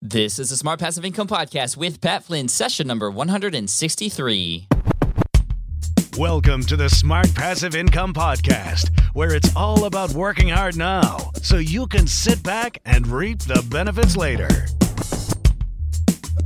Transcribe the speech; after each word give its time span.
This 0.00 0.38
is 0.38 0.50
the 0.50 0.56
Smart 0.56 0.78
Passive 0.78 1.04
Income 1.04 1.26
Podcast 1.26 1.76
with 1.76 2.00
Pat 2.00 2.22
Flynn, 2.22 2.46
session 2.46 2.86
number 2.86 3.10
163. 3.10 4.68
Welcome 6.16 6.62
to 6.66 6.76
the 6.76 6.88
Smart 6.88 7.34
Passive 7.34 7.74
Income 7.74 8.14
Podcast, 8.14 8.96
where 9.14 9.34
it's 9.34 9.54
all 9.56 9.86
about 9.86 10.12
working 10.12 10.48
hard 10.48 10.76
now 10.76 11.32
so 11.42 11.56
you 11.56 11.88
can 11.88 12.06
sit 12.06 12.40
back 12.44 12.78
and 12.84 13.08
reap 13.08 13.40
the 13.40 13.60
benefits 13.72 14.16
later. 14.16 14.68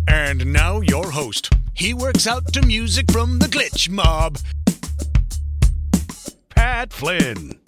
And 0.09 0.51
now, 0.51 0.81
your 0.81 1.11
host. 1.11 1.53
He 1.75 1.93
works 1.93 2.27
out 2.27 2.55
to 2.55 2.63
music 2.63 3.13
from 3.13 3.39
the 3.39 3.49
Glitch 3.49 3.91
Mob, 3.91 4.39
Pat 6.49 6.95
Flynn. 6.95 7.62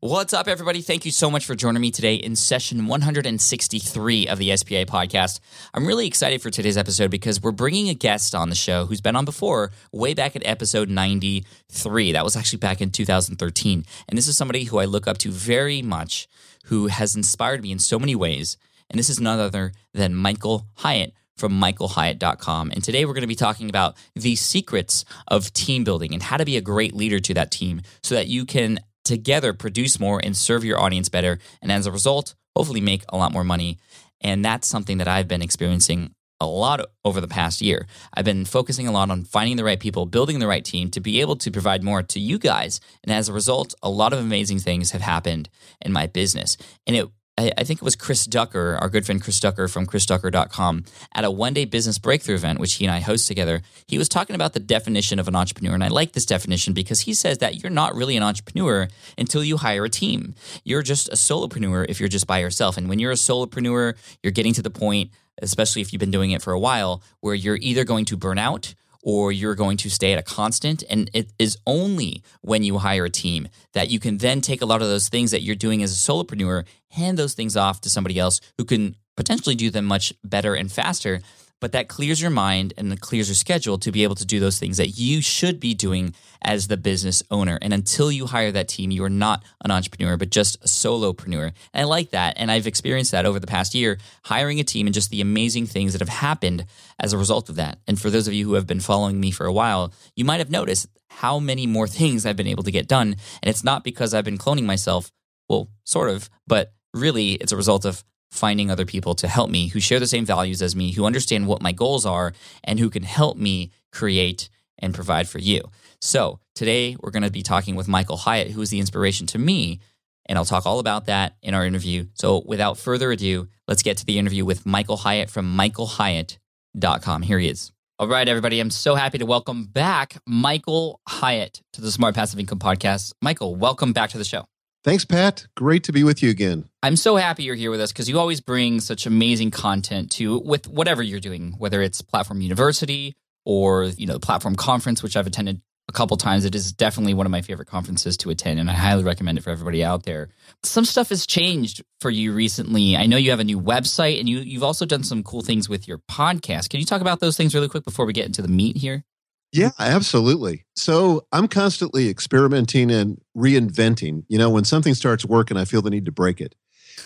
What's 0.00 0.32
up, 0.32 0.46
everybody? 0.46 0.80
Thank 0.80 1.04
you 1.04 1.10
so 1.10 1.28
much 1.28 1.44
for 1.44 1.56
joining 1.56 1.82
me 1.82 1.90
today 1.90 2.14
in 2.14 2.36
session 2.36 2.86
163 2.86 4.28
of 4.28 4.38
the 4.38 4.56
SPI 4.56 4.84
podcast. 4.84 5.40
I'm 5.74 5.88
really 5.88 6.06
excited 6.06 6.40
for 6.40 6.50
today's 6.50 6.76
episode 6.76 7.10
because 7.10 7.42
we're 7.42 7.50
bringing 7.50 7.88
a 7.88 7.94
guest 7.94 8.32
on 8.32 8.48
the 8.48 8.54
show 8.54 8.86
who's 8.86 9.00
been 9.00 9.16
on 9.16 9.24
before, 9.24 9.72
way 9.90 10.14
back 10.14 10.36
at 10.36 10.46
episode 10.46 10.88
93. 10.88 12.12
That 12.12 12.22
was 12.22 12.36
actually 12.36 12.60
back 12.60 12.80
in 12.80 12.92
2013. 12.92 13.84
And 14.08 14.16
this 14.16 14.28
is 14.28 14.36
somebody 14.36 14.62
who 14.62 14.78
I 14.78 14.84
look 14.84 15.08
up 15.08 15.18
to 15.18 15.32
very 15.32 15.82
much, 15.82 16.28
who 16.66 16.86
has 16.86 17.16
inspired 17.16 17.60
me 17.60 17.72
in 17.72 17.80
so 17.80 17.98
many 17.98 18.14
ways. 18.14 18.56
And 18.88 19.00
this 19.00 19.10
is 19.10 19.20
none 19.20 19.40
other 19.40 19.72
than 19.94 20.14
Michael 20.14 20.68
Hyatt 20.76 21.12
from 21.36 21.60
michaelhyatt.com. 21.60 22.70
And 22.70 22.84
today 22.84 23.04
we're 23.04 23.14
going 23.14 23.22
to 23.22 23.26
be 23.26 23.34
talking 23.34 23.68
about 23.68 23.96
the 24.14 24.36
secrets 24.36 25.04
of 25.26 25.52
team 25.52 25.82
building 25.82 26.12
and 26.12 26.22
how 26.22 26.36
to 26.36 26.44
be 26.44 26.56
a 26.56 26.60
great 26.60 26.94
leader 26.94 27.18
to 27.18 27.34
that 27.34 27.50
team 27.50 27.82
so 28.02 28.14
that 28.14 28.28
you 28.28 28.44
can 28.44 28.78
together 29.08 29.52
produce 29.52 29.98
more 29.98 30.20
and 30.22 30.36
serve 30.36 30.64
your 30.64 30.80
audience 30.80 31.08
better. 31.08 31.38
And 31.60 31.72
as 31.72 31.86
a 31.86 31.92
result, 31.92 32.34
hopefully 32.54 32.80
make 32.80 33.02
a 33.08 33.16
lot 33.16 33.32
more 33.32 33.44
money. 33.44 33.78
And 34.20 34.44
that's 34.44 34.68
something 34.68 34.98
that 34.98 35.08
I've 35.08 35.28
been 35.28 35.42
experiencing 35.42 36.14
a 36.40 36.46
lot 36.46 36.80
over 37.04 37.20
the 37.20 37.28
past 37.28 37.60
year. 37.60 37.86
I've 38.14 38.24
been 38.24 38.44
focusing 38.44 38.86
a 38.86 38.92
lot 38.92 39.10
on 39.10 39.24
finding 39.24 39.56
the 39.56 39.64
right 39.64 39.80
people, 39.80 40.06
building 40.06 40.38
the 40.38 40.46
right 40.46 40.64
team 40.64 40.90
to 40.90 41.00
be 41.00 41.20
able 41.20 41.36
to 41.36 41.50
provide 41.50 41.82
more 41.82 42.02
to 42.02 42.20
you 42.20 42.38
guys. 42.38 42.80
And 43.02 43.12
as 43.12 43.28
a 43.28 43.32
result, 43.32 43.74
a 43.82 43.90
lot 43.90 44.12
of 44.12 44.20
amazing 44.20 44.60
things 44.60 44.92
have 44.92 45.00
happened 45.00 45.48
in 45.80 45.92
my 45.92 46.06
business. 46.06 46.56
And 46.86 46.94
it 46.94 47.08
I, 47.38 47.52
I 47.56 47.64
think 47.64 47.80
it 47.80 47.84
was 47.84 47.94
Chris 47.94 48.26
Ducker, 48.26 48.76
our 48.80 48.88
good 48.88 49.06
friend 49.06 49.22
Chris 49.22 49.38
Ducker 49.38 49.68
from 49.68 49.86
chrisducker.com, 49.86 50.84
at 51.14 51.24
a 51.24 51.30
one 51.30 51.54
day 51.54 51.64
business 51.64 51.96
breakthrough 51.98 52.34
event, 52.34 52.58
which 52.58 52.74
he 52.74 52.84
and 52.84 52.92
I 52.92 52.98
host 52.98 53.28
together. 53.28 53.62
He 53.86 53.96
was 53.96 54.08
talking 54.08 54.34
about 54.34 54.52
the 54.52 54.60
definition 54.60 55.20
of 55.20 55.28
an 55.28 55.36
entrepreneur. 55.36 55.74
And 55.74 55.84
I 55.84 55.88
like 55.88 56.12
this 56.12 56.26
definition 56.26 56.74
because 56.74 57.02
he 57.02 57.14
says 57.14 57.38
that 57.38 57.62
you're 57.62 57.70
not 57.70 57.94
really 57.94 58.16
an 58.16 58.24
entrepreneur 58.24 58.88
until 59.16 59.44
you 59.44 59.58
hire 59.58 59.84
a 59.84 59.88
team. 59.88 60.34
You're 60.64 60.82
just 60.82 61.08
a 61.08 61.12
solopreneur 61.12 61.86
if 61.88 62.00
you're 62.00 62.08
just 62.08 62.26
by 62.26 62.40
yourself. 62.40 62.76
And 62.76 62.88
when 62.88 62.98
you're 62.98 63.12
a 63.12 63.14
solopreneur, 63.14 63.94
you're 64.22 64.32
getting 64.32 64.54
to 64.54 64.62
the 64.62 64.70
point, 64.70 65.10
especially 65.40 65.80
if 65.80 65.92
you've 65.92 66.00
been 66.00 66.10
doing 66.10 66.32
it 66.32 66.42
for 66.42 66.52
a 66.52 66.58
while, 66.58 67.02
where 67.20 67.34
you're 67.34 67.58
either 67.60 67.84
going 67.84 68.04
to 68.06 68.16
burn 68.16 68.38
out 68.38 68.74
or 69.02 69.32
you're 69.32 69.54
going 69.54 69.76
to 69.78 69.90
stay 69.90 70.12
at 70.12 70.18
a 70.18 70.22
constant. 70.22 70.82
And 70.90 71.10
it 71.12 71.32
is 71.38 71.56
only 71.66 72.22
when 72.40 72.62
you 72.62 72.78
hire 72.78 73.06
a 73.06 73.10
team 73.10 73.48
that 73.72 73.90
you 73.90 74.00
can 74.00 74.18
then 74.18 74.40
take 74.40 74.62
a 74.62 74.66
lot 74.66 74.82
of 74.82 74.88
those 74.88 75.08
things 75.08 75.30
that 75.30 75.42
you're 75.42 75.56
doing 75.56 75.82
as 75.82 75.92
a 75.92 75.96
solopreneur, 75.96 76.66
hand 76.90 77.18
those 77.18 77.34
things 77.34 77.56
off 77.56 77.80
to 77.82 77.90
somebody 77.90 78.18
else 78.18 78.40
who 78.56 78.64
can 78.64 78.96
potentially 79.16 79.54
do 79.54 79.70
them 79.70 79.84
much 79.84 80.12
better 80.24 80.54
and 80.54 80.70
faster 80.70 81.20
but 81.60 81.72
that 81.72 81.88
clears 81.88 82.20
your 82.20 82.30
mind 82.30 82.74
and 82.76 82.92
it 82.92 83.00
clears 83.00 83.28
your 83.28 83.34
schedule 83.34 83.78
to 83.78 83.92
be 83.92 84.02
able 84.02 84.14
to 84.14 84.24
do 84.24 84.40
those 84.40 84.58
things 84.58 84.76
that 84.76 84.90
you 84.90 85.20
should 85.20 85.58
be 85.58 85.74
doing 85.74 86.14
as 86.42 86.68
the 86.68 86.76
business 86.76 87.22
owner. 87.30 87.58
And 87.60 87.72
until 87.72 88.12
you 88.12 88.26
hire 88.26 88.52
that 88.52 88.68
team, 88.68 88.90
you 88.90 89.02
are 89.04 89.10
not 89.10 89.42
an 89.64 89.70
entrepreneur, 89.70 90.16
but 90.16 90.30
just 90.30 90.56
a 90.64 90.68
solopreneur. 90.68 91.52
And 91.72 91.82
I 91.82 91.84
like 91.84 92.10
that. 92.10 92.34
And 92.36 92.50
I've 92.50 92.66
experienced 92.66 93.10
that 93.12 93.26
over 93.26 93.40
the 93.40 93.46
past 93.46 93.74
year, 93.74 93.98
hiring 94.24 94.60
a 94.60 94.64
team 94.64 94.86
and 94.86 94.94
just 94.94 95.10
the 95.10 95.20
amazing 95.20 95.66
things 95.66 95.92
that 95.92 96.00
have 96.00 96.08
happened 96.08 96.66
as 97.00 97.12
a 97.12 97.18
result 97.18 97.48
of 97.48 97.56
that. 97.56 97.78
And 97.86 98.00
for 98.00 98.10
those 98.10 98.28
of 98.28 98.34
you 98.34 98.46
who 98.46 98.54
have 98.54 98.66
been 98.66 98.80
following 98.80 99.18
me 99.20 99.30
for 99.30 99.46
a 99.46 99.52
while, 99.52 99.92
you 100.14 100.24
might 100.24 100.38
have 100.38 100.50
noticed 100.50 100.86
how 101.08 101.38
many 101.38 101.66
more 101.66 101.88
things 101.88 102.24
I've 102.24 102.36
been 102.36 102.46
able 102.46 102.62
to 102.62 102.70
get 102.70 102.88
done. 102.88 103.16
And 103.42 103.50
it's 103.50 103.64
not 103.64 103.84
because 103.84 104.14
I've 104.14 104.24
been 104.24 104.38
cloning 104.38 104.64
myself. 104.64 105.10
Well, 105.48 105.68
sort 105.84 106.10
of, 106.10 106.30
but 106.46 106.72
really 106.94 107.32
it's 107.32 107.52
a 107.52 107.56
result 107.56 107.84
of 107.84 108.04
finding 108.30 108.70
other 108.70 108.86
people 108.86 109.14
to 109.16 109.28
help 109.28 109.50
me 109.50 109.68
who 109.68 109.80
share 109.80 110.00
the 110.00 110.06
same 110.06 110.24
values 110.24 110.62
as 110.62 110.76
me, 110.76 110.92
who 110.92 111.04
understand 111.04 111.46
what 111.46 111.62
my 111.62 111.72
goals 111.72 112.06
are, 112.06 112.32
and 112.64 112.78
who 112.78 112.90
can 112.90 113.02
help 113.02 113.36
me 113.36 113.70
create 113.92 114.48
and 114.78 114.94
provide 114.94 115.28
for 115.28 115.38
you. 115.38 115.62
So, 116.00 116.40
today 116.54 116.96
we're 117.00 117.10
going 117.10 117.24
to 117.24 117.30
be 117.30 117.42
talking 117.42 117.74
with 117.74 117.88
Michael 117.88 118.16
Hyatt, 118.16 118.52
who 118.52 118.62
is 118.62 118.70
the 118.70 118.78
inspiration 118.78 119.26
to 119.28 119.38
me. 119.38 119.80
And 120.26 120.38
I'll 120.38 120.44
talk 120.44 120.66
all 120.66 120.78
about 120.78 121.06
that 121.06 121.36
in 121.42 121.54
our 121.54 121.64
interview. 121.66 122.06
So, 122.14 122.42
without 122.44 122.78
further 122.78 123.10
ado, 123.10 123.48
let's 123.66 123.82
get 123.82 123.96
to 123.98 124.06
the 124.06 124.18
interview 124.18 124.44
with 124.44 124.66
Michael 124.66 124.98
Hyatt 124.98 125.30
from 125.30 125.56
michaelhyatt.com. 125.56 127.22
Here 127.22 127.38
he 127.38 127.48
is. 127.48 127.72
All 127.98 128.06
right, 128.06 128.28
everybody. 128.28 128.60
I'm 128.60 128.70
so 128.70 128.94
happy 128.94 129.18
to 129.18 129.26
welcome 129.26 129.64
back 129.64 130.18
Michael 130.24 131.00
Hyatt 131.08 131.62
to 131.72 131.80
the 131.80 131.90
Smart 131.90 132.14
Passive 132.14 132.38
Income 132.38 132.60
Podcast. 132.60 133.12
Michael, 133.20 133.56
welcome 133.56 133.92
back 133.92 134.10
to 134.10 134.18
the 134.18 134.24
show. 134.24 134.44
Thanks, 134.84 135.04
Pat. 135.04 135.46
Great 135.56 135.84
to 135.84 135.92
be 135.92 136.04
with 136.04 136.22
you 136.22 136.30
again. 136.30 136.68
I'm 136.82 136.96
so 136.96 137.16
happy 137.16 137.42
you're 137.42 137.56
here 137.56 137.70
with 137.70 137.80
us 137.80 137.92
because 137.92 138.08
you 138.08 138.18
always 138.18 138.40
bring 138.40 138.80
such 138.80 139.06
amazing 139.06 139.50
content 139.50 140.12
to 140.12 140.38
with 140.38 140.68
whatever 140.68 141.02
you're 141.02 141.20
doing, 141.20 141.54
whether 141.58 141.82
it's 141.82 142.00
Platform 142.00 142.40
University 142.40 143.16
or 143.44 143.84
you 143.84 144.06
know 144.06 144.14
the 144.14 144.20
Platform 144.20 144.54
Conference, 144.54 145.02
which 145.02 145.16
I've 145.16 145.26
attended 145.26 145.60
a 145.88 145.92
couple 145.92 146.16
times. 146.16 146.44
It 146.44 146.54
is 146.54 146.72
definitely 146.72 147.14
one 147.14 147.26
of 147.26 147.32
my 147.32 147.42
favorite 147.42 147.66
conferences 147.66 148.16
to 148.18 148.30
attend, 148.30 148.60
and 148.60 148.70
I 148.70 148.74
highly 148.74 149.02
recommend 149.02 149.38
it 149.38 149.40
for 149.42 149.50
everybody 149.50 149.82
out 149.82 150.04
there. 150.04 150.28
Some 150.62 150.84
stuff 150.84 151.08
has 151.08 151.26
changed 151.26 151.82
for 152.00 152.10
you 152.10 152.32
recently. 152.32 152.96
I 152.96 153.06
know 153.06 153.16
you 153.16 153.30
have 153.30 153.40
a 153.40 153.44
new 153.44 153.60
website, 153.60 154.20
and 154.20 154.28
you 154.28 154.38
you've 154.38 154.62
also 154.62 154.86
done 154.86 155.02
some 155.02 155.24
cool 155.24 155.42
things 155.42 155.68
with 155.68 155.88
your 155.88 155.98
podcast. 155.98 156.68
Can 156.68 156.78
you 156.78 156.86
talk 156.86 157.00
about 157.00 157.18
those 157.18 157.36
things 157.36 157.54
really 157.54 157.68
quick 157.68 157.84
before 157.84 158.06
we 158.06 158.12
get 158.12 158.26
into 158.26 158.42
the 158.42 158.48
meat 158.48 158.76
here? 158.76 159.04
Yeah, 159.52 159.70
absolutely. 159.78 160.64
So 160.76 161.26
I'm 161.32 161.48
constantly 161.48 162.08
experimenting 162.08 162.90
and 162.90 163.20
reinventing. 163.36 164.24
You 164.28 164.38
know, 164.38 164.50
when 164.50 164.64
something 164.64 164.94
starts 164.94 165.24
working, 165.24 165.56
I 165.56 165.64
feel 165.64 165.82
the 165.82 165.90
need 165.90 166.04
to 166.04 166.12
break 166.12 166.40
it. 166.40 166.54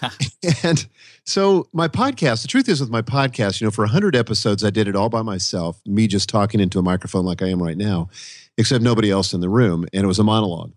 and 0.65 0.87
so 1.25 1.69
my 1.73 1.87
podcast, 1.89 2.43
the 2.43 2.49
truth 2.49 2.69
is 2.69 2.81
with 2.81 2.91
my 2.91 3.03
podcast, 3.03 3.61
you 3.61 3.67
know, 3.67 3.71
for 3.71 3.85
100 3.85 4.17
episodes, 4.17 4.65
I 4.65 4.71
did 4.71 4.89
it 4.89 4.97
all 4.97 5.09
by 5.09 5.23
myself, 5.23 5.81
me 5.87 6.06
just 6.06 6.29
talking 6.29 6.61
into 6.61 6.79
a 6.79 6.83
microphone 6.83 7.25
like 7.25 7.43
I 7.43 7.49
am 7.49 7.62
right 7.62 7.77
now, 7.77 8.09
except 8.59 8.83
nobody 8.83 9.11
else 9.11 9.33
in 9.33 9.41
the 9.41 9.49
room. 9.49 9.87
And 9.93 10.05
it 10.05 10.09
was 10.09 10.19
a 10.19 10.25
monologue. 10.25 10.73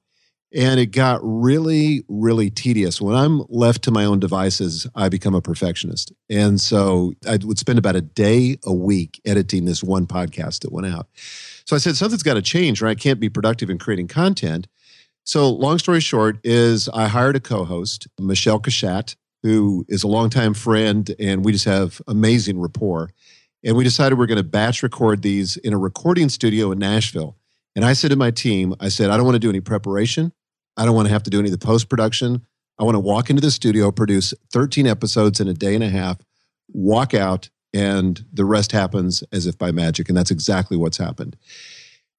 And 0.56 0.80
it 0.80 0.88
got 0.88 1.20
really, 1.22 2.06
really 2.08 2.50
tedious. 2.50 3.02
When 3.02 3.14
I'm 3.14 3.44
left 3.50 3.84
to 3.84 3.92
my 3.92 4.06
own 4.06 4.22
devices, 4.22 4.88
I 4.96 5.10
become 5.10 5.36
a 5.36 5.42
perfectionist. 5.42 6.14
And 6.30 6.62
so 6.62 7.14
I 7.28 7.38
would 7.44 7.60
spend 7.60 7.78
about 7.78 7.98
a 7.98 8.02
day 8.02 8.58
a 8.64 8.74
week 8.74 9.20
editing 9.26 9.66
this 9.66 9.84
one 9.84 10.08
podcast 10.08 10.62
that 10.62 10.72
went 10.72 10.88
out. 10.88 11.08
So 11.66 11.76
I 11.76 11.80
said, 11.80 11.98
something's 11.98 12.24
got 12.24 12.36
to 12.36 12.42
change, 12.42 12.82
or 12.82 12.88
I 12.88 12.96
can't 12.96 13.20
be 13.20 13.28
productive 13.28 13.70
in 13.70 13.78
creating 13.78 14.08
content. 14.08 14.68
So, 15.26 15.50
long 15.50 15.78
story 15.80 16.00
short, 16.00 16.38
is 16.44 16.88
I 16.90 17.08
hired 17.08 17.36
a 17.36 17.40
co-host, 17.40 18.08
Michele 18.20 18.60
Cushatt, 18.60 19.16
who 19.42 19.84
is 19.90 20.04
a 20.04 20.08
longtime 20.08 20.54
friend, 20.54 21.14
and 21.20 21.44
we 21.44 21.52
just 21.52 21.66
have 21.66 22.02
amazing 22.08 22.60
rapport. 22.60 23.12
And 23.64 23.76
we 23.76 23.84
decided 23.84 24.18
we're 24.20 24.28
going 24.28 24.38
to 24.38 24.44
batch 24.44 24.84
record 24.84 25.24
these 25.24 25.58
in 25.58 25.74
a 25.74 25.78
recording 25.78 26.30
studio 26.30 26.72
in 26.72 26.78
Nashville. 26.78 27.36
And 27.76 27.84
I 27.84 27.94
said 27.94 28.12
to 28.12 28.16
my 28.16 28.32
team, 28.32 28.76
I 28.80 28.90
said, 28.90 29.10
I 29.10 29.18
don't 29.18 29.26
want 29.26 29.36
to 29.36 29.40
do 29.40 29.50
any 29.50 29.60
preparation. 29.60 30.32
I 30.78 30.86
don't 30.86 30.96
want 30.96 31.08
to 31.08 31.14
have 31.14 31.24
to 31.24 31.30
do 31.30 31.40
any 31.40 31.50
of 31.50 31.58
the 31.58 31.66
post 31.66 31.90
production. 31.90 32.46
I 32.80 32.84
want 32.84 32.96
to 32.96 33.00
walk 33.00 33.30
into 33.30 33.42
the 33.42 33.52
studio, 33.52 33.92
produce 33.92 34.34
13 34.52 34.86
episodes 34.88 35.40
in 35.40 35.48
a 35.48 35.54
day 35.54 35.76
and 35.76 35.84
a 35.84 35.90
half, 35.90 36.18
walk 36.74 37.14
out, 37.14 37.50
and 37.74 38.26
the 38.34 38.46
rest 38.46 38.72
happens 38.72 39.24
as 39.32 39.48
if 39.48 39.58
by 39.58 39.72
magic. 39.72 40.10
And 40.10 40.18
that's 40.18 40.32
exactly 40.32 40.78
what's 40.78 40.98
happened. 40.98 41.38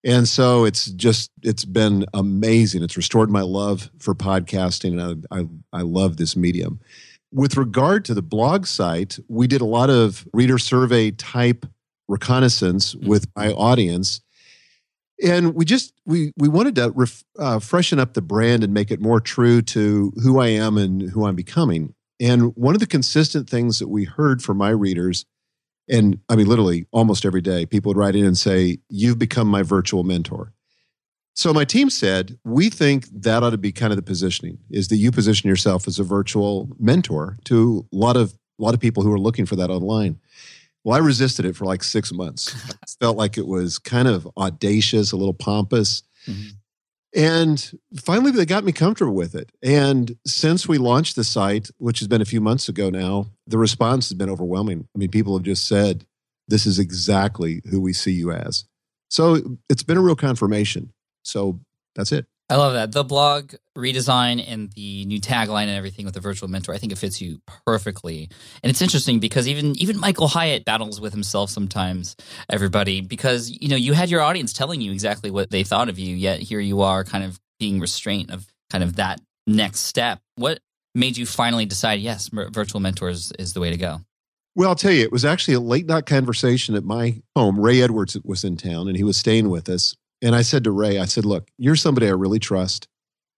And 0.04 0.28
so 0.28 0.64
it's 0.64 0.86
just 0.92 1.32
it's 1.42 1.64
been 1.64 2.06
amazing. 2.14 2.82
It's 2.82 2.96
restored 2.96 3.28
my 3.28 3.40
love 3.40 3.90
for 3.98 4.14
podcasting, 4.14 5.00
and 5.00 5.26
I, 5.30 5.38
I, 5.40 5.46
I 5.72 5.82
love 5.82 6.16
this 6.16 6.36
medium. 6.36 6.80
With 7.32 7.56
regard 7.56 8.04
to 8.04 8.14
the 8.14 8.22
blog 8.22 8.66
site, 8.66 9.18
we 9.28 9.48
did 9.48 9.60
a 9.60 9.66
lot 9.66 9.90
of 9.90 10.26
reader 10.32 10.58
survey 10.58 11.10
type 11.10 11.66
reconnaissance 12.06 12.94
with 12.94 13.26
my 13.34 13.50
audience, 13.50 14.20
and 15.22 15.54
we 15.54 15.64
just 15.64 15.92
we 16.04 16.32
we 16.36 16.48
wanted 16.48 16.74
to 16.76 16.90
ref, 16.90 17.24
uh, 17.38 17.58
freshen 17.58 17.98
up 17.98 18.14
the 18.14 18.22
brand 18.22 18.62
and 18.62 18.74
make 18.74 18.90
it 18.90 19.00
more 19.00 19.20
true 19.20 19.62
to 19.62 20.12
who 20.22 20.40
I 20.40 20.48
am 20.48 20.76
and 20.76 21.10
who 21.10 21.26
I'm 21.26 21.36
becoming. 21.36 21.94
And 22.18 22.56
one 22.56 22.74
of 22.74 22.80
the 22.80 22.86
consistent 22.86 23.48
things 23.48 23.78
that 23.78 23.88
we 23.88 24.04
heard 24.04 24.42
from 24.42 24.56
my 24.56 24.70
readers 24.70 25.26
and 25.88 26.18
I 26.28 26.36
mean, 26.36 26.46
literally 26.46 26.86
almost 26.90 27.24
every 27.24 27.40
day, 27.40 27.66
people 27.66 27.90
would 27.90 27.96
write 27.96 28.16
in 28.16 28.24
and 28.24 28.36
say, 28.36 28.78
You've 28.88 29.18
become 29.18 29.48
my 29.48 29.62
virtual 29.62 30.04
mentor. 30.04 30.52
So 31.34 31.52
my 31.52 31.64
team 31.64 31.90
said, 31.90 32.38
We 32.44 32.70
think 32.70 33.06
that 33.12 33.42
ought 33.42 33.50
to 33.50 33.58
be 33.58 33.72
kind 33.72 33.92
of 33.92 33.96
the 33.96 34.02
positioning 34.02 34.58
is 34.70 34.88
that 34.88 34.96
you 34.96 35.12
position 35.12 35.48
yourself 35.48 35.86
as 35.86 35.98
a 35.98 36.04
virtual 36.04 36.68
mentor 36.78 37.38
to 37.44 37.86
a 37.92 37.96
lot 37.96 38.16
of 38.16 38.34
a 38.58 38.62
lot 38.62 38.74
of 38.74 38.80
people 38.80 39.02
who 39.02 39.12
are 39.12 39.18
looking 39.18 39.46
for 39.46 39.56
that 39.56 39.70
online. 39.70 40.18
Well, 40.86 40.94
I 40.94 41.04
resisted 41.04 41.44
it 41.44 41.56
for 41.56 41.64
like 41.64 41.82
six 41.82 42.12
months. 42.12 42.54
I 42.70 42.86
felt 43.00 43.16
like 43.16 43.36
it 43.36 43.48
was 43.48 43.76
kind 43.76 44.06
of 44.06 44.28
audacious, 44.36 45.10
a 45.10 45.16
little 45.16 45.34
pompous. 45.34 46.04
Mm-hmm. 46.28 46.50
And 47.12 47.80
finally, 47.96 48.30
they 48.30 48.46
got 48.46 48.62
me 48.62 48.70
comfortable 48.70 49.12
with 49.12 49.34
it. 49.34 49.50
And 49.64 50.16
since 50.24 50.68
we 50.68 50.78
launched 50.78 51.16
the 51.16 51.24
site, 51.24 51.70
which 51.78 51.98
has 51.98 52.06
been 52.06 52.22
a 52.22 52.24
few 52.24 52.40
months 52.40 52.68
ago 52.68 52.88
now, 52.88 53.26
the 53.48 53.58
response 53.58 54.08
has 54.10 54.16
been 54.16 54.30
overwhelming. 54.30 54.86
I 54.94 54.98
mean, 55.00 55.10
people 55.10 55.36
have 55.36 55.42
just 55.42 55.66
said, 55.66 56.06
this 56.46 56.66
is 56.66 56.78
exactly 56.78 57.62
who 57.68 57.80
we 57.80 57.92
see 57.92 58.12
you 58.12 58.30
as. 58.30 58.64
So 59.10 59.58
it's 59.68 59.82
been 59.82 59.96
a 59.96 60.02
real 60.02 60.14
confirmation. 60.14 60.92
So 61.24 61.58
that's 61.96 62.12
it. 62.12 62.26
I 62.48 62.54
love 62.56 62.75
that. 62.75 62.93
The 62.93 63.02
blog 63.02 63.54
redesign 63.76 64.44
and 64.46 64.70
the 64.72 65.04
new 65.06 65.20
tagline 65.20 65.64
and 65.64 65.76
everything 65.76 66.04
with 66.04 66.14
the 66.14 66.20
virtual 66.20 66.48
mentor, 66.48 66.72
I 66.72 66.78
think 66.78 66.93
it 66.93 66.98
fits 66.98 67.20
you 67.20 67.40
perfectly. 67.66 68.28
And 68.62 68.70
it's 68.70 68.81
interesting 68.81 69.19
because 69.19 69.48
even 69.48 69.76
even 69.78 69.98
Michael 69.98 70.28
Hyatt 70.28 70.64
battles 70.64 71.00
with 71.00 71.12
himself 71.12 71.50
sometimes, 71.50 72.14
everybody, 72.48 73.00
because 73.00 73.50
you 73.50 73.69
know, 73.69 73.76
you 73.76 73.94
had 73.94 74.10
your 74.10 74.20
audience 74.20 74.52
telling 74.52 74.81
you 74.81 74.93
exactly 74.93 75.31
what 75.31 75.50
they 75.50 75.64
thought 75.64 75.88
of 75.88 75.98
you, 75.98 76.14
yet 76.14 76.38
here 76.38 76.60
you 76.60 76.82
are 76.82 77.02
kind 77.02 77.25
of 77.25 77.40
being 77.58 77.81
restraint 77.81 78.31
of 78.31 78.46
kind 78.70 78.84
of 78.84 78.96
that 78.96 79.20
next 79.49 79.81
step. 79.81 80.20
What 80.37 80.60
made 80.94 81.16
you 81.16 81.26
finally 81.26 81.66
decide, 81.66 81.99
yes, 82.00 82.31
virtual 82.32 82.81
mentors 82.81 83.32
is 83.38 83.54
the 83.54 83.60
way 83.60 83.70
to 83.70 83.76
go? 83.76 84.00
Well, 84.54 84.69
I'll 84.70 84.75
tell 84.75 84.92
you, 84.92 85.02
it 85.02 85.12
was 85.12 85.25
actually 85.25 85.54
a 85.54 85.60
late 85.60 85.87
night 85.87 86.06
conversation 86.06 86.76
at 86.76 86.84
my 86.84 87.20
home. 87.34 87.60
Ray 87.60 87.82
Edwards 87.82 88.16
was 88.25 88.44
in 88.44 88.56
town 88.56 88.88
and 88.88 88.96
he 88.96 89.04
was 89.04 89.16
staying 89.16 89.50
with 89.50 89.69
us. 89.69 89.94
And 90.22 90.34
I 90.34 90.42
said 90.42 90.64
to 90.64 90.70
Ray, 90.70 90.98
I 90.98 91.04
said, 91.04 91.24
look, 91.24 91.48
you're 91.58 91.76
somebody 91.76 92.06
I 92.06 92.12
really 92.12 92.38
trust 92.38 92.88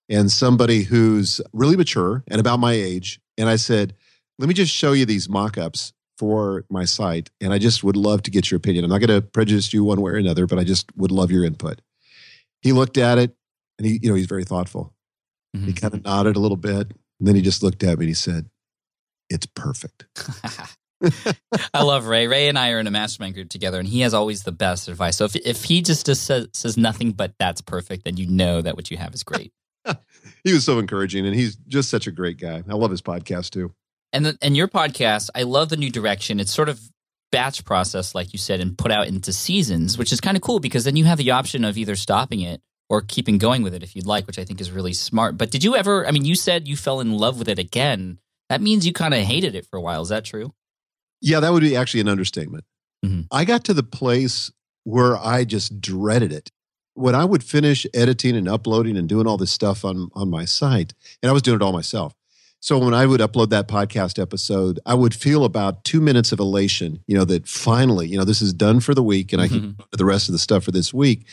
and 0.09 0.31
somebody 0.31 0.83
who's 0.83 1.41
really 1.53 1.77
mature 1.77 2.25
and 2.29 2.41
about 2.41 2.61
my 2.61 2.73
age. 2.73 3.21
And 3.37 3.49
I 3.49 3.57
said, 3.57 3.95
let 4.39 4.49
me 4.49 4.55
just 4.55 4.73
show 4.73 4.93
you 4.93 5.05
these 5.05 5.29
mock 5.29 5.59
ups 5.59 5.93
for 6.17 6.65
my 6.71 6.85
site. 6.85 7.31
And 7.41 7.53
I 7.53 7.59
just 7.59 7.85
would 7.85 7.97
love 7.97 8.23
to 8.23 8.31
get 8.31 8.51
your 8.51 8.57
opinion. 8.57 8.85
I'm 8.85 8.91
not 8.91 9.01
going 9.01 9.21
to 9.21 9.27
prejudice 9.27 9.73
you 9.73 9.85
one 9.85 10.01
way 10.01 10.13
or 10.13 10.17
another, 10.17 10.47
but 10.47 10.59
I 10.59 10.65
just 10.65 10.91
would 10.97 11.11
love 11.11 11.31
your 11.31 11.45
input. 11.45 11.81
He 12.63 12.73
looked 12.73 12.99
at 12.99 13.19
it 13.19 13.35
and 13.79 13.87
he, 13.87 14.01
you 14.03 14.09
know, 14.09 14.15
he's 14.15 14.27
very 14.27 14.45
thoughtful. 14.45 14.95
Mm-hmm. 15.57 15.67
He 15.67 15.73
kind 15.73 15.95
of 15.95 16.05
nodded 16.05 16.37
a 16.37 16.41
little 16.41 16.57
bit. 16.57 16.93
And 17.19 17.27
then 17.27 17.35
he 17.35 17.43
just 17.43 17.63
looked 17.63 17.83
at 17.83 17.99
me 17.99 18.05
and 18.05 18.11
he 18.11 18.15
said, 18.15 18.49
it's 19.31 19.47
perfect. 19.47 20.07
I 21.75 21.83
love 21.83 22.07
Ray. 22.07 22.27
Ray 22.27 22.49
and 22.49 22.59
I 22.59 22.73
are 22.73 22.81
in 22.81 22.87
a 22.87 22.91
mastermind 22.91 23.35
group 23.35 23.49
together, 23.49 23.79
and 23.79 23.89
he 23.89 24.01
has 24.01 24.15
always 24.15 24.43
the 24.43 24.53
best 24.53 24.89
advice. 24.89 25.17
So 25.17 25.25
if 25.25 25.37
if 25.37 25.65
he 25.65 25.83
just, 25.83 26.07
just 26.07 26.25
says, 26.25 26.49
says 26.53 26.77
nothing 26.77 27.13
but 27.13 27.35
that's 27.39 27.61
perfect, 27.61 28.05
then 28.05 28.17
you 28.17 28.27
know 28.27 28.61
that 28.61 28.77
what 28.77 28.91
you 28.91 28.97
have 28.97 29.15
is 29.15 29.23
great. 29.23 29.53
he 30.45 30.53
was 30.53 30.65
so 30.65 30.79
encouraging, 30.79 31.27
and 31.27 31.35
he's 31.35 31.57
just 31.57 31.89
such 31.91 32.07
a 32.07 32.11
great 32.11 32.39
guy. 32.39 32.63
I 32.69 32.75
love 32.75 32.91
his 32.91 33.03
podcast 33.03 33.51
too. 33.51 33.73
And 34.13 34.27
the, 34.27 34.39
and 34.43 34.57
your 34.57 34.69
podcast, 34.69 35.31
I 35.35 35.43
love 35.43 35.69
the 35.69 35.77
new 35.77 35.91
direction. 35.91 36.41
It's 36.41 36.53
sort 36.53 36.69
of 36.69 36.81
batch 37.31 37.65
process, 37.65 38.15
like 38.15 38.33
you 38.33 38.39
said, 38.39 38.61
and 38.61 38.77
put 38.77 38.91
out 38.91 39.07
into 39.07 39.33
seasons, 39.33 39.99
which 39.99 40.13
is 40.13 40.21
kind 40.21 40.37
of 40.37 40.43
cool 40.43 40.61
because 40.61 40.85
then 40.85 40.97
you 40.97 41.05
have 41.05 41.19
the 41.19 41.31
option 41.31 41.65
of 41.65 41.77
either 41.77 41.95
stopping 41.95 42.41
it 42.41 42.63
or 42.89 43.03
keeping 43.03 43.39
going 43.39 43.63
with 43.63 43.75
it 43.75 43.83
if 43.83 43.95
you'd 43.95 44.07
like, 44.07 44.27
which 44.27 44.39
I 44.39 44.45
think 44.45 44.61
is 44.61 44.71
really 44.71 44.95
smart. 44.95 45.37
But 45.37 45.51
did 45.51 45.63
you 45.63 45.77
ever? 45.77 46.07
I 46.07 46.11
mean, 46.11 46.25
you 46.25 46.35
said 46.35 46.67
you 46.67 46.77
fell 46.77 47.01
in 47.01 47.13
love 47.13 47.39
with 47.39 47.49
it 47.49 47.59
again. 47.59 48.19
That 48.49 48.63
means 48.63 48.87
you 48.87 48.95
kind 48.95 49.13
of 49.13 49.21
hated 49.21 49.55
it 49.55 49.67
for 49.67 49.77
a 49.77 49.81
while. 49.81 50.03
Is 50.03 50.09
that 50.09 50.25
true? 50.25 50.55
Yeah, 51.21 51.41
that 51.41 51.53
would 51.53 51.63
be 51.63 51.77
actually 51.77 52.01
an 52.01 52.09
understatement. 52.09 52.65
Mm-hmm. 53.05 53.23
I 53.31 53.45
got 53.45 53.65
to 53.65 53.75
the 53.75 53.83
place 53.83 54.51
where 54.85 55.17
I 55.17 55.45
just 55.45 55.81
dreaded 55.81 56.33
it. 56.33 56.51
When 56.95 57.15
I 57.15 57.25
would 57.25 57.45
finish 57.45 57.87
editing 57.95 58.35
and 58.35 58.49
uploading 58.49 58.97
and 58.97 59.09
doing 59.09 59.27
all 59.27 59.37
this 59.37 59.53
stuff 59.53 59.85
on, 59.85 60.11
on 60.15 60.31
my 60.31 60.45
site, 60.45 60.95
and 61.23 61.31
I 61.31 61.33
was 61.33 61.43
doing 61.43 61.57
it 61.57 61.63
all 61.63 61.73
myself. 61.73 62.13
So 62.61 62.77
when 62.79 62.93
I 62.93 63.07
would 63.07 63.21
upload 63.21 63.51
that 63.51 63.69
podcast 63.69 64.21
episode, 64.21 64.81
I 64.85 64.95
would 64.95 65.15
feel 65.15 65.45
about 65.45 65.85
two 65.85 66.01
minutes 66.01 66.33
of 66.33 66.41
elation, 66.41 66.99
you 67.07 67.17
know, 67.17 67.25
that 67.27 67.47
finally, 67.47 68.09
you 68.09 68.19
know, 68.19 68.25
this 68.25 68.43
is 68.43 68.53
done 68.53 68.81
for 68.81 68.95
the 68.95 69.03
week 69.03 69.33
and 69.33 69.41
I 69.41 69.47
can 69.47 69.61
mm-hmm. 69.61 69.71
do 69.79 69.97
the 69.97 70.05
rest 70.05 70.29
of 70.29 70.33
the 70.33 70.41
stuff 70.41 70.65
for 70.65 70.73
this 70.73 70.93
week. 70.93 71.25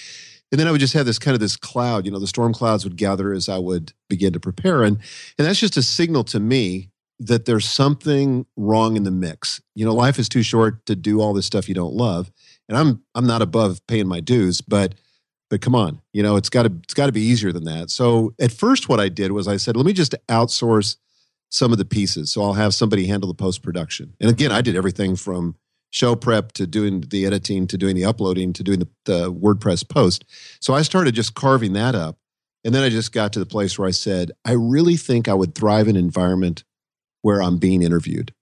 And 0.52 0.60
then 0.60 0.68
I 0.68 0.72
would 0.72 0.82
just 0.82 0.94
have 0.94 1.08
this 1.08 1.18
kind 1.18 1.34
of 1.34 1.42
this 1.42 1.58
cloud, 1.58 2.06
you 2.06 2.12
know, 2.12 2.20
the 2.20 2.28
storm 2.28 2.54
clouds 2.54 2.84
would 2.84 2.96
gather 2.96 3.34
as 3.34 3.50
I 3.50 3.58
would 3.58 3.92
begin 4.08 4.34
to 4.34 4.40
prepare. 4.40 4.84
And 4.84 5.00
and 5.40 5.48
that's 5.48 5.60
just 5.60 5.78
a 5.78 5.82
signal 5.82 6.24
to 6.26 6.40
me 6.40 6.92
that 7.20 7.46
there's 7.46 7.66
something 7.66 8.46
wrong 8.58 8.98
in 8.98 9.04
the 9.04 9.12
mix. 9.12 9.62
You 9.74 9.86
know, 9.86 9.94
life 9.94 10.20
is 10.20 10.28
too 10.28 10.44
short 10.44 10.86
to 10.86 10.96
do 10.96 11.22
all 11.22 11.34
this 11.34 11.46
stuff 11.46 11.70
you 11.70 11.76
don't 11.76 11.94
love. 11.94 12.32
And 12.68 12.78
I'm 12.78 13.04
I'm 13.14 13.28
not 13.28 13.42
above 13.42 13.86
paying 13.88 14.08
my 14.08 14.20
dues, 14.20 14.62
but 14.62 14.96
but 15.50 15.62
come 15.62 15.76
on, 15.76 16.02
you 16.12 16.24
know, 16.24 16.36
it's 16.36 16.50
got 16.50 16.64
to 16.64 16.74
it's 16.84 16.94
got 16.94 17.06
to 17.06 17.12
be 17.12 17.22
easier 17.22 17.52
than 17.52 17.66
that. 17.66 17.90
So 17.90 18.34
at 18.40 18.52
first 18.52 18.90
what 18.90 19.00
I 19.00 19.10
did 19.10 19.32
was 19.32 19.48
I 19.48 19.58
said, 19.58 19.78
let 19.78 19.86
me 19.86 19.94
just 19.94 20.16
outsource 20.28 20.98
some 21.50 21.72
of 21.72 21.78
the 21.78 21.86
pieces. 21.86 22.32
So 22.32 22.44
I'll 22.44 22.54
have 22.54 22.74
somebody 22.74 23.06
handle 23.06 23.28
the 23.28 23.36
post 23.36 23.62
production. 23.62 24.14
And 24.20 24.30
again, 24.30 24.52
I 24.52 24.62
did 24.62 24.76
everything 24.76 25.16
from 25.16 25.56
show 25.92 26.16
prep 26.16 26.52
to 26.52 26.68
doing 26.68 27.02
the 27.02 27.26
editing 27.26 27.68
to 27.68 27.78
doing 27.78 27.96
the 27.96 28.04
uploading 28.04 28.52
to 28.52 28.64
doing 28.64 28.80
the, 28.80 28.88
the 29.06 29.32
WordPress 29.32 29.88
post. 29.88 30.26
So 30.60 30.74
I 30.74 30.82
started 30.82 31.16
just 31.16 31.36
carving 31.36 31.74
that 31.74 31.96
up. 31.96 32.18
And 32.66 32.74
then 32.74 32.84
I 32.84 32.90
just 32.90 33.14
got 33.14 33.32
to 33.34 33.40
the 33.40 33.46
place 33.46 33.78
where 33.78 33.88
I 33.88 33.92
said, 33.92 34.32
I 34.44 34.54
really 34.54 34.98
think 34.98 35.28
I 35.28 35.36
would 35.36 35.56
thrive 35.56 35.88
in 35.88 35.96
an 35.96 36.04
environment 36.04 36.64
where 37.26 37.42
I'm 37.42 37.58
being 37.58 37.82
interviewed. 37.82 38.36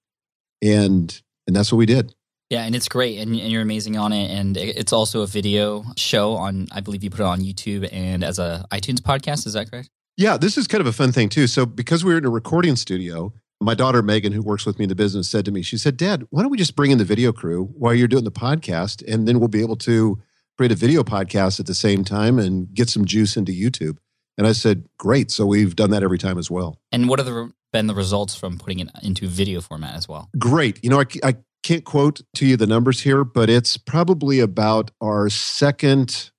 And 0.61 1.21
and 1.47 1.55
that's 1.55 1.71
what 1.71 1.77
we 1.77 1.85
did. 1.85 2.13
Yeah, 2.49 2.65
and 2.65 2.75
it's 2.75 2.89
great, 2.89 3.17
and, 3.17 3.31
and, 3.31 3.49
you're 3.49 3.61
amazing 3.61 3.97
on 3.97 4.11
it. 4.11 4.29
And 4.29 4.57
it's 4.57 4.93
also 4.93 5.21
a 5.21 5.27
video 5.27 5.85
show 5.95 6.33
on, 6.33 6.67
I 6.71 6.81
believe 6.81 7.03
you 7.03 7.09
put 7.09 7.21
it 7.21 7.25
on 7.25 7.39
YouTube 7.39 7.89
and 7.91 8.23
as 8.23 8.37
a 8.37 8.65
iTunes 8.71 8.99
podcast. 8.99 9.47
Is 9.47 9.53
that 9.53 9.71
correct? 9.71 9.89
Yeah, 10.17 10.37
this 10.37 10.57
is 10.57 10.67
kind 10.67 10.81
of 10.81 10.87
a 10.87 10.91
fun 10.91 11.11
thing 11.11 11.29
too. 11.29 11.47
So 11.47 11.65
because 11.65 12.03
we 12.03 12.11
were 12.11 12.19
in 12.19 12.25
a 12.25 12.29
recording 12.29 12.75
studio, 12.75 13.33
my 13.61 13.73
daughter 13.73 14.03
Megan, 14.03 14.33
who 14.33 14.41
works 14.41 14.65
with 14.65 14.77
me 14.77 14.83
in 14.83 14.89
the 14.89 14.95
business, 14.95 15.29
said 15.29 15.45
to 15.45 15.51
me, 15.51 15.61
she 15.61 15.77
said, 15.77 15.95
"Dad, 15.95 16.27
why 16.29 16.41
don't 16.41 16.51
we 16.51 16.57
just 16.57 16.75
bring 16.75 16.91
in 16.91 16.97
the 16.97 17.05
video 17.05 17.31
crew 17.31 17.69
while 17.77 17.93
you're 17.93 18.09
doing 18.09 18.25
the 18.25 18.31
podcast, 18.31 19.01
and 19.11 19.27
then 19.27 19.39
we'll 19.39 19.47
be 19.47 19.61
able 19.61 19.77
to 19.77 20.21
create 20.57 20.73
a 20.73 20.75
video 20.75 21.03
podcast 21.03 21.59
at 21.59 21.65
the 21.65 21.73
same 21.73 22.03
time 22.03 22.37
and 22.37 22.73
get 22.73 22.89
some 22.89 23.05
juice 23.05 23.37
into 23.37 23.53
YouTube." 23.53 23.97
And 24.37 24.47
I 24.47 24.51
said, 24.51 24.85
"Great." 24.97 25.31
So 25.31 25.45
we've 25.45 25.75
done 25.75 25.91
that 25.91 26.03
every 26.03 26.17
time 26.17 26.37
as 26.37 26.49
well. 26.49 26.79
And 26.91 27.07
what 27.07 27.19
have 27.19 27.25
the 27.25 27.51
been 27.71 27.87
the 27.87 27.95
results 27.95 28.35
from 28.35 28.57
putting 28.57 28.79
it 28.79 28.89
into 29.01 29.27
video 29.27 29.59
format 29.59 29.95
as 29.95 30.07
well? 30.07 30.29
Great. 30.37 30.79
You 30.83 30.89
know, 30.89 31.01
I, 31.01 31.05
I 31.23 31.35
can't 31.63 31.83
quote 31.83 32.21
to 32.35 32.45
you 32.45 32.55
the 32.55 32.67
numbers 32.67 33.01
here, 33.01 33.23
but 33.23 33.49
it's 33.49 33.75
probably 33.77 34.39
about 34.39 34.91
our 35.01 35.29
second 35.29 36.31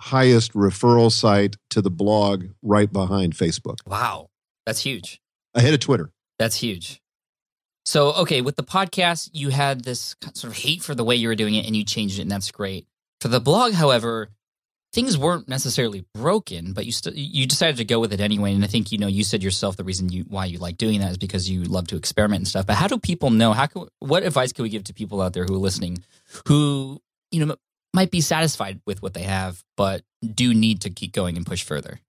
highest 0.00 0.52
referral 0.54 1.12
site 1.12 1.56
to 1.70 1.80
the 1.80 1.90
blog 1.90 2.46
right 2.62 2.92
behind 2.92 3.34
Facebook. 3.34 3.76
Wow. 3.86 4.30
That's 4.66 4.80
huge. 4.80 5.20
Ahead 5.54 5.74
of 5.74 5.80
Twitter. 5.80 6.10
That's 6.38 6.56
huge. 6.56 7.00
So, 7.84 8.12
okay, 8.14 8.40
with 8.40 8.56
the 8.56 8.62
podcast, 8.62 9.30
you 9.32 9.50
had 9.50 9.84
this 9.84 10.16
sort 10.34 10.52
of 10.52 10.58
hate 10.58 10.82
for 10.82 10.94
the 10.94 11.04
way 11.04 11.16
you 11.16 11.28
were 11.28 11.34
doing 11.34 11.54
it 11.54 11.66
and 11.66 11.76
you 11.76 11.84
changed 11.84 12.18
it, 12.18 12.22
and 12.22 12.30
that's 12.30 12.50
great. 12.50 12.86
For 13.20 13.28
the 13.28 13.40
blog, 13.40 13.72
however, 13.72 14.30
things 14.92 15.16
weren't 15.16 15.48
necessarily 15.48 16.04
broken, 16.14 16.72
but 16.72 16.84
you 16.84 16.92
st- 16.92 17.16
you 17.16 17.46
decided 17.46 17.76
to 17.76 17.84
go 17.84 17.98
with 17.98 18.12
it 18.12 18.20
anyway. 18.20 18.52
And 18.52 18.62
I 18.62 18.66
think 18.66 18.92
you 18.92 18.98
know 18.98 19.06
you 19.06 19.24
said 19.24 19.42
yourself 19.42 19.76
the 19.76 19.84
reason 19.84 20.10
you 20.10 20.24
why 20.28 20.44
you 20.44 20.58
like 20.58 20.76
doing 20.76 21.00
that 21.00 21.12
is 21.12 21.18
because 21.18 21.48
you 21.48 21.64
love 21.64 21.86
to 21.88 21.96
experiment 21.96 22.40
and 22.40 22.48
stuff. 22.48 22.66
But 22.66 22.76
how 22.76 22.88
do 22.88 22.98
people 22.98 23.30
know? 23.30 23.52
How 23.52 23.66
can, 23.66 23.86
what 24.00 24.22
advice 24.22 24.52
can 24.52 24.62
we 24.62 24.68
give 24.68 24.84
to 24.84 24.94
people 24.94 25.20
out 25.20 25.32
there 25.32 25.44
who 25.44 25.54
are 25.54 25.58
listening, 25.58 25.98
who 26.46 27.00
you 27.30 27.44
know 27.44 27.56
might 27.94 28.10
be 28.10 28.20
satisfied 28.20 28.80
with 28.86 29.02
what 29.02 29.14
they 29.14 29.22
have, 29.22 29.62
but 29.76 30.02
do 30.34 30.54
need 30.54 30.80
to 30.82 30.90
keep 30.90 31.12
going 31.12 31.36
and 31.36 31.46
push 31.46 31.62
further? 31.62 32.00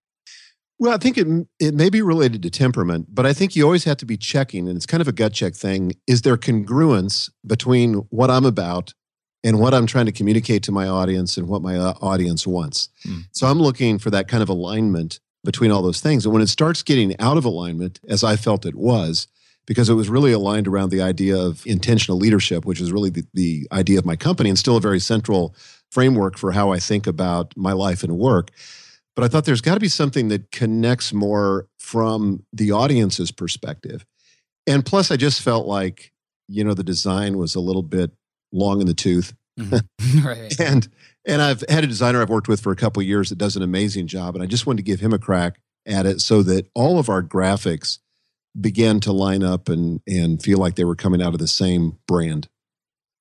Well, 0.80 0.94
I 0.94 0.98
think 0.98 1.18
it 1.18 1.28
it 1.60 1.74
may 1.74 1.90
be 1.90 2.02
related 2.02 2.44
to 2.44 2.50
temperament, 2.50 3.08
but 3.10 3.26
I 3.26 3.34
think 3.34 3.56
you 3.56 3.64
always 3.64 3.86
have 3.86 3.98
to 3.98 4.06
be 4.06 4.18
checking, 4.18 4.68
and 4.68 4.76
it's 4.76 4.86
kind 4.86 5.02
of 5.02 5.08
a 5.08 5.14
gut 5.14 5.34
check 5.34 5.56
thing. 5.56 5.94
Is 6.08 6.24
there 6.24 6.36
congruence 6.36 7.30
between 7.46 7.94
what 8.10 8.30
I'm 8.30 8.46
about 8.46 8.94
and 9.44 9.60
what 9.60 9.74
I'm 9.74 9.86
trying 9.86 10.06
to 10.06 10.12
communicate 10.12 10.64
to 10.64 10.72
my 10.72 10.88
audience 10.88 11.38
and 11.38 11.48
what 11.48 11.62
my 11.62 11.78
uh, 11.78 11.94
audience 12.02 12.48
wants? 12.48 12.90
Hmm. 13.04 13.22
So 13.32 13.48
I'm 13.48 13.60
looking 13.60 14.00
for 14.00 14.10
that 14.12 14.28
kind 14.28 14.44
of 14.44 14.50
alignment 14.50 15.20
between 15.44 15.72
all 15.72 15.82
those 15.82 16.00
things. 16.00 16.26
And 16.26 16.34
when 16.34 16.42
it 16.42 16.48
starts 16.48 16.84
getting 16.84 17.20
out 17.20 17.38
of 17.38 17.46
alignment, 17.46 18.00
as 18.08 18.24
I 18.24 18.36
felt 18.36 18.66
it 18.66 18.76
was, 18.76 19.28
because 19.66 19.90
it 19.90 19.94
was 19.94 20.10
really 20.10 20.32
aligned 20.32 20.68
around 20.68 20.90
the 20.90 21.02
idea 21.02 21.38
of 21.38 21.66
intentional 21.66 22.18
leadership, 22.18 22.66
which 22.66 22.82
is 22.82 22.92
really 22.92 23.10
the, 23.10 23.26
the 23.34 23.68
idea 23.72 23.98
of 23.98 24.06
my 24.06 24.16
company 24.16 24.50
and 24.50 24.60
still 24.60 24.78
a 24.78 24.82
very 24.82 25.00
central 25.00 25.56
framework 25.92 26.38
for 26.38 26.52
how 26.52 26.72
I 26.72 26.80
think 26.80 27.08
about 27.08 27.54
my 27.56 27.74
life 27.74 28.04
and 28.04 28.18
work 28.18 28.52
but 29.16 29.24
I 29.24 29.28
thought 29.28 29.46
there's 29.46 29.62
got 29.62 29.76
to 29.76 29.80
be 29.80 29.90
something 29.90 30.30
that 30.30 30.52
connects 30.52 31.14
more 31.14 31.68
from 31.78 32.44
the 32.52 32.72
audience's 32.72 33.32
perspective. 33.32 34.06
And 34.66 34.86
plus, 34.86 35.12
I 35.12 35.18
just 35.18 35.42
felt 35.42 35.68
like, 35.68 36.12
you 36.48 36.64
know, 36.64 36.74
the 36.74 36.84
design 36.84 37.38
was 37.38 37.56
a 37.56 37.60
little 37.60 37.84
bit 37.84 38.12
long 38.54 38.80
in 38.80 38.88
the 38.88 38.94
tooth. 38.94 39.34
Mm-hmm. 39.60 40.26
right. 40.28 40.60
and 40.60 40.88
and 41.26 41.42
I've 41.42 41.64
had 41.70 41.84
a 41.84 41.88
designer 41.88 42.22
I've 42.22 42.30
worked 42.30 42.48
with 42.48 42.62
for 42.62 42.72
a 42.72 42.76
couple 42.76 43.02
years 43.04 43.30
that 43.30 43.38
does 43.38 43.56
an 43.56 43.64
amazing 43.64 44.08
job, 44.08 44.36
and 44.36 44.44
I 44.44 44.48
just 44.48 44.66
wanted 44.66 44.78
to 44.78 44.84
give 44.84 45.00
him 45.00 45.14
a 45.14 45.20
crack 45.20 45.60
at 45.86 46.06
it 46.06 46.22
so 46.22 46.44
that 46.44 46.68
all 46.74 47.00
of 47.00 47.10
our 47.10 47.22
graphics 47.22 48.00
began 48.60 49.00
to 49.02 49.12
line 49.12 49.44
up 49.44 49.70
and 49.70 50.02
and 50.08 50.42
feel 50.42 50.58
like 50.58 50.76
they 50.76 50.86
were 50.86 50.96
coming 50.96 51.22
out 51.22 51.34
of 51.34 51.40
the 51.40 51.48
same 51.48 51.98
brand. 52.08 52.48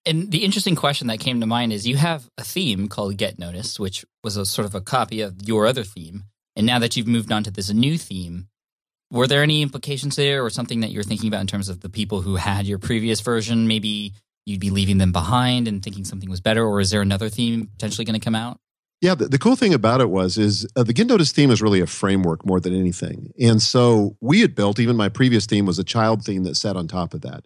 And 0.04 0.32
the 0.32 0.44
interesting 0.44 0.74
question 0.74 1.06
that 1.06 1.20
came 1.20 1.40
to 1.40 1.46
mind 1.46 1.72
is 1.72 1.86
you 1.86 1.96
have 1.96 2.28
a 2.36 2.42
theme 2.42 2.88
called 2.88 3.16
Get 3.16 3.38
Noticed, 3.38 3.78
which 3.78 4.04
was 4.24 4.36
a 4.36 4.44
sort 4.44 4.66
of 4.66 4.74
a 4.74 4.80
copy 4.80 5.20
of 5.20 5.36
your 5.44 5.66
other 5.66 5.84
theme. 5.84 6.24
And 6.56 6.66
now 6.66 6.80
that 6.80 6.96
you've 6.96 7.06
moved 7.06 7.30
on 7.30 7.44
to 7.44 7.52
this 7.52 7.70
new 7.70 7.96
theme, 7.96 8.48
were 9.12 9.28
there 9.28 9.42
any 9.42 9.62
implications 9.62 10.16
there 10.16 10.44
or 10.44 10.50
something 10.50 10.80
that 10.80 10.90
you're 10.90 11.04
thinking 11.04 11.28
about 11.28 11.42
in 11.42 11.46
terms 11.46 11.68
of 11.68 11.80
the 11.80 11.88
people 11.88 12.22
who 12.22 12.36
had 12.36 12.66
your 12.66 12.78
previous 12.78 13.20
version? 13.20 13.68
Maybe 13.68 14.12
you'd 14.44 14.60
be 14.60 14.70
leaving 14.70 14.98
them 14.98 15.12
behind 15.12 15.68
and 15.68 15.82
thinking 15.82 16.04
something 16.04 16.30
was 16.30 16.40
better, 16.40 16.64
or 16.64 16.80
is 16.80 16.90
there 16.90 17.02
another 17.02 17.28
theme 17.28 17.68
potentially 17.68 18.04
going 18.04 18.18
to 18.18 18.24
come 18.24 18.34
out? 18.34 18.58
Yeah, 19.00 19.16
the, 19.16 19.26
the, 19.26 19.38
cool 19.38 19.56
thing 19.56 19.74
about 19.74 20.00
it 20.00 20.10
was 20.10 20.38
is 20.38 20.64
uh, 20.76 20.84
the 20.84 20.92
Get 20.92 21.08
Noticed 21.08 21.34
theme 21.34 21.50
is 21.50 21.60
really 21.60 21.80
a 21.80 21.88
framework 21.88 22.46
more 22.46 22.60
than 22.60 22.72
anything. 22.72 23.32
And 23.40 23.60
so 23.60 24.16
we 24.20 24.40
had 24.42 24.54
built 24.54 24.78
even 24.78 24.96
my 24.96 25.08
previous 25.08 25.44
theme 25.44 25.66
was 25.66 25.80
a 25.80 25.84
child 25.84 26.24
theme 26.24 26.44
that 26.44 26.54
sat 26.54 26.76
on 26.76 26.86
top 26.86 27.12
of 27.12 27.22
that. 27.22 27.44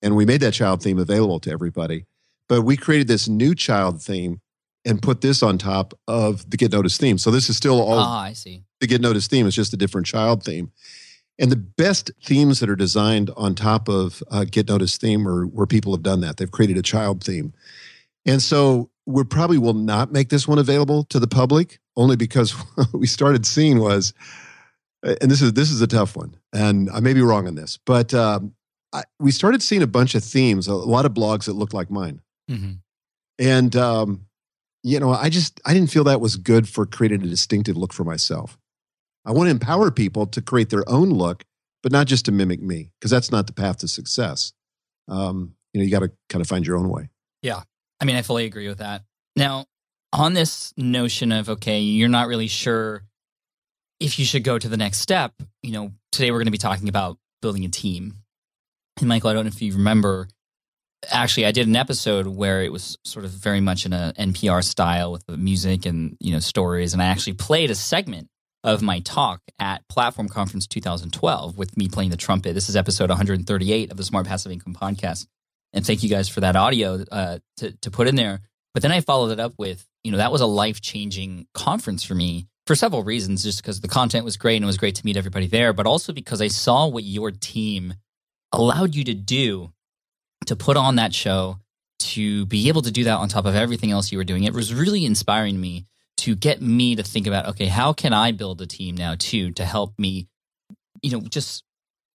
And 0.00 0.16
we 0.16 0.24
made 0.24 0.40
that 0.40 0.54
child 0.54 0.82
theme 0.82 0.98
available 0.98 1.40
to 1.40 1.50
everybody. 1.50 2.06
But 2.48 2.62
we 2.62 2.78
created 2.78 3.06
this 3.06 3.28
new 3.28 3.54
child 3.54 4.02
theme 4.02 4.40
and 4.86 5.02
put 5.02 5.20
this 5.20 5.42
on 5.42 5.58
top 5.58 5.92
of 6.08 6.48
the 6.48 6.56
Get 6.56 6.72
Noticed 6.72 7.00
theme. 7.00 7.18
So 7.18 7.30
this 7.30 7.50
is 7.50 7.56
still 7.58 7.82
all 7.82 7.98
ah, 7.98 8.22
I 8.22 8.32
see. 8.32 8.64
the 8.80 8.86
Get 8.86 9.02
Noticed 9.02 9.30
theme. 9.30 9.46
is 9.46 9.54
just 9.54 9.74
a 9.74 9.76
different 9.76 10.06
child 10.06 10.42
theme. 10.42 10.72
And 11.38 11.50
the 11.50 11.56
best 11.56 12.10
themes 12.22 12.60
that 12.60 12.70
are 12.70 12.76
designed 12.76 13.30
on 13.36 13.54
top 13.54 13.88
of 13.88 14.22
uh, 14.30 14.44
Get 14.44 14.68
Noticed 14.68 15.00
theme 15.00 15.26
are 15.26 15.46
where 15.46 15.66
people 15.66 15.92
have 15.92 16.02
done 16.02 16.20
that. 16.20 16.36
They've 16.36 16.50
created 16.50 16.78
a 16.78 16.82
child 16.82 17.24
theme. 17.24 17.52
And 18.24 18.40
so 18.40 18.90
we 19.06 19.24
probably 19.24 19.58
will 19.58 19.74
not 19.74 20.12
make 20.12 20.28
this 20.28 20.48
one 20.48 20.58
available 20.58 21.04
to 21.04 21.18
the 21.18 21.26
public 21.26 21.80
only 21.96 22.16
because 22.16 22.50
what 22.74 22.92
we 22.92 23.06
started 23.06 23.46
seeing 23.46 23.80
was, 23.80 24.14
and 25.02 25.30
this 25.30 25.42
is 25.42 25.52
this 25.52 25.70
is 25.70 25.82
a 25.82 25.86
tough 25.86 26.16
one, 26.16 26.34
and 26.52 26.88
I 26.90 27.00
may 27.00 27.12
be 27.12 27.20
wrong 27.20 27.46
on 27.46 27.54
this, 27.54 27.78
but 27.84 28.14
um, 28.14 28.54
I, 28.92 29.02
we 29.20 29.32
started 29.32 29.62
seeing 29.62 29.82
a 29.82 29.86
bunch 29.86 30.14
of 30.14 30.24
themes, 30.24 30.66
a 30.66 30.74
lot 30.74 31.04
of 31.04 31.12
blogs 31.12 31.44
that 31.44 31.52
looked 31.52 31.74
like 31.74 31.90
mine, 31.90 32.22
mm-hmm. 32.50 32.72
and 33.38 33.76
um, 33.76 34.26
you 34.82 34.98
know, 34.98 35.10
I 35.10 35.28
just 35.28 35.60
I 35.66 35.74
didn't 35.74 35.90
feel 35.90 36.04
that 36.04 36.22
was 36.22 36.36
good 36.36 36.68
for 36.68 36.86
creating 36.86 37.22
a 37.22 37.26
distinctive 37.26 37.76
look 37.76 37.92
for 37.92 38.04
myself. 38.04 38.58
I 39.24 39.32
want 39.32 39.46
to 39.46 39.50
empower 39.50 39.90
people 39.90 40.26
to 40.26 40.42
create 40.42 40.70
their 40.70 40.88
own 40.88 41.10
look, 41.10 41.44
but 41.82 41.92
not 41.92 42.06
just 42.06 42.26
to 42.26 42.32
mimic 42.32 42.60
me, 42.60 42.90
because 42.98 43.10
that's 43.10 43.30
not 43.30 43.46
the 43.46 43.52
path 43.52 43.78
to 43.78 43.88
success. 43.88 44.52
Um, 45.08 45.54
you 45.72 45.80
know, 45.80 45.84
you 45.84 45.90
got 45.90 46.00
to 46.00 46.12
kind 46.28 46.40
of 46.40 46.48
find 46.48 46.66
your 46.66 46.76
own 46.76 46.88
way. 46.88 47.10
Yeah, 47.42 47.62
I 48.00 48.04
mean, 48.04 48.16
I 48.16 48.22
fully 48.22 48.44
agree 48.44 48.68
with 48.68 48.78
that. 48.78 49.02
Now, 49.36 49.66
on 50.12 50.34
this 50.34 50.72
notion 50.76 51.32
of 51.32 51.48
okay, 51.48 51.80
you're 51.80 52.08
not 52.08 52.28
really 52.28 52.48
sure 52.48 53.02
if 54.00 54.18
you 54.18 54.24
should 54.24 54.44
go 54.44 54.58
to 54.58 54.68
the 54.68 54.76
next 54.76 54.98
step. 54.98 55.32
You 55.62 55.72
know, 55.72 55.92
today 56.12 56.30
we're 56.30 56.38
going 56.38 56.46
to 56.46 56.52
be 56.52 56.58
talking 56.58 56.88
about 56.88 57.18
building 57.40 57.64
a 57.64 57.68
team 57.68 58.24
and 59.00 59.08
Michael, 59.08 59.30
I 59.30 59.32
don't 59.32 59.44
know 59.44 59.48
if 59.48 59.60
you 59.60 59.72
remember. 59.72 60.28
Actually, 61.10 61.46
I 61.46 61.52
did 61.52 61.66
an 61.66 61.76
episode 61.76 62.26
where 62.26 62.62
it 62.62 62.72
was 62.72 62.96
sort 63.04 63.24
of 63.24 63.32
very 63.32 63.60
much 63.60 63.84
in 63.84 63.92
a 63.92 64.14
NPR 64.18 64.64
style 64.64 65.12
with 65.12 65.26
the 65.26 65.36
music 65.36 65.84
and 65.84 66.16
you 66.20 66.32
know 66.32 66.38
stories, 66.38 66.92
and 66.92 67.02
I 67.02 67.06
actually 67.06 67.34
played 67.34 67.70
a 67.70 67.74
segment 67.74 68.28
of 68.64 68.80
my 68.80 68.98
talk 69.00 69.42
at 69.58 69.86
Platform 69.88 70.28
Conference 70.28 70.66
2012 70.66 71.58
with 71.58 71.76
me 71.76 71.88
playing 71.88 72.10
the 72.10 72.16
trumpet. 72.16 72.54
This 72.54 72.70
is 72.70 72.76
episode 72.76 73.10
138 73.10 73.90
of 73.90 73.96
the 73.98 74.02
Smart 74.02 74.26
Passive 74.26 74.50
Income 74.50 74.74
podcast, 74.80 75.26
and 75.74 75.86
thank 75.86 76.02
you 76.02 76.08
guys 76.08 76.30
for 76.30 76.40
that 76.40 76.56
audio 76.56 77.04
uh, 77.12 77.38
to 77.58 77.72
to 77.82 77.90
put 77.90 78.08
in 78.08 78.16
there. 78.16 78.40
But 78.72 78.82
then 78.82 78.90
I 78.90 79.02
followed 79.02 79.30
it 79.32 79.38
up 79.38 79.52
with 79.58 79.86
you 80.02 80.10
know 80.10 80.18
that 80.18 80.32
was 80.32 80.40
a 80.40 80.46
life 80.46 80.80
changing 80.80 81.46
conference 81.52 82.02
for 82.02 82.14
me 82.14 82.48
for 82.66 82.74
several 82.74 83.04
reasons, 83.04 83.42
just 83.42 83.62
because 83.62 83.82
the 83.82 83.88
content 83.88 84.24
was 84.24 84.38
great 84.38 84.56
and 84.56 84.64
it 84.64 84.66
was 84.66 84.78
great 84.78 84.94
to 84.94 85.04
meet 85.04 85.18
everybody 85.18 85.46
there, 85.46 85.74
but 85.74 85.86
also 85.86 86.14
because 86.14 86.40
I 86.40 86.48
saw 86.48 86.88
what 86.88 87.04
your 87.04 87.30
team 87.30 87.94
allowed 88.50 88.94
you 88.94 89.04
to 89.04 89.14
do 89.14 89.72
to 90.46 90.56
put 90.56 90.78
on 90.78 90.96
that 90.96 91.12
show, 91.12 91.58
to 91.98 92.46
be 92.46 92.68
able 92.68 92.82
to 92.82 92.90
do 92.90 93.04
that 93.04 93.18
on 93.18 93.28
top 93.28 93.44
of 93.44 93.54
everything 93.54 93.90
else 93.90 94.10
you 94.10 94.16
were 94.16 94.24
doing. 94.24 94.44
It 94.44 94.54
was 94.54 94.72
really 94.72 95.04
inspiring 95.04 95.60
me 95.60 95.84
to 96.18 96.34
get 96.34 96.62
me 96.62 96.96
to 96.96 97.02
think 97.02 97.26
about, 97.26 97.46
okay, 97.46 97.66
how 97.66 97.92
can 97.92 98.12
I 98.12 98.32
build 98.32 98.60
a 98.60 98.66
team 98.66 98.96
now 98.96 99.14
too 99.18 99.50
to 99.52 99.64
help 99.64 99.98
me, 99.98 100.28
you 101.02 101.10
know, 101.10 101.20
just 101.20 101.64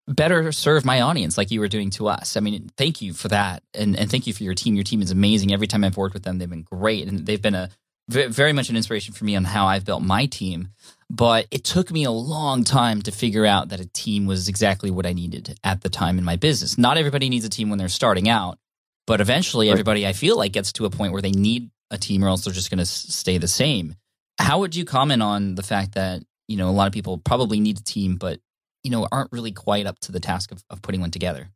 better 0.08 0.52
serve 0.52 0.86
my 0.86 1.02
audience 1.02 1.38
like 1.38 1.52
you 1.52 1.60
were 1.60 1.68
doing 1.68 1.92
to 1.92 2.08
us. 2.08 2.36
I 2.36 2.40
mean, 2.40 2.70
thank 2.78 3.02
you 3.02 3.14
for 3.14 3.28
that. 3.28 3.64
And, 3.74 3.98
and 3.98 4.10
thank 4.10 4.26
you 4.26 4.34
for 4.34 4.44
your 4.44 4.56
team. 4.56 4.74
Your 4.74 4.84
team 4.84 5.02
is 5.02 5.12
amazing. 5.12 5.54
Every 5.54 5.68
time 5.68 5.84
I've 5.84 5.98
worked 5.98 6.14
with 6.14 6.24
them, 6.24 6.40
they've 6.40 6.50
been 6.50 6.64
great. 6.64 7.08
And 7.08 7.26
they've 7.26 7.42
been 7.42 7.56
a 7.56 7.70
very 8.08 8.54
much 8.54 8.70
an 8.70 8.76
inspiration 8.76 9.14
for 9.14 9.24
me 9.24 9.36
on 9.36 9.44
how 9.44 9.68
I've 9.68 9.86
built 9.86 10.02
my 10.02 10.26
team. 10.26 10.70
But 11.12 11.48
it 11.52 11.64
took 11.64 11.92
me 11.92 12.04
a 12.04 12.12
long 12.12 12.64
time 12.64 13.02
to 13.04 13.12
figure 13.12 13.46
out 13.46 13.70
that 13.70 13.80
a 13.80 13.86
team 13.86 14.26
was 14.26 14.48
exactly 14.48 14.90
what 14.90 15.06
I 15.06 15.14
needed 15.14 15.60
at 15.64 15.82
the 15.82 15.90
time 15.90 16.18
in 16.18 16.24
my 16.24 16.36
business. 16.36 16.78
Not 16.78 16.98
everybody 16.98 17.30
needs 17.30 17.46
a 17.46 17.50
team 17.50 17.70
when 17.70 17.78
they're 17.78 17.88
starting 17.88 18.28
out, 18.28 18.58
but 19.06 19.22
eventually 19.22 19.68
right. 19.68 19.74
everybody 19.74 20.08
I 20.08 20.14
feel 20.14 20.38
like 20.38 20.54
gets 20.54 20.72
to 20.74 20.86
a 20.86 20.90
point 20.90 21.14
where 21.14 21.22
they 21.22 21.32
need 21.32 21.70
a 21.92 21.98
team 21.98 22.24
or 22.24 22.28
else 22.28 22.44
they're 22.44 22.54
just 22.54 22.70
going 22.70 22.80
to 22.80 22.86
stay 22.86 23.38
the 23.38 23.48
same. 23.48 23.96
How 24.38 24.60
would 24.60 24.76
you 24.76 24.86
comment 24.86 25.22
on 25.22 25.56
the 25.56 25.64
fact 25.64 25.96
that, 25.96 26.24
you 26.48 26.58
know, 26.58 26.70
a 26.70 26.72
lot 26.72 26.88
of 26.88 26.94
people 26.94 27.18
probably 27.18 27.60
need 27.60 27.80
a 27.80 27.84
team, 27.84 28.16
but, 28.16 28.40
you 28.84 28.92
know, 28.92 29.08
aren't 29.12 29.32
really 29.32 29.52
quite 29.52 29.86
up 29.86 30.00
to 30.00 30.12
the 30.12 30.20
task 30.20 30.52
of, 30.52 30.64
of 30.70 30.82
putting 30.82 31.02
one 31.02 31.12
together? 31.12 31.50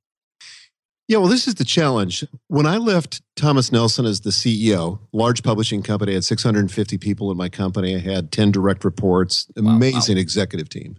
Yeah, 1.07 1.17
well, 1.17 1.27
this 1.27 1.47
is 1.47 1.55
the 1.55 1.65
challenge. 1.65 2.25
When 2.47 2.65
I 2.65 2.77
left 2.77 3.21
Thomas 3.35 3.71
Nelson 3.71 4.05
as 4.05 4.21
the 4.21 4.29
CEO, 4.29 4.99
large 5.11 5.43
publishing 5.43 5.83
company, 5.83 6.13
I 6.13 6.15
had 6.15 6.23
650 6.23 6.97
people 6.97 7.29
in 7.29 7.37
my 7.37 7.49
company. 7.49 7.95
I 7.95 7.99
had 7.99 8.31
10 8.31 8.51
direct 8.51 8.85
reports, 8.85 9.47
amazing 9.57 10.15
wow, 10.15 10.19
wow. 10.19 10.21
executive 10.21 10.69
team. 10.69 10.95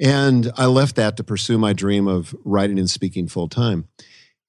And 0.00 0.50
I 0.56 0.66
left 0.66 0.96
that 0.96 1.16
to 1.16 1.24
pursue 1.24 1.58
my 1.58 1.72
dream 1.72 2.06
of 2.06 2.34
writing 2.44 2.78
and 2.78 2.88
speaking 2.88 3.28
full 3.28 3.48
time. 3.48 3.88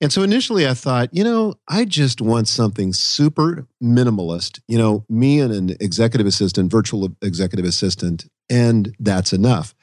And 0.02 0.14
so 0.14 0.24
initially 0.24 0.68
I 0.68 0.74
thought, 0.74 1.10
you 1.12 1.24
know, 1.24 1.56
I 1.68 1.84
just 1.84 2.22
want 2.22 2.48
something 2.48 2.94
super 2.94 3.68
minimalist, 3.84 4.62
you 4.68 4.78
know, 4.78 5.06
me 5.10 5.42
and 5.42 5.52
an 5.52 5.76
executive 5.82 6.26
assistant, 6.26 6.72
virtual 6.72 7.10
executive 7.22 7.66
assistant, 7.66 8.26
and 8.50 8.96
that's 9.00 9.34
enough. 9.34 9.76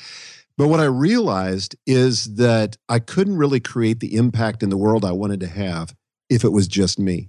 But 0.57 0.69
what 0.69 0.81
I 0.81 0.85
realized 0.85 1.77
is 1.87 2.37
that 2.37 2.79
I 2.89 2.99
couldn't 2.99 3.37
really 3.37 3.61
create 3.61 4.01
the 4.01 4.17
impact 4.17 4.63
in 4.63 4.71
the 4.71 4.79
world 4.79 5.05
I 5.05 5.13
wanted 5.13 5.41
to 5.41 5.49
have 5.49 5.95
if 6.31 6.45
it 6.45 6.53
was 6.53 6.67
just 6.67 6.99
me. 6.99 7.29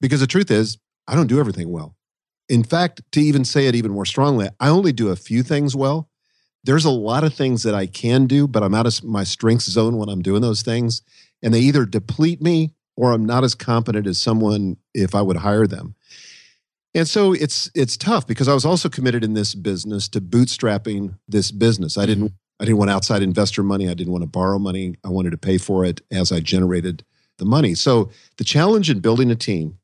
Because 0.00 0.20
the 0.20 0.26
truth 0.26 0.50
is, 0.50 0.78
I 1.06 1.14
don't 1.14 1.28
do 1.28 1.38
everything 1.38 1.70
well. 1.70 1.94
In 2.48 2.64
fact, 2.64 3.02
to 3.12 3.20
even 3.20 3.44
say 3.44 3.66
it 3.66 3.76
even 3.76 3.92
more 3.92 4.04
strongly, 4.04 4.48
I 4.58 4.68
only 4.68 4.92
do 4.92 5.08
a 5.08 5.16
few 5.16 5.44
things 5.44 5.76
well. 5.76 6.10
There's 6.64 6.84
a 6.84 6.90
lot 6.90 7.22
of 7.22 7.32
things 7.32 7.62
that 7.62 7.74
I 7.74 7.86
can 7.86 8.26
do, 8.26 8.48
but 8.48 8.64
I'm 8.64 8.74
out 8.74 8.86
of 8.86 9.04
my 9.04 9.22
strength 9.22 9.62
zone 9.62 9.96
when 9.96 10.08
I'm 10.08 10.22
doing 10.22 10.42
those 10.42 10.62
things. 10.62 11.02
And 11.42 11.52
they 11.52 11.60
either 11.60 11.84
deplete 11.84 12.40
me 12.40 12.74
or 12.96 13.12
I'm 13.12 13.26
not 13.26 13.44
as 13.44 13.54
competent 13.54 14.06
as 14.06 14.18
someone 14.18 14.76
if 14.94 15.14
I 15.14 15.22
would 15.22 15.36
hire 15.36 15.66
them. 15.66 15.94
And 16.94 17.06
so 17.06 17.34
it's 17.34 17.70
it's 17.74 17.96
tough 17.96 18.26
because 18.26 18.48
I 18.48 18.54
was 18.54 18.64
also 18.64 18.88
committed 18.88 19.22
in 19.22 19.34
this 19.34 19.54
business 19.54 20.08
to 20.08 20.20
bootstrapping 20.20 21.18
this 21.28 21.50
business. 21.50 21.98
I 21.98 22.06
didn't 22.06 22.28
mm-hmm. 22.28 22.34
I 22.60 22.64
didn't 22.64 22.78
want 22.78 22.90
outside 22.90 23.22
investor 23.22 23.62
money. 23.62 23.88
I 23.88 23.94
didn't 23.94 24.12
want 24.12 24.22
to 24.22 24.28
borrow 24.28 24.58
money. 24.58 24.96
I 25.04 25.10
wanted 25.10 25.30
to 25.30 25.36
pay 25.36 25.58
for 25.58 25.84
it 25.84 26.00
as 26.10 26.32
I 26.32 26.40
generated 26.40 27.04
the 27.36 27.44
money. 27.44 27.74
So 27.74 28.10
the 28.38 28.44
challenge 28.44 28.88
in 28.88 29.00
building 29.00 29.30
a 29.30 29.36
team 29.36 29.78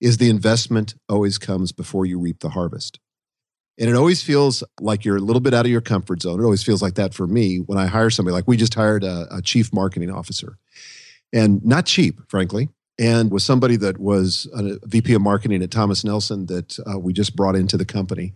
is 0.00 0.18
the 0.18 0.28
investment 0.28 0.94
always 1.08 1.38
comes 1.38 1.72
before 1.72 2.04
you 2.04 2.18
reap 2.18 2.40
the 2.40 2.50
harvest. 2.50 3.00
And 3.78 3.88
it 3.88 3.94
always 3.94 4.22
feels 4.22 4.64
like 4.80 5.04
you're 5.04 5.16
a 5.16 5.20
little 5.20 5.40
bit 5.40 5.54
out 5.54 5.64
of 5.64 5.70
your 5.70 5.80
comfort 5.80 6.22
zone. 6.22 6.40
It 6.40 6.44
always 6.44 6.64
feels 6.64 6.82
like 6.82 6.94
that 6.94 7.14
for 7.14 7.26
me 7.26 7.58
when 7.58 7.78
I 7.78 7.86
hire 7.86 8.10
somebody. 8.10 8.32
Like 8.32 8.48
we 8.48 8.56
just 8.56 8.74
hired 8.74 9.04
a, 9.04 9.26
a 9.30 9.40
chief 9.40 9.72
marketing 9.72 10.10
officer, 10.10 10.58
and 11.32 11.64
not 11.64 11.86
cheap, 11.86 12.20
frankly, 12.28 12.68
and 12.98 13.30
was 13.30 13.44
somebody 13.44 13.76
that 13.76 13.98
was 13.98 14.48
a 14.54 14.78
VP 14.86 15.14
of 15.14 15.22
marketing 15.22 15.62
at 15.62 15.70
Thomas 15.70 16.04
Nelson 16.04 16.46
that 16.46 16.78
uh, 16.90 16.98
we 16.98 17.12
just 17.12 17.36
brought 17.36 17.56
into 17.56 17.76
the 17.76 17.84
company. 17.84 18.34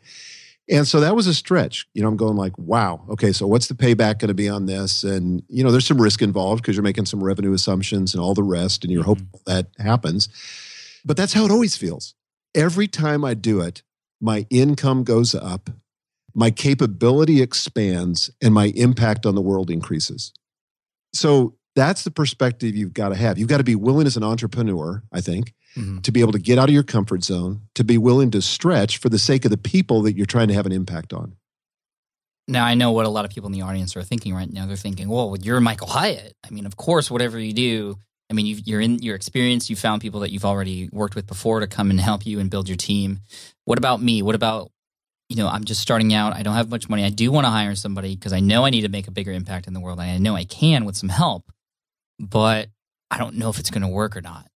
And 0.70 0.86
so 0.86 1.00
that 1.00 1.16
was 1.16 1.26
a 1.26 1.34
stretch. 1.34 1.88
You 1.92 2.02
know, 2.02 2.08
I'm 2.08 2.16
going 2.16 2.36
like, 2.36 2.56
wow, 2.56 3.04
okay, 3.10 3.32
so 3.32 3.46
what's 3.46 3.66
the 3.66 3.74
payback 3.74 4.20
going 4.20 4.28
to 4.28 4.34
be 4.34 4.48
on 4.48 4.66
this? 4.66 5.02
And, 5.02 5.42
you 5.48 5.64
know, 5.64 5.72
there's 5.72 5.86
some 5.86 6.00
risk 6.00 6.22
involved 6.22 6.62
because 6.62 6.76
you're 6.76 6.84
making 6.84 7.06
some 7.06 7.22
revenue 7.22 7.52
assumptions 7.52 8.14
and 8.14 8.22
all 8.22 8.34
the 8.34 8.44
rest, 8.44 8.84
and 8.84 8.92
you're 8.92 9.02
mm-hmm. 9.02 9.24
hoping 9.24 9.28
that 9.46 9.66
happens. 9.78 10.28
But 11.04 11.16
that's 11.16 11.32
how 11.32 11.44
it 11.44 11.50
always 11.50 11.76
feels. 11.76 12.14
Every 12.54 12.86
time 12.86 13.24
I 13.24 13.34
do 13.34 13.60
it, 13.60 13.82
my 14.20 14.46
income 14.50 15.02
goes 15.02 15.34
up, 15.34 15.68
my 16.32 16.50
capability 16.50 17.42
expands, 17.42 18.30
and 18.40 18.54
my 18.54 18.66
impact 18.76 19.26
on 19.26 19.34
the 19.34 19.42
world 19.42 19.68
increases. 19.68 20.32
So 21.12 21.56
that's 21.74 22.04
the 22.04 22.10
perspective 22.10 22.76
you've 22.76 22.94
got 22.94 23.10
to 23.10 23.14
have. 23.14 23.38
You've 23.38 23.48
got 23.48 23.58
to 23.58 23.64
be 23.64 23.76
willing 23.76 24.06
as 24.06 24.16
an 24.16 24.22
entrepreneur, 24.22 25.02
I 25.12 25.20
think, 25.20 25.54
mm-hmm. 25.76 26.00
to 26.00 26.12
be 26.12 26.20
able 26.20 26.32
to 26.32 26.38
get 26.38 26.58
out 26.58 26.68
of 26.68 26.74
your 26.74 26.82
comfort 26.82 27.24
zone, 27.24 27.62
to 27.74 27.84
be 27.84 27.98
willing 27.98 28.30
to 28.32 28.42
stretch 28.42 28.98
for 28.98 29.08
the 29.08 29.18
sake 29.18 29.44
of 29.44 29.50
the 29.50 29.56
people 29.56 30.02
that 30.02 30.16
you're 30.16 30.26
trying 30.26 30.48
to 30.48 30.54
have 30.54 30.66
an 30.66 30.72
impact 30.72 31.12
on. 31.12 31.36
Now, 32.48 32.64
I 32.64 32.74
know 32.74 32.90
what 32.90 33.06
a 33.06 33.08
lot 33.08 33.24
of 33.24 33.30
people 33.30 33.46
in 33.46 33.52
the 33.52 33.62
audience 33.62 33.96
are 33.96 34.02
thinking 34.02 34.34
right 34.34 34.52
now. 34.52 34.66
They're 34.66 34.76
thinking, 34.76 35.08
well, 35.08 35.36
you're 35.40 35.60
Michael 35.60 35.86
Hyatt. 35.86 36.34
I 36.44 36.50
mean, 36.50 36.66
of 36.66 36.76
course, 36.76 37.10
whatever 37.10 37.38
you 37.38 37.52
do, 37.52 37.98
I 38.28 38.34
mean, 38.34 38.46
you 38.64 38.76
are 38.76 38.80
in 38.80 38.98
your 38.98 39.14
experience, 39.14 39.70
you 39.70 39.76
found 39.76 40.02
people 40.02 40.20
that 40.20 40.32
you've 40.32 40.44
already 40.44 40.88
worked 40.90 41.14
with 41.14 41.26
before 41.26 41.60
to 41.60 41.66
come 41.66 41.90
and 41.90 42.00
help 42.00 42.26
you 42.26 42.40
and 42.40 42.50
build 42.50 42.68
your 42.68 42.76
team. 42.76 43.20
What 43.64 43.78
about 43.78 44.02
me? 44.02 44.22
What 44.22 44.34
about, 44.34 44.72
you 45.28 45.36
know, 45.36 45.48
I'm 45.48 45.64
just 45.64 45.80
starting 45.80 46.12
out. 46.12 46.34
I 46.34 46.42
don't 46.42 46.54
have 46.54 46.70
much 46.70 46.88
money. 46.88 47.04
I 47.04 47.10
do 47.10 47.30
want 47.30 47.44
to 47.44 47.50
hire 47.50 47.74
somebody 47.74 48.16
because 48.16 48.32
I 48.32 48.40
know 48.40 48.64
I 48.64 48.70
need 48.70 48.82
to 48.82 48.88
make 48.88 49.06
a 49.06 49.12
bigger 49.12 49.32
impact 49.32 49.66
in 49.66 49.74
the 49.74 49.80
world. 49.80 50.00
And 50.00 50.10
I 50.10 50.18
know 50.18 50.34
I 50.34 50.44
can 50.44 50.84
with 50.84 50.96
some 50.96 51.10
help, 51.10 51.52
but 52.18 52.68
I 53.10 53.18
don't 53.18 53.36
know 53.36 53.48
if 53.48 53.58
it's 53.58 53.70
going 53.70 53.82
to 53.82 53.88
work 53.88 54.16
or 54.16 54.20
not. 54.20 54.46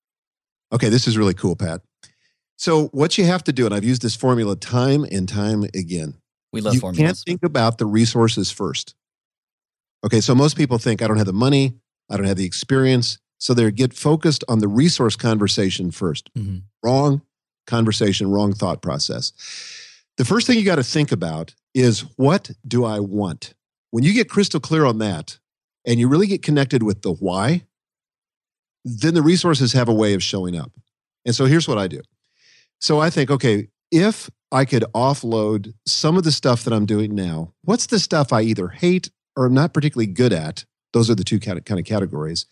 Okay, 0.73 0.89
this 0.89 1.07
is 1.07 1.17
really 1.17 1.35
cool, 1.35 1.57
Pat. 1.57 1.83
So, 2.57 2.87
what 2.89 3.19
you 3.19 3.25
have 3.25 3.45
to 3.45 3.53
do, 3.53 3.67
and 3.67 3.75
I've 3.75 3.85
used 3.85 4.03
this 4.03 4.17
formula 4.17 4.57
time 4.57 5.05
and 5.11 5.29
time 5.29 5.65
again. 5.75 6.15
We 6.53 6.61
love 6.61 6.75
you 6.75 6.81
formulas. 6.81 6.99
You 6.99 7.07
can't 7.07 7.19
think 7.19 7.43
about 7.45 7.79
the 7.79 7.87
resources 7.87 8.51
first. 8.51 8.95
Okay, 10.05 10.21
so 10.21 10.35
most 10.35 10.57
people 10.57 10.79
think 10.79 11.03
I 11.03 11.09
don't 11.09 11.19
have 11.19 11.27
the 11.27 11.33
money, 11.33 11.75
I 12.11 12.17
don't 12.17 12.27
have 12.27 12.37
the 12.37 12.45
experience, 12.45 13.19
so 13.39 13.55
they 13.55 13.71
get 13.71 13.93
focused 13.93 14.45
on 14.49 14.61
the 14.61 14.69
resource 14.69 15.17
conversation 15.17 15.91
1st 15.91 16.23
mm-hmm. 16.37 16.57
Wrong 16.83 17.23
conversation, 17.67 18.31
wrong 18.31 18.53
thought 18.53 18.81
process. 18.81 19.33
The 20.17 20.25
first 20.25 20.47
thing 20.47 20.59
you 20.59 20.65
got 20.65 20.77
to 20.77 20.85
think 20.85 21.13
about 21.13 21.55
is 21.75 22.01
what 22.17 22.53
do 22.67 22.85
I 22.85 23.01
want? 23.01 23.55
When 23.91 24.05
you 24.05 24.15
get 24.15 24.31
crystal 24.31 24.61
clear 24.61 24.85
on 24.85 24.99
that 24.99 25.39
and 25.87 25.99
you 26.01 26.09
really 26.09 26.27
get 26.27 26.43
connected 26.43 26.83
with 26.83 27.03
the 27.03 27.13
why, 27.13 27.63
then 28.85 29.15
the 29.15 29.23
resources 29.23 29.73
have 29.73 29.89
a 29.89 29.95
way 29.95 30.15
of 30.15 30.23
showing 30.23 30.57
up. 30.57 30.73
And 31.25 31.35
so 31.35 31.47
here's 31.47 31.69
what 31.69 31.79
I 31.79 31.89
do. 31.89 32.03
So 32.81 33.01
I 33.01 33.11
think, 33.11 33.31
okay, 33.31 33.69
if 33.91 34.31
I 34.53 34.65
could 34.65 34.85
offload 34.95 35.73
some 35.87 36.17
of 36.17 36.25
the 36.25 36.33
stuff 36.33 36.65
that 36.65 36.73
I'm 36.73 36.87
doing 36.87 37.15
now, 37.15 37.53
what's 37.63 37.87
the 37.87 37.99
stuff 37.99 38.33
I 38.33 38.43
either 38.43 38.69
hate 38.69 39.11
or 39.37 39.47
I'm 39.47 39.55
not 39.55 39.73
particularly 39.73 40.07
good 40.07 40.33
at? 40.33 40.65
Those 40.93 41.11
are 41.11 41.15
the 41.15 41.25
two 41.25 41.41
kind 41.41 41.59
of 41.59 41.85
categories. 41.85 42.47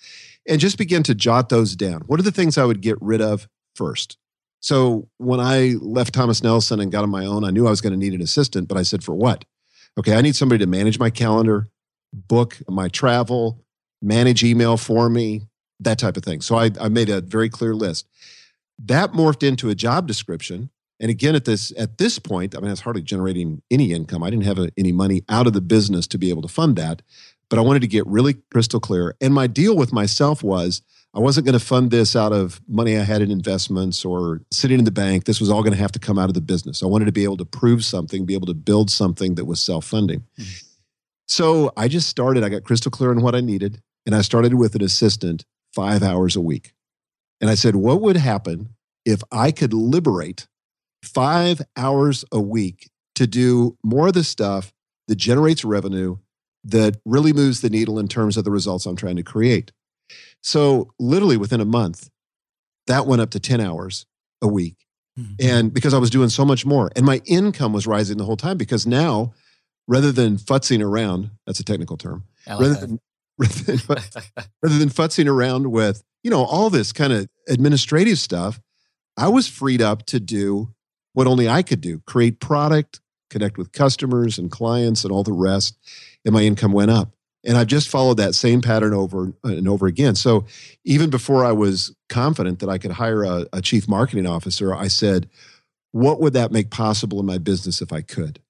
And 0.49 0.61
just 0.61 0.79
begin 0.79 1.03
to 1.05 1.15
jot 1.15 1.49
those 1.49 1.77
down. 1.77 2.03
What 2.07 2.21
are 2.21 2.25
the 2.25 2.33
things 2.33 2.59
I 2.59 2.65
would 2.65 2.81
get 2.81 3.01
rid 3.01 3.21
of 3.21 3.49
first? 3.75 4.19
So 4.61 5.09
when 5.19 5.41
I 5.41 5.75
left 5.81 6.15
Thomas 6.15 6.43
Nelson 6.43 6.81
and 6.81 6.91
got 6.91 7.03
on 7.03 7.11
my 7.11 7.27
own, 7.27 7.45
I 7.45 7.51
knew 7.51 7.67
I 7.67 7.71
was 7.71 7.81
going 7.81 7.93
to 7.93 7.99
need 7.99 8.15
an 8.15 8.23
assistant, 8.23 8.67
but 8.67 8.79
I 8.79 8.83
said, 8.83 9.05
for 9.05 9.15
what? 9.15 9.45
Okay, 9.99 10.15
I 10.15 10.21
need 10.21 10.37
somebody 10.37 10.59
to 10.65 10.67
manage 10.67 10.99
my 10.99 11.11
calendar, 11.11 11.69
book 12.15 12.59
my 12.69 12.89
travel, 12.89 13.65
manage 14.01 14.45
email 14.45 14.77
for 14.77 15.09
me, 15.09 15.43
that 15.81 15.99
type 15.99 16.17
of 16.17 16.25
thing. 16.25 16.41
So 16.41 16.57
I, 16.57 16.71
I 16.81 16.89
made 16.89 17.09
a 17.09 17.21
very 17.21 17.49
clear 17.49 17.75
list. 17.75 18.07
That 18.79 19.13
morphed 19.13 19.47
into 19.47 19.71
a 19.71 19.75
job 19.75 20.07
description. 20.07 20.71
And 21.01 21.11
again, 21.11 21.35
at 21.35 21.45
this 21.45 21.73
at 21.77 21.99
this 21.99 22.19
point, 22.19 22.57
I 22.57 22.61
mean, 22.61 22.69
I 22.69 22.71
was 22.71 22.81
hardly 22.81 23.03
generating 23.03 23.63
any 23.71 23.93
income. 23.93 24.23
I 24.23 24.31
didn't 24.31 24.45
have 24.45 24.59
a, 24.59 24.71
any 24.79 24.93
money 24.93 25.23
out 25.29 25.47
of 25.47 25.53
the 25.53 25.61
business 25.61 26.07
to 26.09 26.19
be 26.19 26.31
able 26.31 26.43
to 26.43 26.49
fund 26.49 26.77
that. 26.77 27.03
But 27.51 27.59
I 27.59 27.63
wanted 27.63 27.83
to 27.83 27.89
get 27.89 28.07
really 28.07 28.35
crystal 28.53 28.81
clear. 28.81 29.15
And 29.21 29.35
my 29.35 29.47
deal 29.47 29.77
with 29.77 29.93
myself 29.93 30.43
was 30.43 30.83
I 31.13 31.21
wasn't 31.21 31.47
going 31.47 31.59
to 31.59 31.65
fund 31.65 31.91
this 31.91 32.17
out 32.17 32.33
of 32.33 32.61
money 32.67 32.97
I 32.97 33.03
had 33.03 33.23
in 33.23 33.31
investments 33.31 34.05
or 34.05 34.41
sitting 34.51 34.79
in 34.79 34.85
the 34.85 34.91
bank. 34.91 35.25
This 35.25 35.41
was 35.41 35.51
all 35.51 35.63
going 35.63 35.73
to 35.73 35.79
have 35.79 35.93
to 35.93 35.99
come 35.99 36.19
out 36.19 36.29
of 36.29 36.35
the 36.35 36.41
business. 36.41 36.83
I 36.83 36.87
wanted 36.87 37.05
to 37.05 37.13
be 37.13 37.23
able 37.25 37.37
to 37.37 37.45
prove 37.45 37.85
something, 37.85 38.25
be 38.25 38.35
able 38.35 38.49
to 38.49 38.55
build 38.55 38.91
something 38.91 39.35
that 39.37 39.45
was 39.45 39.61
self 39.61 39.85
funding. 39.85 40.21
Mm-hmm. 40.39 40.67
So 41.35 41.73
I 41.77 41.89
just 41.89 42.09
started. 42.09 42.45
I 42.45 42.49
got 42.49 42.63
crystal 42.63 42.93
clear 42.93 43.11
on 43.11 43.21
what 43.21 43.35
I 43.35 43.41
needed. 43.41 43.83
And 44.07 44.15
I 44.15 44.21
started 44.21 44.55
with 44.55 44.77
an 44.77 44.83
assistant 44.83 45.45
five 45.75 46.01
hours 46.01 46.37
a 46.37 46.41
week. 46.41 46.75
And 47.41 47.51
I 47.51 47.57
said, 47.57 47.75
what 47.75 48.01
would 48.01 48.17
happen 48.17 48.77
if 49.05 49.21
I 49.33 49.51
could 49.51 49.75
liberate 49.75 50.47
five 51.03 51.61
hours 51.77 52.25
a 52.31 52.41
week 52.41 52.89
to 53.17 53.27
do 53.27 53.77
more 53.83 54.07
of 54.07 54.15
the 54.15 54.23
stuff 54.23 54.73
that 55.09 55.17
generates 55.17 55.65
revenue 55.65 56.19
that 56.63 56.99
really 57.05 57.33
moves 57.33 57.63
the 57.63 57.71
needle 57.71 57.99
in 57.99 58.07
terms 58.07 58.37
of 58.37 58.45
the 58.45 58.53
results 58.53 58.87
I'm 58.87 58.95
trying 58.95 59.17
to 59.17 59.25
create? 59.25 59.73
So, 60.41 60.93
literally 61.01 61.37
within 61.37 61.61
a 61.61 61.65
month, 61.65 62.11
that 62.87 63.07
went 63.07 63.23
up 63.23 63.31
to 63.31 63.41
10 63.41 63.61
hours 63.61 64.07
a 64.41 64.47
week. 64.47 64.87
Mm-hmm. 65.19 65.35
And 65.41 65.75
because 65.75 65.95
I 65.95 65.99
was 65.99 66.11
doing 66.11 66.29
so 66.29 66.45
much 66.45 66.65
more, 66.65 66.93
and 66.95 67.05
my 67.05 67.23
income 67.25 67.73
was 67.73 67.89
rising 67.89 68.19
the 68.19 68.25
whole 68.25 68.37
time 68.37 68.57
because 68.57 68.87
now, 68.87 69.35
rather 69.87 70.13
than 70.13 70.37
futzing 70.37 70.83
around, 70.83 71.31
that's 71.47 71.61
a 71.61 71.65
technical 71.65 71.97
term, 71.97 72.25
like 72.47 72.61
rather 72.61 72.75
than 72.75 73.01
rather 73.39 73.63
than, 73.63 73.81
rather 74.63 74.79
than 74.79 74.89
futzing 74.89 75.29
around 75.29 75.71
with, 75.71 76.03
you 76.23 76.31
know, 76.31 76.45
all 76.45 76.71
this 76.71 76.93
kind 76.93 77.13
of 77.13 77.29
administrative 77.49 78.19
stuff, 78.19 78.61
I 79.17 79.29
was 79.29 79.49
freed 79.49 79.83
up 79.83 80.07
to 80.07 80.21
do 80.21 80.75
what 81.13 81.27
only 81.27 81.49
I 81.49 81.63
could 81.63 81.81
do 81.81 82.01
create 82.07 82.41
product, 82.41 83.01
connect 83.31 83.59
with 83.59 83.73
customers 83.73 84.39
and 84.39 84.51
clients 84.51 85.05
and 85.05 85.13
all 85.13 85.23
the 85.23 85.33
rest. 85.33 85.77
And 86.25 86.33
my 86.33 86.43
income 86.43 86.73
went 86.73 86.91
up. 86.91 87.11
And 87.47 87.59
I've 87.59 87.67
just 87.67 87.89
followed 87.91 88.17
that 88.17 88.35
same 88.35 88.63
pattern 88.63 88.95
over 88.95 89.35
and 89.45 89.69
over 89.69 89.87
again. 89.87 90.15
So 90.15 90.47
even 90.85 91.11
before 91.11 91.45
I 91.45 91.53
was 91.53 91.95
confident 92.09 92.61
that 92.61 92.71
I 92.71 92.79
could 92.79 92.93
hire 92.93 93.23
a, 93.23 93.47
a 93.53 93.61
chief 93.61 93.87
marketing 93.87 94.27
officer, 94.27 94.75
I 94.75 94.89
said, 94.89 95.29
what 95.93 96.21
would 96.21 96.33
that 96.33 96.53
make 96.53 96.71
possible 96.71 97.21
in 97.21 97.27
my 97.27 97.37
business 97.37 97.83
if 97.83 97.93
I 97.93 98.01
could? 98.01 98.41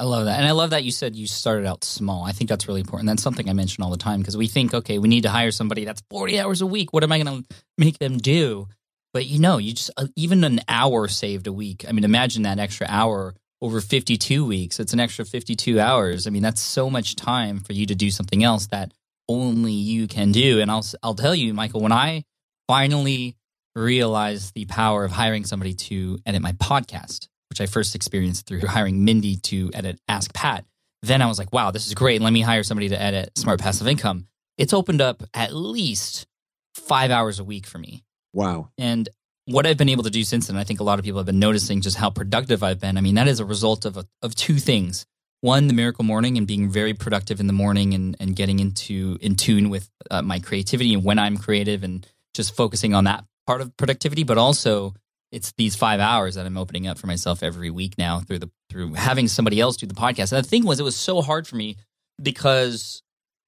I 0.00 0.04
love 0.04 0.24
that. 0.24 0.38
And 0.38 0.48
I 0.48 0.52
love 0.52 0.70
that 0.70 0.82
you 0.82 0.92
said 0.92 1.14
you 1.14 1.26
started 1.26 1.66
out 1.66 1.84
small. 1.84 2.24
I 2.24 2.32
think 2.32 2.48
that's 2.48 2.66
really 2.66 2.80
important. 2.80 3.06
That's 3.06 3.22
something 3.22 3.50
I 3.50 3.52
mention 3.52 3.84
all 3.84 3.90
the 3.90 3.98
time 3.98 4.20
because 4.20 4.34
we 4.34 4.46
think, 4.46 4.72
okay, 4.72 4.96
we 4.96 5.08
need 5.08 5.24
to 5.24 5.28
hire 5.28 5.50
somebody 5.50 5.84
that's 5.84 6.00
40 6.08 6.40
hours 6.40 6.62
a 6.62 6.66
week. 6.66 6.94
What 6.94 7.04
am 7.04 7.12
I 7.12 7.22
going 7.22 7.42
to 7.42 7.56
make 7.76 7.98
them 7.98 8.16
do? 8.16 8.66
But 9.12 9.26
you 9.26 9.38
know, 9.38 9.58
you 9.58 9.74
just, 9.74 9.90
uh, 9.98 10.06
even 10.16 10.42
an 10.42 10.62
hour 10.68 11.06
saved 11.06 11.46
a 11.48 11.52
week. 11.52 11.84
I 11.86 11.92
mean, 11.92 12.04
imagine 12.04 12.44
that 12.44 12.58
extra 12.58 12.86
hour 12.88 13.34
over 13.60 13.82
52 13.82 14.42
weeks. 14.42 14.80
It's 14.80 14.94
an 14.94 15.00
extra 15.00 15.26
52 15.26 15.78
hours. 15.78 16.26
I 16.26 16.30
mean, 16.30 16.42
that's 16.42 16.62
so 16.62 16.88
much 16.88 17.14
time 17.14 17.60
for 17.60 17.74
you 17.74 17.84
to 17.84 17.94
do 17.94 18.10
something 18.10 18.42
else 18.42 18.68
that 18.68 18.94
only 19.28 19.72
you 19.72 20.08
can 20.08 20.32
do. 20.32 20.62
And 20.62 20.70
I'll, 20.70 20.86
I'll 21.02 21.14
tell 21.14 21.34
you, 21.34 21.52
Michael, 21.52 21.82
when 21.82 21.92
I 21.92 22.24
finally 22.66 23.36
realized 23.74 24.54
the 24.54 24.64
power 24.64 25.04
of 25.04 25.12
hiring 25.12 25.44
somebody 25.44 25.74
to 25.74 26.18
edit 26.24 26.40
my 26.40 26.52
podcast, 26.52 27.28
which 27.50 27.60
I 27.60 27.66
first 27.66 27.94
experienced 27.94 28.46
through 28.46 28.60
hiring 28.60 29.04
Mindy 29.04 29.36
to 29.36 29.70
edit 29.74 30.00
Ask 30.08 30.32
Pat. 30.32 30.64
Then 31.02 31.20
I 31.20 31.26
was 31.26 31.38
like, 31.38 31.52
wow, 31.52 31.70
this 31.70 31.86
is 31.86 31.94
great. 31.94 32.20
Let 32.20 32.32
me 32.32 32.40
hire 32.40 32.62
somebody 32.62 32.88
to 32.90 33.00
edit 33.00 33.36
Smart 33.36 33.60
Passive 33.60 33.86
Income. 33.86 34.26
It's 34.56 34.72
opened 34.72 35.00
up 35.00 35.22
at 35.34 35.54
least 35.54 36.26
five 36.74 37.10
hours 37.10 37.38
a 37.38 37.44
week 37.44 37.66
for 37.66 37.78
me. 37.78 38.04
Wow. 38.32 38.70
And 38.78 39.08
what 39.46 39.66
I've 39.66 39.78
been 39.78 39.88
able 39.88 40.04
to 40.04 40.10
do 40.10 40.22
since 40.22 40.46
then, 40.46 40.56
I 40.56 40.64
think 40.64 40.80
a 40.80 40.84
lot 40.84 40.98
of 40.98 41.04
people 41.04 41.18
have 41.18 41.26
been 41.26 41.38
noticing 41.38 41.80
just 41.80 41.96
how 41.96 42.10
productive 42.10 42.62
I've 42.62 42.78
been. 42.78 42.96
I 42.96 43.00
mean, 43.00 43.16
that 43.16 43.26
is 43.28 43.40
a 43.40 43.44
result 43.44 43.84
of, 43.84 43.96
a, 43.96 44.04
of 44.22 44.34
two 44.34 44.56
things. 44.56 45.06
One, 45.40 45.66
the 45.66 45.72
miracle 45.72 46.04
morning 46.04 46.36
and 46.36 46.46
being 46.46 46.68
very 46.68 46.92
productive 46.92 47.40
in 47.40 47.46
the 47.46 47.54
morning 47.54 47.94
and, 47.94 48.14
and 48.20 48.36
getting 48.36 48.60
into 48.60 49.18
in 49.22 49.36
tune 49.36 49.70
with 49.70 49.88
uh, 50.10 50.20
my 50.20 50.38
creativity 50.38 50.92
and 50.92 51.02
when 51.02 51.18
I'm 51.18 51.38
creative 51.38 51.82
and 51.82 52.06
just 52.34 52.54
focusing 52.54 52.94
on 52.94 53.04
that 53.04 53.24
part 53.46 53.62
of 53.62 53.74
productivity, 53.78 54.22
but 54.22 54.36
also 54.36 54.94
it's 55.32 55.52
these 55.52 55.76
five 55.76 56.00
hours 56.00 56.34
that 56.34 56.46
I'm 56.46 56.56
opening 56.56 56.86
up 56.86 56.98
for 56.98 57.06
myself 57.06 57.42
every 57.42 57.70
week 57.70 57.96
now 57.96 58.20
through 58.20 58.40
the 58.40 58.50
through 58.68 58.94
having 58.94 59.28
somebody 59.28 59.60
else 59.60 59.76
do 59.76 59.86
the 59.86 59.94
podcast. 59.94 60.32
And 60.32 60.44
the 60.44 60.48
thing 60.48 60.64
was, 60.64 60.80
it 60.80 60.84
was 60.84 60.96
so 60.96 61.22
hard 61.22 61.46
for 61.46 61.56
me 61.56 61.76
because 62.20 63.02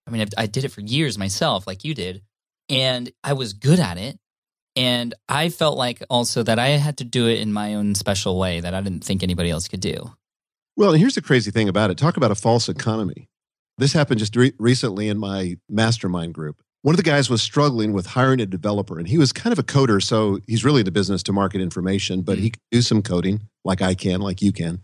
I 0.06 0.10
mean, 0.10 0.22
I, 0.22 0.42
I 0.42 0.46
did 0.46 0.64
it 0.64 0.70
for 0.70 0.80
years 0.80 1.18
myself, 1.18 1.66
like 1.66 1.84
you 1.84 1.94
did, 1.94 2.22
and 2.68 3.10
I 3.22 3.32
was 3.34 3.52
good 3.52 3.80
at 3.80 3.98
it. 3.98 4.18
And 4.74 5.14
I 5.28 5.50
felt 5.50 5.76
like 5.76 6.02
also 6.08 6.42
that 6.44 6.58
I 6.58 6.68
had 6.68 6.96
to 6.98 7.04
do 7.04 7.28
it 7.28 7.40
in 7.40 7.52
my 7.52 7.74
own 7.74 7.94
special 7.94 8.38
way 8.38 8.60
that 8.60 8.72
I 8.72 8.80
didn't 8.80 9.04
think 9.04 9.22
anybody 9.22 9.50
else 9.50 9.68
could 9.68 9.80
do. 9.80 10.12
Well, 10.76 10.92
here's 10.92 11.14
the 11.14 11.20
crazy 11.20 11.50
thing 11.50 11.68
about 11.68 11.90
it. 11.90 11.98
Talk 11.98 12.16
about 12.16 12.30
a 12.30 12.34
false 12.34 12.70
economy. 12.70 13.28
This 13.76 13.92
happened 13.92 14.18
just 14.18 14.34
re- 14.34 14.54
recently 14.58 15.08
in 15.08 15.18
my 15.18 15.56
mastermind 15.68 16.32
group 16.32 16.62
one 16.82 16.92
of 16.94 16.96
the 16.96 17.02
guys 17.02 17.30
was 17.30 17.40
struggling 17.40 17.92
with 17.92 18.06
hiring 18.06 18.40
a 18.40 18.46
developer 18.46 18.98
and 18.98 19.08
he 19.08 19.18
was 19.18 19.32
kind 19.32 19.52
of 19.52 19.58
a 19.58 19.62
coder 19.62 20.02
so 20.02 20.38
he's 20.46 20.64
really 20.64 20.80
in 20.80 20.84
the 20.84 20.90
business 20.90 21.22
to 21.22 21.32
market 21.32 21.60
information 21.60 22.22
but 22.22 22.38
he 22.38 22.50
mm. 22.50 22.52
can 22.52 22.62
do 22.70 22.82
some 22.82 23.02
coding 23.02 23.40
like 23.64 23.80
i 23.80 23.94
can 23.94 24.20
like 24.20 24.42
you 24.42 24.52
can 24.52 24.82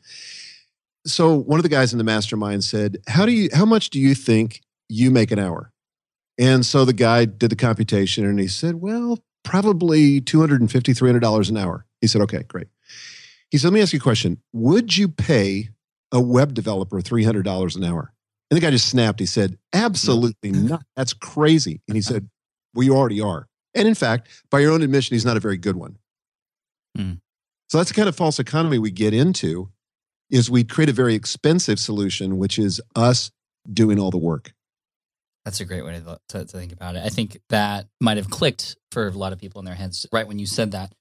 so 1.08 1.34
one 1.34 1.58
of 1.58 1.62
the 1.62 1.68
guys 1.68 1.92
in 1.92 1.98
the 1.98 2.04
mastermind 2.04 2.64
said, 2.64 2.98
"How 3.08 3.26
do 3.26 3.32
you? 3.32 3.48
How 3.52 3.64
much 3.64 3.90
do 3.90 3.98
you 3.98 4.14
think 4.14 4.61
you 4.88 5.11
make 5.11 5.30
an 5.30 5.38
hour?" 5.38 5.72
And 6.38 6.64
so 6.64 6.84
the 6.84 6.92
guy 6.92 7.24
did 7.24 7.50
the 7.50 7.56
computation, 7.56 8.24
and 8.24 8.38
he 8.38 8.48
said, 8.48 8.76
"Well, 8.76 9.18
probably 9.42 10.20
two 10.20 10.40
hundred 10.40 10.61
and 10.61 10.70
fifty, 10.70 10.92
three 10.92 11.08
hundred 11.08 11.20
dollars 11.20 11.50
an 11.50 11.56
hour." 11.56 11.87
He 12.00 12.06
said, 12.06 12.20
"Okay, 12.22 12.42
great." 12.44 12.68
He 13.50 13.58
said, 13.58 13.68
"Let 13.68 13.74
me 13.74 13.82
ask 13.82 13.92
you 13.92 13.98
a 13.98 14.02
question. 14.02 14.40
Would 14.52 14.96
you 14.96 15.08
pay 15.08 15.70
a 16.12 16.20
web 16.20 16.54
developer 16.54 17.00
three 17.00 17.24
hundred 17.24 17.44
dollars 17.44 17.76
an 17.76 17.84
hour?" 17.84 18.12
And 18.50 18.56
the 18.56 18.61
guy 18.61 18.70
just 18.70 18.88
snapped. 18.88 19.20
He 19.20 19.26
said, 19.26 19.58
"Absolutely 19.72 20.52
not. 20.52 20.82
That's 20.96 21.12
crazy." 21.12 21.80
And 21.87 21.96
he 21.96 22.02
said, 22.02 22.28
"Well, 22.74 22.84
you 22.84 22.96
already 22.96 23.20
are." 23.20 23.46
And 23.74 23.87
in 23.87 23.94
fact, 23.94 24.28
by 24.50 24.61
your 24.61 24.72
own 24.72 24.82
admission, 24.82 25.14
he's 25.14 25.24
not 25.24 25.37
a 25.37 25.40
very 25.40 25.58
good 25.58 25.76
one. 25.76 25.98
Hmm. 26.96 27.12
So 27.68 27.78
that's 27.78 27.90
the 27.90 27.94
kind 27.94 28.08
of 28.08 28.16
false 28.16 28.38
economy 28.38 28.78
we 28.78 28.90
get 28.90 29.12
into 29.12 29.70
is 30.30 30.50
we 30.50 30.64
create 30.64 30.88
a 30.88 30.92
very 30.92 31.14
expensive 31.14 31.78
solution, 31.78 32.38
which 32.38 32.58
is 32.58 32.80
us 32.96 33.30
doing 33.70 33.98
all 33.98 34.11
the 34.11 34.18
work. 34.18 34.52
That's 35.44 35.61
a 35.61 35.64
great 35.64 35.84
way 35.84 36.00
to, 36.00 36.18
to, 36.30 36.44
to 36.44 36.58
think 36.58 36.72
about 36.72 36.96
it. 36.96 37.02
I 37.04 37.08
think 37.08 37.40
that 37.48 37.87
might 38.00 38.16
have 38.16 38.28
clicked 38.28 38.76
for 38.92 39.06
a 39.06 39.11
lot 39.11 39.32
of 39.32 39.38
people 39.38 39.61
in 39.61 39.64
their 39.64 39.74
heads 39.74 40.06
right 40.12 40.26
when 40.26 40.38
you 40.38 40.46
said 40.46 40.72
that. 40.72 40.92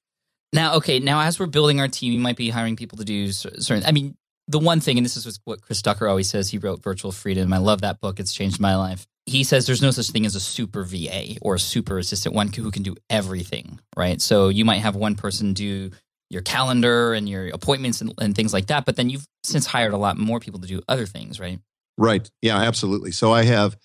Now, 0.53 0.75
okay, 0.75 0.99
now 0.99 1.19
as 1.21 1.39
we're 1.39 1.47
building 1.47 1.81
our 1.81 1.89
team, 1.89 2.13
we 2.13 2.19
might 2.19 2.37
be 2.37 2.49
hiring 2.49 2.77
people 2.77 2.97
to 2.99 3.03
do 3.03 3.31
certain. 3.31 3.83
I 3.85 3.91
mean, 3.91 4.15
the 4.47 4.59
one 4.59 4.79
thing, 4.79 4.97
and 4.97 5.05
this 5.05 5.17
is 5.17 5.39
what 5.43 5.61
Chris 5.61 5.81
Ducker 5.81 6.07
always 6.07 6.29
says. 6.29 6.49
He 6.49 6.57
wrote 6.57 6.81
Virtual 6.81 7.11
Freedom. 7.11 7.51
I 7.51 7.57
love 7.57 7.81
that 7.81 7.99
book. 7.99 8.19
It's 8.19 8.33
changed 8.33 8.59
my 8.59 8.75
life. 8.75 9.05
He 9.25 9.43
says 9.43 9.65
there's 9.65 9.81
no 9.81 9.91
such 9.91 10.09
thing 10.11 10.25
as 10.25 10.35
a 10.35 10.39
super 10.39 10.83
VA 10.85 11.35
or 11.41 11.55
a 11.55 11.59
super 11.59 11.97
assistant, 11.97 12.33
one 12.33 12.51
who 12.51 12.71
can 12.71 12.83
do 12.83 12.95
everything, 13.09 13.79
right? 13.97 14.21
So 14.21 14.47
you 14.47 14.63
might 14.63 14.77
have 14.77 14.95
one 14.95 15.15
person 15.15 15.53
do 15.53 15.91
your 16.29 16.41
calendar 16.41 17.13
and 17.13 17.27
your 17.27 17.47
appointments 17.49 18.01
and, 18.01 18.13
and 18.19 18.35
things 18.35 18.53
like 18.53 18.67
that, 18.67 18.85
but 18.85 18.95
then 18.95 19.09
you've 19.09 19.25
since 19.43 19.65
hired 19.65 19.93
a 19.93 19.97
lot 19.97 20.17
more 20.17 20.39
people 20.39 20.59
to 20.61 20.67
do 20.67 20.81
other 20.87 21.05
things, 21.05 21.39
right? 21.39 21.59
Right. 21.97 22.29
Yeah, 22.41 22.57
absolutely. 22.57 23.11
So 23.11 23.33
I 23.33 23.43
have, 23.43 23.75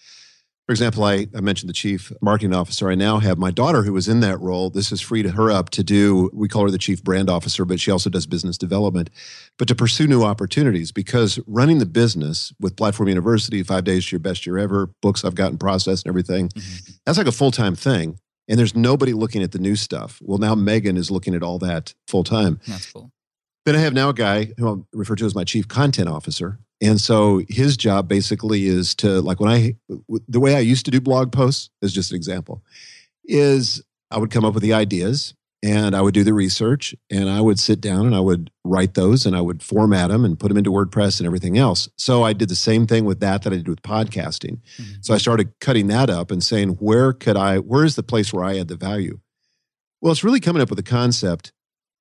for 0.72 0.74
example, 0.74 1.04
I, 1.04 1.26
I 1.36 1.42
mentioned 1.42 1.68
the 1.68 1.74
chief 1.74 2.10
marketing 2.22 2.54
officer. 2.54 2.88
I 2.88 2.94
now 2.94 3.18
have 3.18 3.36
my 3.36 3.50
daughter 3.50 3.82
who 3.82 3.92
was 3.92 4.08
in 4.08 4.20
that 4.20 4.40
role. 4.40 4.70
This 4.70 4.88
has 4.88 5.02
freed 5.02 5.26
her 5.26 5.50
up 5.50 5.68
to 5.68 5.84
do, 5.84 6.30
we 6.32 6.48
call 6.48 6.62
her 6.62 6.70
the 6.70 6.78
chief 6.78 7.04
brand 7.04 7.28
officer, 7.28 7.66
but 7.66 7.78
she 7.78 7.90
also 7.90 8.08
does 8.08 8.26
business 8.26 8.56
development, 8.56 9.10
but 9.58 9.68
to 9.68 9.74
pursue 9.74 10.06
new 10.06 10.22
opportunities 10.22 10.90
because 10.90 11.38
running 11.46 11.76
the 11.76 11.84
business 11.84 12.54
with 12.58 12.74
Platform 12.74 13.10
University, 13.10 13.62
five 13.62 13.84
days 13.84 14.06
to 14.06 14.12
your 14.12 14.20
best 14.20 14.46
year 14.46 14.56
ever, 14.56 14.88
books 15.02 15.26
I've 15.26 15.34
gotten 15.34 15.58
processed 15.58 16.06
and 16.06 16.10
everything, 16.10 16.48
mm-hmm. 16.48 16.92
that's 17.04 17.18
like 17.18 17.26
a 17.26 17.32
full 17.32 17.50
time 17.50 17.76
thing. 17.76 18.18
And 18.48 18.58
there's 18.58 18.74
nobody 18.74 19.12
looking 19.12 19.42
at 19.42 19.52
the 19.52 19.58
new 19.58 19.76
stuff. 19.76 20.22
Well, 20.22 20.38
now 20.38 20.54
Megan 20.54 20.96
is 20.96 21.10
looking 21.10 21.34
at 21.34 21.42
all 21.42 21.58
that 21.58 21.92
full 22.08 22.24
time. 22.24 22.60
That's 22.66 22.90
cool. 22.90 23.12
Then 23.66 23.76
I 23.76 23.80
have 23.80 23.92
now 23.92 24.08
a 24.08 24.14
guy 24.14 24.54
who 24.56 24.66
I'll 24.66 24.88
refer 24.94 25.16
to 25.16 25.26
as 25.26 25.34
my 25.34 25.44
chief 25.44 25.68
content 25.68 26.08
officer. 26.08 26.60
And 26.82 27.00
so 27.00 27.42
his 27.48 27.76
job 27.76 28.08
basically 28.08 28.66
is 28.66 28.94
to, 28.96 29.20
like, 29.22 29.38
when 29.38 29.50
I, 29.50 29.76
the 30.28 30.40
way 30.40 30.56
I 30.56 30.60
used 30.60 30.84
to 30.86 30.90
do 30.90 31.00
blog 31.00 31.30
posts, 31.30 31.70
is 31.80 31.92
just 31.92 32.10
an 32.10 32.16
example, 32.16 32.62
is 33.24 33.82
I 34.10 34.18
would 34.18 34.32
come 34.32 34.44
up 34.44 34.52
with 34.54 34.64
the 34.64 34.72
ideas 34.72 35.32
and 35.62 35.94
I 35.94 36.00
would 36.00 36.12
do 36.12 36.24
the 36.24 36.34
research 36.34 36.92
and 37.08 37.30
I 37.30 37.40
would 37.40 37.60
sit 37.60 37.80
down 37.80 38.04
and 38.04 38.16
I 38.16 38.20
would 38.20 38.50
write 38.64 38.94
those 38.94 39.24
and 39.24 39.36
I 39.36 39.40
would 39.40 39.62
format 39.62 40.10
them 40.10 40.24
and 40.24 40.36
put 40.38 40.48
them 40.48 40.58
into 40.58 40.72
WordPress 40.72 41.20
and 41.20 41.26
everything 41.26 41.56
else. 41.56 41.88
So 41.96 42.24
I 42.24 42.32
did 42.32 42.48
the 42.48 42.56
same 42.56 42.84
thing 42.88 43.04
with 43.04 43.20
that 43.20 43.42
that 43.42 43.52
I 43.52 43.56
did 43.56 43.68
with 43.68 43.82
podcasting. 43.82 44.58
Mhm. 44.76 45.04
So 45.04 45.14
I 45.14 45.18
started 45.18 45.52
cutting 45.60 45.86
that 45.86 46.10
up 46.10 46.32
and 46.32 46.42
saying, 46.42 46.70
where 46.80 47.12
could 47.12 47.36
I, 47.36 47.58
where 47.58 47.84
is 47.84 47.94
the 47.94 48.02
place 48.02 48.32
where 48.32 48.42
I 48.44 48.58
add 48.58 48.66
the 48.66 48.76
value? 48.76 49.20
Well, 50.00 50.10
it's 50.10 50.24
really 50.24 50.40
coming 50.40 50.60
up 50.60 50.68
with 50.68 50.80
a 50.80 50.82
concept 50.82 51.52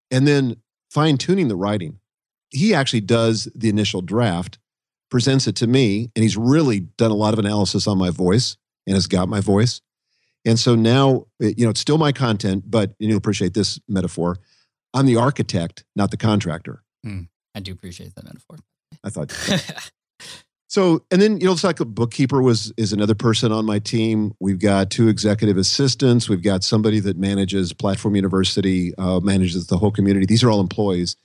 and 0.09 0.27
then 0.27 0.55
fine 0.89 1.19
tuning 1.19 1.47
the 1.47 1.55
writing. 1.55 1.99
He 2.49 2.73
actually 2.73 3.01
does 3.01 3.47
the 3.53 3.69
initial 3.69 4.01
draft, 4.01 4.57
presents 5.11 5.45
it 5.45 5.55
to 5.57 5.67
me, 5.67 6.09
and 6.15 6.23
he's 6.23 6.37
really 6.37 6.79
done 6.79 7.11
a 7.11 7.15
lot 7.15 7.33
of 7.33 7.39
analysis 7.39 7.85
on 7.85 7.99
my 7.99 8.09
voice 8.09 8.57
and 8.87 8.95
has 8.95 9.05
got 9.05 9.29
my 9.29 9.41
voice. 9.41 9.81
And 10.45 10.59
so 10.59 10.73
now, 10.73 11.27
you 11.39 11.65
know, 11.65 11.69
it's 11.69 11.81
still 11.81 11.99
my 11.99 12.11
content, 12.11 12.63
but 12.65 12.95
and 12.99 13.09
you'll 13.09 13.17
appreciate 13.17 13.53
this 13.53 13.79
metaphor. 13.87 14.37
I'm 14.93 15.05
the 15.05 15.17
architect, 15.17 15.83
not 15.95 16.09
the 16.09 16.17
contractor. 16.17 16.81
I 17.53 17.59
do 17.59 17.71
appreciate 17.71 18.15
that 18.15 18.25
metaphor. 18.25 18.57
I 19.03 19.09
thought 19.09 19.31
so, 20.67 21.05
and 21.11 21.21
then 21.21 21.39
you 21.39 21.45
know, 21.45 21.51
it's 21.51 21.63
like 21.63 21.79
a 21.79 21.85
bookkeeper 21.85 22.41
was 22.41 22.73
is 22.77 22.91
another 22.91 23.15
person 23.15 23.51
on 23.51 23.65
my 23.65 23.77
team. 23.77 24.33
We've 24.39 24.59
got 24.59 24.89
two 24.89 25.09
executive 25.09 25.57
assistants. 25.57 26.27
We've 26.27 26.43
got 26.43 26.63
somebody 26.63 26.99
that 27.01 27.17
manages 27.17 27.73
Platform 27.73 28.15
University, 28.15 28.95
uh, 28.95 29.19
manages 29.19 29.67
the 29.67 29.77
whole 29.77 29.91
community. 29.91 30.25
These 30.25 30.43
are 30.43 30.49
all 30.49 30.59
employees, 30.59 31.15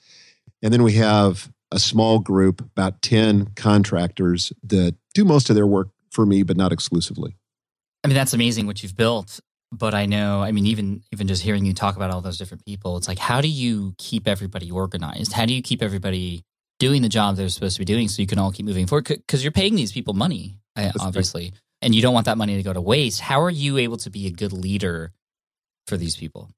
and 0.61 0.71
then 0.71 0.83
we 0.83 0.93
have 0.93 1.51
a 1.71 1.79
small 1.79 2.19
group, 2.19 2.61
about 2.61 3.01
ten 3.01 3.47
contractors 3.55 4.53
that 4.63 4.95
do 5.13 5.25
most 5.25 5.49
of 5.49 5.55
their 5.55 5.67
work 5.67 5.89
for 6.11 6.25
me, 6.25 6.43
but 6.43 6.57
not 6.57 6.71
exclusively. 6.71 7.35
I 8.03 8.07
mean, 8.07 8.15
that's 8.15 8.33
amazing 8.33 8.67
what 8.67 8.83
you've 8.83 8.95
built. 8.95 9.39
But 9.71 9.93
I 9.93 10.05
know, 10.05 10.41
I 10.41 10.53
mean, 10.53 10.65
even 10.65 11.03
even 11.11 11.27
just 11.27 11.43
hearing 11.43 11.65
you 11.65 11.73
talk 11.73 11.97
about 11.97 12.09
all 12.09 12.21
those 12.21 12.37
different 12.37 12.65
people, 12.65 12.95
it's 12.95 13.07
like, 13.07 13.19
how 13.19 13.41
do 13.41 13.49
you 13.49 13.93
keep 13.97 14.27
everybody 14.27 14.71
organized? 14.71 15.33
How 15.33 15.45
do 15.45 15.53
you 15.53 15.61
keep 15.61 15.81
everybody 15.81 16.43
doing 16.79 17.01
the 17.01 17.09
job 17.09 17.35
they're 17.35 17.49
supposed 17.49 17.75
to 17.75 17.81
be 17.81 17.85
doing 17.85 18.07
so 18.07 18.21
you 18.21 18.27
can 18.27 18.39
all 18.39 18.51
keep 18.51 18.65
moving 18.65 18.87
forward? 18.87 19.05
Because 19.05 19.43
you're 19.43 19.51
paying 19.51 19.75
these 19.75 19.91
people 19.91 20.13
money, 20.13 20.59
uh, 20.77 20.91
obviously, 21.01 21.51
and 21.81 21.93
you 21.93 22.01
don't 22.01 22.13
want 22.13 22.27
that 22.27 22.37
money 22.37 22.55
to 22.55 22.63
go 22.63 22.71
to 22.71 22.79
waste. 22.79 23.19
How 23.19 23.41
are 23.41 23.49
you 23.49 23.77
able 23.77 23.97
to 23.97 24.09
be 24.09 24.25
a 24.27 24.31
good 24.31 24.53
leader 24.53 25.11
for 25.85 25.97
these 25.97 26.15
people? 26.15 26.49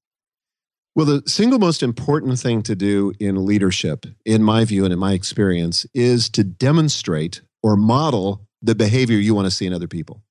Well, 0.96 1.06
the 1.06 1.24
single 1.28 1.60
most 1.60 1.84
important 1.84 2.40
thing 2.40 2.62
to 2.64 2.76
do 2.76 3.14
in 3.20 3.46
leadership, 3.46 4.06
in 4.26 4.44
my 4.44 4.66
view 4.66 4.84
and 4.84 4.94
in 4.94 5.00
my 5.00 5.14
experience, 5.14 5.86
is 5.94 6.30
to 6.32 6.44
demonstrate 6.44 7.42
or 7.62 7.76
model 7.76 8.48
the 8.62 8.76
behavior 8.76 9.18
you 9.18 9.36
want 9.36 9.46
to 9.46 9.52
see 9.52 9.66
in 9.66 9.74
other 9.74 9.88
people. 9.88 10.24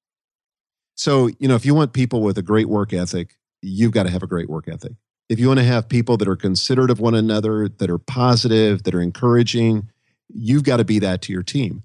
So, 0.94 1.28
you 1.38 1.46
know, 1.48 1.54
if 1.54 1.64
you 1.64 1.74
want 1.74 1.92
people 1.92 2.22
with 2.22 2.36
a 2.38 2.42
great 2.42 2.68
work 2.68 2.92
ethic, 2.92 3.36
you've 3.62 3.92
got 3.92 4.02
to 4.02 4.10
have 4.10 4.22
a 4.22 4.26
great 4.26 4.50
work 4.50 4.68
ethic. 4.68 4.92
If 5.28 5.38
you 5.38 5.46
want 5.46 5.60
to 5.60 5.64
have 5.64 5.88
people 5.88 6.16
that 6.16 6.28
are 6.28 6.36
considerate 6.36 6.90
of 6.90 7.00
one 7.00 7.14
another, 7.14 7.68
that 7.68 7.88
are 7.88 7.98
positive, 7.98 8.82
that 8.82 8.94
are 8.94 9.00
encouraging, 9.00 9.90
you've 10.28 10.64
got 10.64 10.78
to 10.78 10.84
be 10.84 10.98
that 10.98 11.22
to 11.22 11.32
your 11.32 11.42
team. 11.42 11.84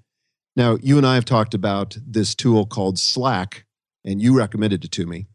Now, 0.56 0.78
you 0.82 0.98
and 0.98 1.06
I 1.06 1.16
have 1.16 1.26
talked 1.26 1.54
about 1.54 1.98
this 2.06 2.36
tool 2.36 2.66
called 2.66 2.98
Slack, 3.00 3.66
and 4.06 4.22
you 4.22 4.38
recommended 4.38 4.86
it 4.86 4.92
to 4.92 5.06
me 5.06 5.28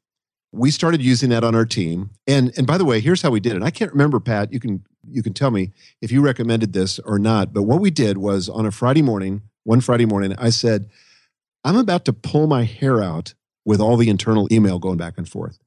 we 0.52 0.70
started 0.70 1.02
using 1.02 1.30
that 1.30 1.44
on 1.44 1.54
our 1.54 1.66
team. 1.66 2.11
And 2.26 2.52
and 2.56 2.66
by 2.66 2.78
the 2.78 2.84
way 2.84 3.00
here's 3.00 3.22
how 3.22 3.30
we 3.30 3.40
did 3.40 3.56
it. 3.56 3.62
I 3.62 3.70
can't 3.70 3.92
remember 3.92 4.20
pat 4.20 4.52
you 4.52 4.61
can 4.61 4.84
you 5.11 5.22
can 5.22 5.34
tell 5.34 5.50
me 5.50 5.72
if 6.00 6.11
you 6.12 6.20
recommended 6.20 6.72
this 6.72 6.98
or 7.00 7.18
not 7.18 7.52
but 7.52 7.62
what 7.62 7.80
we 7.80 7.90
did 7.90 8.18
was 8.18 8.48
on 8.48 8.66
a 8.66 8.70
friday 8.70 9.02
morning 9.02 9.42
one 9.64 9.80
friday 9.80 10.04
morning 10.04 10.34
i 10.38 10.50
said 10.50 10.88
i'm 11.64 11.76
about 11.76 12.04
to 12.04 12.12
pull 12.12 12.46
my 12.46 12.64
hair 12.64 13.02
out 13.02 13.34
with 13.64 13.80
all 13.80 13.96
the 13.96 14.11
internal 14.11 14.48
email 14.52 14.78
going 14.78 14.96
back 14.96 15.18
and 15.18 15.28
forth. 15.28 15.58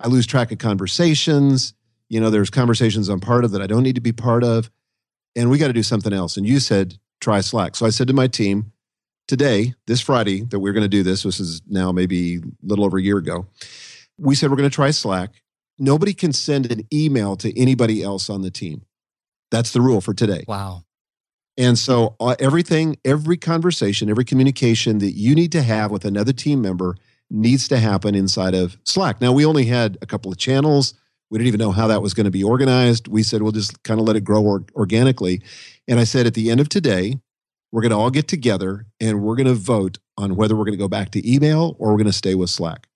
I 0.00 0.08
lose 0.08 0.26
track 0.26 0.52
of 0.52 0.58
conversations. 0.58 1.74
You 2.08 2.20
know 2.20 2.30
there's 2.30 2.50
conversations 2.50 3.08
i'm 3.08 3.20
part 3.20 3.44
of 3.44 3.50
that 3.52 3.62
i 3.62 3.66
don't 3.66 3.82
need 3.82 3.96
to 3.96 4.00
be 4.00 4.12
part 4.12 4.44
of 4.44 4.70
and 5.36 5.50
we 5.50 5.58
got 5.58 5.68
to 5.68 5.72
do 5.72 5.82
something 5.82 6.12
else. 6.12 6.36
And 6.36 6.46
you 6.46 6.58
said 6.58 6.98
try 7.20 7.40
slack. 7.40 7.76
So 7.76 7.86
i 7.86 7.90
said 7.90 8.08
to 8.08 8.14
my 8.14 8.26
team 8.26 8.72
today 9.26 9.74
this 9.86 10.00
friday 10.00 10.42
that 10.44 10.58
we're 10.58 10.72
going 10.72 10.84
to 10.84 10.88
do 10.88 11.02
this 11.02 11.24
this 11.24 11.38
is 11.38 11.60
now 11.68 11.92
maybe 11.92 12.36
a 12.36 12.40
little 12.62 12.82
over 12.82 12.96
a 12.96 13.02
year 13.02 13.18
ago 13.18 13.46
we 14.18 14.34
said 14.34 14.50
we're 14.50 14.56
going 14.56 14.68
to 14.68 14.74
try 14.74 14.90
Slack. 14.90 15.30
Nobody 15.78 16.12
can 16.12 16.32
send 16.32 16.70
an 16.72 16.82
email 16.92 17.36
to 17.36 17.56
anybody 17.58 18.02
else 18.02 18.28
on 18.28 18.42
the 18.42 18.50
team. 18.50 18.82
That's 19.50 19.72
the 19.72 19.80
rule 19.80 20.00
for 20.00 20.12
today. 20.12 20.44
Wow. 20.46 20.82
And 21.56 21.78
so 21.78 22.14
uh, 22.20 22.36
everything, 22.38 22.98
every 23.04 23.36
conversation, 23.36 24.10
every 24.10 24.24
communication 24.24 24.98
that 24.98 25.12
you 25.12 25.34
need 25.34 25.52
to 25.52 25.62
have 25.62 25.90
with 25.90 26.04
another 26.04 26.32
team 26.32 26.60
member 26.60 26.96
needs 27.30 27.68
to 27.68 27.78
happen 27.78 28.14
inside 28.14 28.54
of 28.54 28.76
Slack. 28.84 29.20
Now, 29.20 29.32
we 29.32 29.44
only 29.44 29.64
had 29.64 29.98
a 30.00 30.06
couple 30.06 30.30
of 30.30 30.38
channels. 30.38 30.94
We 31.30 31.38
didn't 31.38 31.48
even 31.48 31.58
know 31.58 31.72
how 31.72 31.88
that 31.88 32.00
was 32.00 32.14
going 32.14 32.24
to 32.24 32.30
be 32.30 32.44
organized. 32.44 33.08
We 33.08 33.22
said 33.22 33.42
we'll 33.42 33.52
just 33.52 33.82
kind 33.82 34.00
of 34.00 34.06
let 34.06 34.16
it 34.16 34.24
grow 34.24 34.42
or- 34.42 34.64
organically. 34.74 35.42
And 35.86 35.98
I 35.98 36.04
said 36.04 36.26
at 36.26 36.34
the 36.34 36.50
end 36.50 36.60
of 36.60 36.68
today, 36.68 37.20
we're 37.70 37.82
going 37.82 37.90
to 37.90 37.98
all 37.98 38.10
get 38.10 38.28
together 38.28 38.86
and 39.00 39.22
we're 39.22 39.36
going 39.36 39.46
to 39.46 39.54
vote 39.54 39.98
on 40.16 40.36
whether 40.36 40.56
we're 40.56 40.64
going 40.64 40.72
to 40.72 40.78
go 40.78 40.88
back 40.88 41.10
to 41.10 41.30
email 41.30 41.76
or 41.78 41.90
we're 41.90 41.98
going 41.98 42.06
to 42.06 42.12
stay 42.12 42.34
with 42.34 42.50
Slack. 42.50 42.86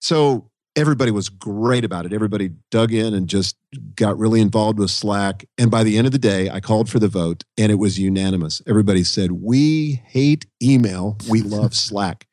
So 0.00 0.50
everybody 0.76 1.10
was 1.10 1.28
great 1.28 1.84
about 1.84 2.06
it. 2.06 2.12
Everybody 2.12 2.50
dug 2.70 2.92
in 2.92 3.12
and 3.14 3.28
just 3.28 3.56
got 3.96 4.16
really 4.18 4.40
involved 4.40 4.78
with 4.78 4.90
Slack. 4.90 5.44
And 5.58 5.70
by 5.70 5.82
the 5.82 5.98
end 5.98 6.06
of 6.06 6.12
the 6.12 6.18
day, 6.18 6.48
I 6.50 6.60
called 6.60 6.88
for 6.88 6.98
the 6.98 7.08
vote 7.08 7.44
and 7.56 7.72
it 7.72 7.76
was 7.76 7.98
unanimous. 7.98 8.62
Everybody 8.66 9.02
said, 9.02 9.32
We 9.32 10.02
hate 10.06 10.46
email, 10.62 11.18
we 11.28 11.42
love 11.42 11.74
Slack. 11.74 12.26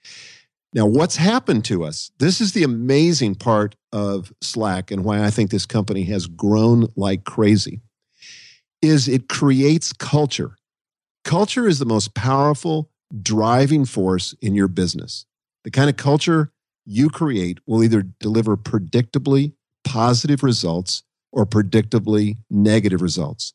Now, 0.73 0.85
what's 0.85 1.15
happened 1.15 1.63
to 1.65 1.85
us? 1.85 2.11
This 2.19 2.41
is 2.41 2.51
the 2.51 2.63
amazing 2.63 3.35
part 3.35 3.75
of 3.93 4.33
Slack 4.41 4.91
and 4.91 5.05
why 5.05 5.23
I 5.23 5.29
think 5.31 5.49
this 5.49 5.65
company 5.65 6.03
has 6.03 6.27
grown 6.27 6.87
like 6.95 7.23
crazy 7.23 7.81
is 8.81 9.07
it 9.07 9.29
creates 9.29 9.93
culture. 9.93 10.57
Culture 11.23 11.67
is 11.67 11.79
the 11.79 11.85
most 11.85 12.13
powerful 12.13 12.91
driving 13.21 13.85
force 13.85 14.35
in 14.41 14.53
your 14.53 14.67
business. 14.67 15.25
The 15.63 15.71
kind 15.71 15.89
of 15.89 15.97
culture 15.97 16.51
you 16.85 17.09
create 17.09 17.59
will 17.65 17.83
either 17.83 18.03
deliver 18.19 18.55
predictably 18.55 19.53
positive 19.83 20.43
results 20.43 21.03
or 21.31 21.45
predictably 21.45 22.37
negative 22.49 23.01
results. 23.01 23.53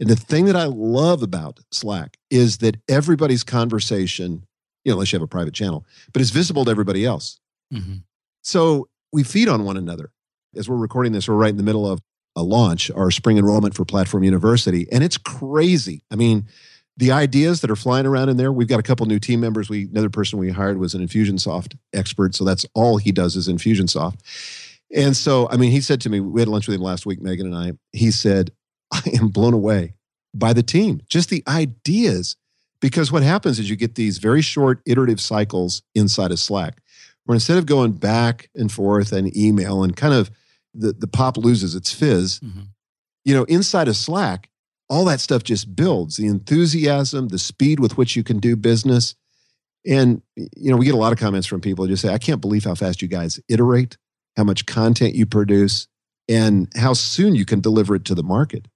And 0.00 0.08
the 0.08 0.16
thing 0.16 0.44
that 0.44 0.56
I 0.56 0.64
love 0.64 1.22
about 1.22 1.60
Slack 1.72 2.16
is 2.30 2.58
that 2.58 2.76
everybody's 2.88 3.42
conversation, 3.42 4.46
you 4.84 4.90
know, 4.90 4.94
unless 4.94 5.12
you 5.12 5.16
have 5.16 5.24
a 5.24 5.28
private 5.28 5.54
channel, 5.54 5.84
but 6.12 6.22
it's 6.22 6.30
visible 6.30 6.64
to 6.64 6.70
everybody 6.70 7.04
else. 7.04 7.40
Mm-hmm. 7.72 7.96
So 8.42 8.88
we 9.12 9.24
feed 9.24 9.48
on 9.48 9.64
one 9.64 9.76
another. 9.76 10.10
As 10.56 10.68
we're 10.68 10.76
recording 10.76 11.12
this, 11.12 11.28
we're 11.28 11.34
right 11.34 11.50
in 11.50 11.56
the 11.56 11.62
middle 11.62 11.90
of 11.90 12.00
a 12.36 12.42
launch, 12.42 12.90
our 12.92 13.10
spring 13.10 13.36
enrollment 13.36 13.74
for 13.74 13.84
Platform 13.84 14.22
University. 14.22 14.86
And 14.92 15.02
it's 15.02 15.18
crazy. 15.18 16.02
I 16.10 16.16
mean, 16.16 16.46
the 16.98 17.12
ideas 17.12 17.60
that 17.62 17.70
are 17.70 17.76
flying 17.76 18.04
around 18.06 18.28
in 18.28 18.36
there, 18.36 18.52
we've 18.52 18.68
got 18.68 18.80
a 18.80 18.82
couple 18.82 19.06
new 19.06 19.20
team 19.20 19.40
members. 19.40 19.70
We 19.70 19.84
another 19.84 20.10
person 20.10 20.38
we 20.38 20.50
hired 20.50 20.78
was 20.78 20.94
an 20.94 21.06
Infusionsoft 21.06 21.78
expert. 21.94 22.34
So 22.34 22.44
that's 22.44 22.66
all 22.74 22.98
he 22.98 23.12
does 23.12 23.36
is 23.36 23.48
Infusionsoft. 23.48 24.18
And 24.94 25.16
so, 25.16 25.48
I 25.50 25.56
mean, 25.56 25.70
he 25.70 25.80
said 25.80 26.00
to 26.02 26.10
me, 26.10 26.18
we 26.20 26.40
had 26.40 26.48
lunch 26.48 26.66
with 26.66 26.74
him 26.76 26.82
last 26.82 27.06
week, 27.06 27.22
Megan 27.22 27.46
and 27.46 27.56
I. 27.56 27.72
He 27.92 28.10
said, 28.10 28.50
I 28.92 29.00
am 29.20 29.28
blown 29.28 29.54
away 29.54 29.94
by 30.34 30.52
the 30.52 30.62
team, 30.62 31.00
just 31.08 31.30
the 31.30 31.42
ideas. 31.48 32.36
Because 32.80 33.10
what 33.10 33.22
happens 33.22 33.58
is 33.58 33.68
you 33.68 33.76
get 33.76 33.96
these 33.96 34.18
very 34.18 34.40
short 34.42 34.80
iterative 34.86 35.20
cycles 35.20 35.82
inside 35.94 36.30
of 36.30 36.38
Slack, 36.38 36.80
where 37.24 37.34
instead 37.34 37.58
of 37.58 37.66
going 37.66 37.92
back 37.92 38.50
and 38.54 38.70
forth 38.70 39.12
and 39.12 39.36
email 39.36 39.82
and 39.82 39.96
kind 39.96 40.14
of 40.14 40.30
the, 40.74 40.92
the 40.92 41.08
pop 41.08 41.36
loses 41.36 41.74
its 41.74 41.92
fizz, 41.92 42.40
Mm-hmm. 42.40 42.60
you 43.24 43.34
know, 43.34 43.44
inside 43.44 43.88
of 43.88 43.96
Slack, 43.96 44.48
all 44.88 45.04
that 45.04 45.20
stuff 45.20 45.44
just 45.44 45.76
builds 45.76 46.16
the 46.16 46.26
enthusiasm, 46.26 47.28
the 47.28 47.38
speed 47.38 47.80
with 47.80 47.96
which 47.96 48.16
you 48.16 48.24
can 48.24 48.38
do 48.38 48.56
business. 48.56 49.14
And, 49.86 50.22
you 50.36 50.70
know, 50.70 50.76
we 50.76 50.84
get 50.86 50.94
a 50.94 50.98
lot 50.98 51.12
of 51.12 51.18
comments 51.18 51.46
from 51.46 51.60
people 51.60 51.84
who 51.84 51.90
just 51.90 52.02
say, 52.02 52.12
I 52.12 52.18
can't 52.18 52.40
believe 52.40 52.64
how 52.64 52.74
fast 52.74 53.00
you 53.00 53.08
guys 53.08 53.40
iterate, 53.48 53.96
how 54.36 54.44
much 54.44 54.66
content 54.66 55.14
you 55.14 55.26
produce, 55.26 55.86
and 56.28 56.68
how 56.76 56.92
soon 56.92 57.34
you 57.34 57.44
can 57.44 57.60
deliver 57.60 57.94
it 57.94 58.04
to 58.06 58.14
the 58.14 58.22
market. 58.22 58.66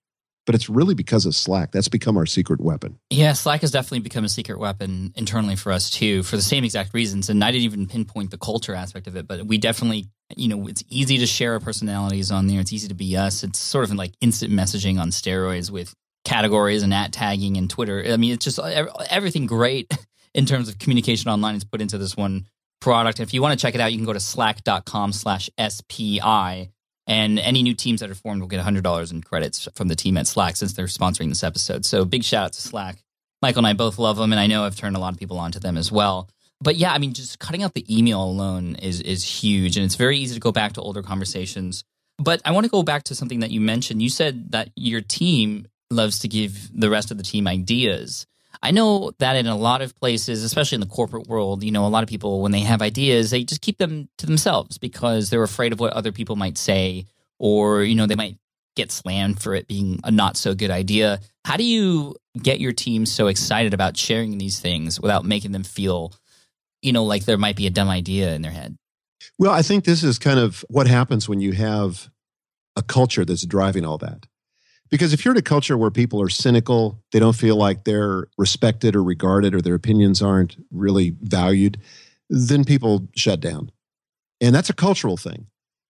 But 0.44 0.57
it's 0.57 0.68
really 0.68 0.94
because 0.94 1.25
of 1.25 1.37
Slack. 1.37 1.70
That's 1.70 1.88
become 1.88 2.16
our 2.16 2.27
secret 2.27 2.61
weapon. 2.61 2.98
Yeah, 3.11 3.33
Slack 3.33 3.61
has 3.61 3.70
definitely 3.70 4.01
become 4.01 4.25
a 4.25 4.29
secret 4.29 4.59
weapon 4.59 5.12
internally 5.14 5.55
for 5.55 5.70
us 5.70 5.88
too, 5.88 6.25
for 6.25 6.35
the 6.35 6.42
same 6.42 6.64
exact 6.64 6.94
reasons. 6.94 7.31
And 7.31 7.44
I 7.44 7.53
didn't 7.53 7.64
even 7.64 7.87
pinpoint 7.87 8.33
the 8.33 8.38
culture 8.38 8.75
aspect 8.75 9.07
of 9.07 9.14
it, 9.14 9.29
but 9.29 9.46
we 9.46 9.59
definitely, 9.59 10.09
you 10.37 10.48
know, 10.48 10.66
it's 10.66 10.83
easy 10.88 11.18
to 11.18 11.27
share 11.27 11.53
our 11.53 11.61
personalities 11.61 12.33
on 12.33 12.48
there. 12.48 12.59
It's 12.59 12.72
easy 12.72 12.88
to 12.88 12.94
be 12.94 13.16
us. 13.16 13.44
It's 13.44 13.61
sort 13.61 13.85
of 13.85 13.94
like 13.94 14.14
instant 14.20 14.53
messaging 14.53 15.01
on 15.01 15.11
steroids 15.11 15.70
with 15.70 15.94
categories 16.24 16.82
and 16.82 16.94
at 16.94 17.12
tagging 17.12 17.56
and 17.56 17.68
Twitter. 17.68 18.04
I 18.06 18.16
mean, 18.16 18.32
it's 18.32 18.44
just 18.44 18.58
everything 18.58 19.46
great 19.46 19.92
in 20.35 20.46
terms 20.46 20.68
of 20.68 20.78
communication 20.78 21.30
online 21.30 21.56
is 21.56 21.64
put 21.64 21.80
into 21.80 21.98
this 21.98 22.16
one 22.16 22.46
product. 22.80 23.18
And 23.18 23.26
if 23.26 23.35
you 23.35 23.42
want 23.42 23.58
to 23.58 23.62
check 23.62 23.74
it 23.74 23.80
out, 23.80 23.92
you 23.92 23.98
can 23.98 24.06
go 24.06 24.12
to 24.12 24.20
slack.com 24.20 25.12
slash 25.12 25.50
SPI. 25.58 26.70
And 27.08 27.38
any 27.38 27.62
new 27.62 27.74
teams 27.74 28.00
that 28.00 28.11
are 28.11 28.14
formed 28.14 28.40
will 28.40 28.48
get 28.48 28.64
$100 28.64 29.11
in 29.11 29.22
credits 29.22 29.68
from 29.74 29.88
the 29.88 29.96
team 29.96 30.16
at 30.16 30.28
Slack 30.28 30.54
since 30.54 30.72
they're 30.72 30.87
sponsoring 30.87 31.28
this 31.28 31.42
episode. 31.42 31.85
So 31.85 32.04
big 32.04 32.22
shout 32.22 32.44
out 32.44 32.52
to 32.52 32.62
Slack. 32.62 33.02
Michael 33.42 33.61
and 33.61 33.66
I 33.66 33.72
both 33.72 33.98
love 33.98 34.16
them, 34.16 34.32
and 34.32 34.38
I 34.38 34.46
know 34.46 34.64
I've 34.64 34.76
turned 34.76 34.94
a 34.94 35.00
lot 35.00 35.12
of 35.12 35.18
people 35.18 35.37
onto 35.37 35.58
them 35.58 35.76
as 35.76 35.90
well. 35.90 36.30
But 36.61 36.76
yeah, 36.76 36.92
I 36.92 36.98
mean, 36.98 37.12
just 37.12 37.40
cutting 37.40 37.64
out 37.64 37.74
the 37.74 37.85
email 37.92 38.22
alone 38.22 38.76
is 38.76 39.00
is 39.00 39.24
huge, 39.24 39.76
and 39.76 39.85
it's 39.85 39.96
very 39.96 40.16
easy 40.16 40.35
to 40.35 40.40
go 40.40 40.52
back 40.52 40.74
to 40.74 40.80
older 40.80 41.02
conversations. 41.02 41.82
But 42.18 42.40
I 42.44 42.52
want 42.52 42.64
to 42.64 42.70
go 42.70 42.85
back 42.85 43.02
to 43.04 43.16
something 43.16 43.40
that 43.40 43.50
you 43.50 43.61
mentioned. 43.61 44.00
You 44.00 44.11
said 44.11 44.52
that 44.52 44.70
your 44.76 45.00
team 45.00 45.66
loves 45.92 46.20
to 46.20 46.28
give 46.28 46.70
the 46.74 46.90
rest 46.90 47.11
of 47.11 47.18
the 47.18 47.22
team 47.22 47.46
ideas. 47.46 48.26
I 48.62 48.70
know 48.70 49.12
that 49.18 49.37
in 49.37 49.46
a 49.46 49.57
lot 49.57 49.83
of 49.83 49.98
places, 49.98 50.44
especially 50.44 50.76
in 50.76 50.81
the 50.81 50.87
corporate 50.87 51.26
world, 51.26 51.64
you 51.64 51.72
know, 51.72 51.87
a 51.87 51.88
lot 51.88 52.02
of 52.02 52.09
people, 52.09 52.42
when 52.42 52.52
they 52.52 52.61
have 52.61 52.83
ideas, 52.83 53.31
they 53.31 53.44
just 53.44 53.61
keep 53.61 53.78
them 53.78 54.09
to 54.18 54.26
themselves 54.26 54.78
because 54.78 55.31
they're 55.31 55.42
afraid 55.42 55.72
of 55.72 55.81
what 55.81 55.92
other 55.92 56.12
people 56.12 56.37
might 56.37 56.59
say, 56.59 57.07
or, 57.38 57.83
you 57.83 57.94
know, 57.94 58.07
they 58.07 58.14
might 58.14 58.37
get 58.76 58.92
slammed 58.92 59.42
for 59.42 59.55
it 59.55 59.68
being 59.68 60.00
a 60.05 60.11
not 60.11 60.37
so 60.37 60.55
good 60.55 60.70
idea. 60.70 61.20
How 61.44 61.57
do 61.57 61.64
you 61.64 62.14
get 62.40 62.61
your 62.61 62.72
team 62.72 63.05
so 63.05 63.26
excited 63.26 63.74
about 63.74 63.96
sharing 63.96 64.38
these 64.38 64.61
things 64.61 65.00
without 65.00 65.24
making 65.24 65.52
them 65.52 65.64
feel, 65.64 66.14
you 66.81 66.92
know, 66.92 67.05
like 67.05 67.24
there 67.24 67.38
might 67.38 67.57
be 67.57 67.66
a 67.66 67.70
dumb 67.70 67.88
idea 67.88 68.35
in 68.35 68.42
their 68.42 68.52
head? 68.52 68.76
Well, 69.38 69.52
I 69.52 69.62
think 69.62 69.85
this 69.85 70.02
is 70.05 70.18
kind 70.18 70.38
of 70.38 70.64
what 70.68 70.87
happens 70.87 71.28
when 71.28 71.40
you 71.40 71.52
have 71.52 72.11
a 72.76 72.83
culture 72.83 73.24
that's 73.24 73.44
driving 73.44 73.85
all 73.85 73.98
that. 73.98 74.26
Because 74.92 75.14
if 75.14 75.24
you're 75.24 75.33
in 75.33 75.38
a 75.38 75.42
culture 75.42 75.78
where 75.78 75.90
people 75.90 76.20
are 76.20 76.28
cynical, 76.28 77.02
they 77.12 77.18
don't 77.18 77.35
feel 77.35 77.57
like 77.57 77.85
they're 77.85 78.26
respected 78.37 78.94
or 78.94 79.02
regarded, 79.02 79.55
or 79.55 79.62
their 79.62 79.74
opinions 79.74 80.20
aren't 80.20 80.62
really 80.70 81.16
valued, 81.22 81.81
then 82.28 82.62
people 82.62 83.09
shut 83.16 83.40
down. 83.40 83.72
And 84.42 84.55
that's 84.55 84.68
a 84.68 84.74
cultural 84.74 85.16
thing. 85.16 85.46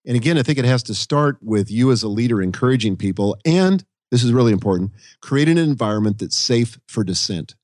And 0.07 0.17
again, 0.17 0.37
I 0.37 0.43
think 0.43 0.59
it 0.59 0.67
has 0.67 0.83
to 0.85 0.95
start 0.95 1.39
with 1.41 1.71
you 1.71 1.91
as 1.91 2.03
a 2.03 2.09
leader 2.09 2.43
encouraging 2.43 2.99
people. 2.99 3.39
And 3.47 3.83
this 4.11 4.23
is 4.23 4.35
really 4.35 4.53
important 4.53 4.93
creating 5.23 5.57
an 5.57 5.71
environment 5.71 6.19
that's 6.19 6.37
safe 6.37 6.79
for 6.87 7.03
dissent. 7.03 7.55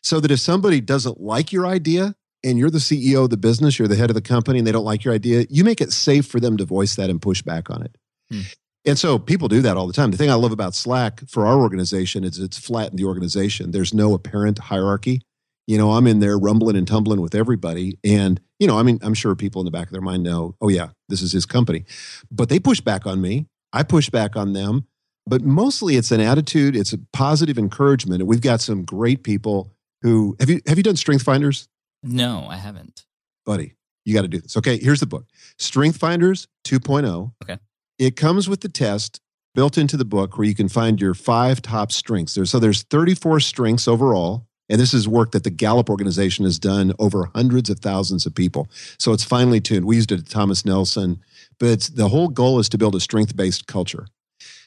So 0.00 0.20
that 0.20 0.30
if 0.30 0.38
somebody 0.38 0.80
doesn't 0.80 1.20
like 1.20 1.52
your 1.52 1.66
idea, 1.66 2.14
and 2.44 2.56
you're 2.56 2.70
the 2.70 2.78
CEO 2.78 3.24
of 3.24 3.30
the 3.30 3.36
business, 3.36 3.80
you're 3.80 3.88
the 3.88 3.96
head 3.96 4.10
of 4.10 4.14
the 4.14 4.22
company, 4.22 4.58
and 4.58 4.66
they 4.66 4.70
don't 4.70 4.84
like 4.84 5.02
your 5.02 5.12
idea, 5.12 5.46
you 5.50 5.64
make 5.64 5.80
it 5.80 5.92
safe 5.92 6.26
for 6.26 6.38
them 6.38 6.56
to 6.58 6.64
voice 6.64 6.94
that 6.94 7.10
and 7.10 7.20
push 7.20 7.42
back 7.42 7.68
on 7.68 7.82
it. 7.82 7.96
Hmm. 8.30 8.42
And 8.86 8.96
so 8.98 9.18
people 9.18 9.48
do 9.48 9.60
that 9.62 9.76
all 9.76 9.88
the 9.88 9.92
time. 9.92 10.12
The 10.12 10.16
thing 10.16 10.30
I 10.30 10.34
love 10.34 10.52
about 10.52 10.74
Slack 10.74 11.28
for 11.28 11.44
our 11.44 11.58
organization 11.58 12.22
is 12.22 12.38
it's 12.38 12.56
flat 12.56 12.90
in 12.90 12.96
the 12.96 13.04
organization. 13.04 13.72
There's 13.72 13.92
no 13.92 14.14
apparent 14.14 14.58
hierarchy. 14.58 15.22
You 15.66 15.76
know, 15.76 15.92
I'm 15.92 16.06
in 16.06 16.20
there 16.20 16.38
rumbling 16.38 16.76
and 16.76 16.86
tumbling 16.86 17.20
with 17.20 17.34
everybody. 17.34 17.98
And, 18.04 18.40
you 18.60 18.68
know, 18.68 18.78
I 18.78 18.84
mean, 18.84 19.00
I'm 19.02 19.14
sure 19.14 19.34
people 19.34 19.60
in 19.60 19.64
the 19.64 19.72
back 19.72 19.88
of 19.88 19.92
their 19.92 20.00
mind 20.00 20.22
know, 20.22 20.54
oh, 20.60 20.68
yeah, 20.68 20.90
this 21.08 21.20
is 21.20 21.32
his 21.32 21.44
company. 21.44 21.84
But 22.30 22.48
they 22.48 22.60
push 22.60 22.80
back 22.80 23.04
on 23.04 23.20
me. 23.20 23.46
I 23.72 23.82
push 23.82 24.08
back 24.08 24.36
on 24.36 24.52
them. 24.52 24.86
But 25.26 25.42
mostly 25.42 25.96
it's 25.96 26.12
an 26.12 26.20
attitude, 26.20 26.76
it's 26.76 26.92
a 26.92 26.98
positive 27.12 27.58
encouragement. 27.58 28.20
And 28.20 28.28
we've 28.28 28.40
got 28.40 28.60
some 28.60 28.84
great 28.84 29.24
people 29.24 29.72
who 30.02 30.36
have 30.38 30.48
you 30.48 30.60
have 30.68 30.76
you 30.76 30.84
done 30.84 30.94
strength 30.94 31.24
finders? 31.24 31.68
No, 32.04 32.46
I 32.48 32.56
haven't. 32.56 33.04
Buddy, 33.44 33.74
you 34.04 34.14
got 34.14 34.22
to 34.22 34.28
do 34.28 34.40
this. 34.40 34.56
Okay, 34.56 34.78
here's 34.78 35.00
the 35.00 35.06
book. 35.06 35.26
Strength 35.58 35.96
Finders 35.96 36.46
2.0. 36.64 37.32
Okay. 37.42 37.58
It 37.98 38.16
comes 38.16 38.48
with 38.48 38.60
the 38.60 38.68
test 38.68 39.20
built 39.54 39.78
into 39.78 39.96
the 39.96 40.04
book 40.04 40.36
where 40.36 40.46
you 40.46 40.54
can 40.54 40.68
find 40.68 41.00
your 41.00 41.14
five 41.14 41.62
top 41.62 41.90
strengths. 41.90 42.34
There's 42.34 42.50
so 42.50 42.58
there's 42.58 42.82
34 42.82 43.40
strengths 43.40 43.88
overall. 43.88 44.46
And 44.68 44.80
this 44.80 44.92
is 44.92 45.06
work 45.06 45.30
that 45.30 45.44
the 45.44 45.50
Gallup 45.50 45.88
organization 45.88 46.44
has 46.44 46.58
done 46.58 46.92
over 46.98 47.30
hundreds 47.36 47.70
of 47.70 47.78
thousands 47.78 48.26
of 48.26 48.34
people. 48.34 48.68
So 48.98 49.12
it's 49.12 49.22
finely 49.22 49.60
tuned. 49.60 49.84
We 49.84 49.94
used 49.94 50.10
it 50.10 50.18
at 50.18 50.28
Thomas 50.28 50.64
Nelson, 50.64 51.22
but 51.60 51.88
the 51.94 52.08
whole 52.08 52.26
goal 52.26 52.58
is 52.58 52.68
to 52.70 52.78
build 52.78 52.96
a 52.96 53.00
strength 53.00 53.36
based 53.36 53.68
culture. 53.68 54.06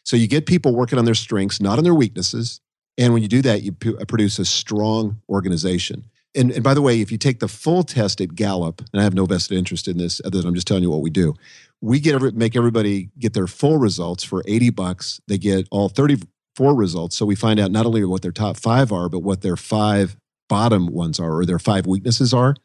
So 0.03 0.15
you 0.15 0.27
get 0.27 0.45
people 0.45 0.73
working 0.73 0.97
on 0.97 1.05
their 1.05 1.15
strengths, 1.15 1.61
not 1.61 1.77
on 1.77 1.83
their 1.83 1.93
weaknesses. 1.93 2.61
And 2.97 3.13
when 3.13 3.21
you 3.21 3.27
do 3.27 3.41
that, 3.41 3.61
you 3.61 3.73
produce 3.73 4.39
a 4.39 4.45
strong 4.45 5.21
organization. 5.29 6.05
And, 6.35 6.51
and 6.51 6.63
by 6.63 6.73
the 6.73 6.81
way, 6.81 7.01
if 7.01 7.11
you 7.11 7.17
take 7.17 7.39
the 7.39 7.47
full 7.47 7.83
test 7.83 8.21
at 8.21 8.35
Gallup, 8.35 8.81
and 8.93 9.01
I 9.01 9.03
have 9.03 9.13
no 9.13 9.25
vested 9.25 9.57
interest 9.57 9.87
in 9.87 9.97
this, 9.97 10.21
other 10.23 10.37
than 10.37 10.47
I'm 10.47 10.55
just 10.55 10.67
telling 10.67 10.83
you 10.83 10.91
what 10.91 11.01
we 11.01 11.09
do, 11.09 11.35
we 11.81 11.99
get 11.99 12.15
every, 12.15 12.31
make 12.31 12.55
everybody 12.55 13.09
get 13.17 13.33
their 13.33 13.47
full 13.47 13.77
results 13.77 14.23
for 14.23 14.43
80 14.45 14.69
bucks. 14.71 15.21
They 15.27 15.37
get 15.37 15.67
all 15.71 15.89
34 15.89 16.75
results. 16.75 17.17
So 17.17 17.25
we 17.25 17.35
find 17.35 17.59
out 17.59 17.71
not 17.71 17.85
only 17.85 18.03
what 18.05 18.21
their 18.21 18.31
top 18.31 18.57
five 18.57 18.91
are, 18.91 19.09
but 19.09 19.19
what 19.19 19.41
their 19.41 19.55
five 19.55 20.17
bottom 20.49 20.87
ones 20.87 21.19
are 21.19 21.37
or 21.37 21.45
their 21.45 21.59
five 21.59 21.85
weaknesses 21.85 22.33
are. 22.33 22.55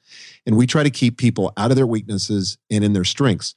And 0.47 0.57
we 0.57 0.67
try 0.67 0.83
to 0.83 0.91
keep 0.91 1.19
people 1.19 1.53
out 1.57 1.71
of 1.71 1.77
their 1.77 1.87
weaknesses 1.87 2.59
and 2.71 2.83
in 2.83 2.93
their 2.93 3.05
strengths. 3.05 3.55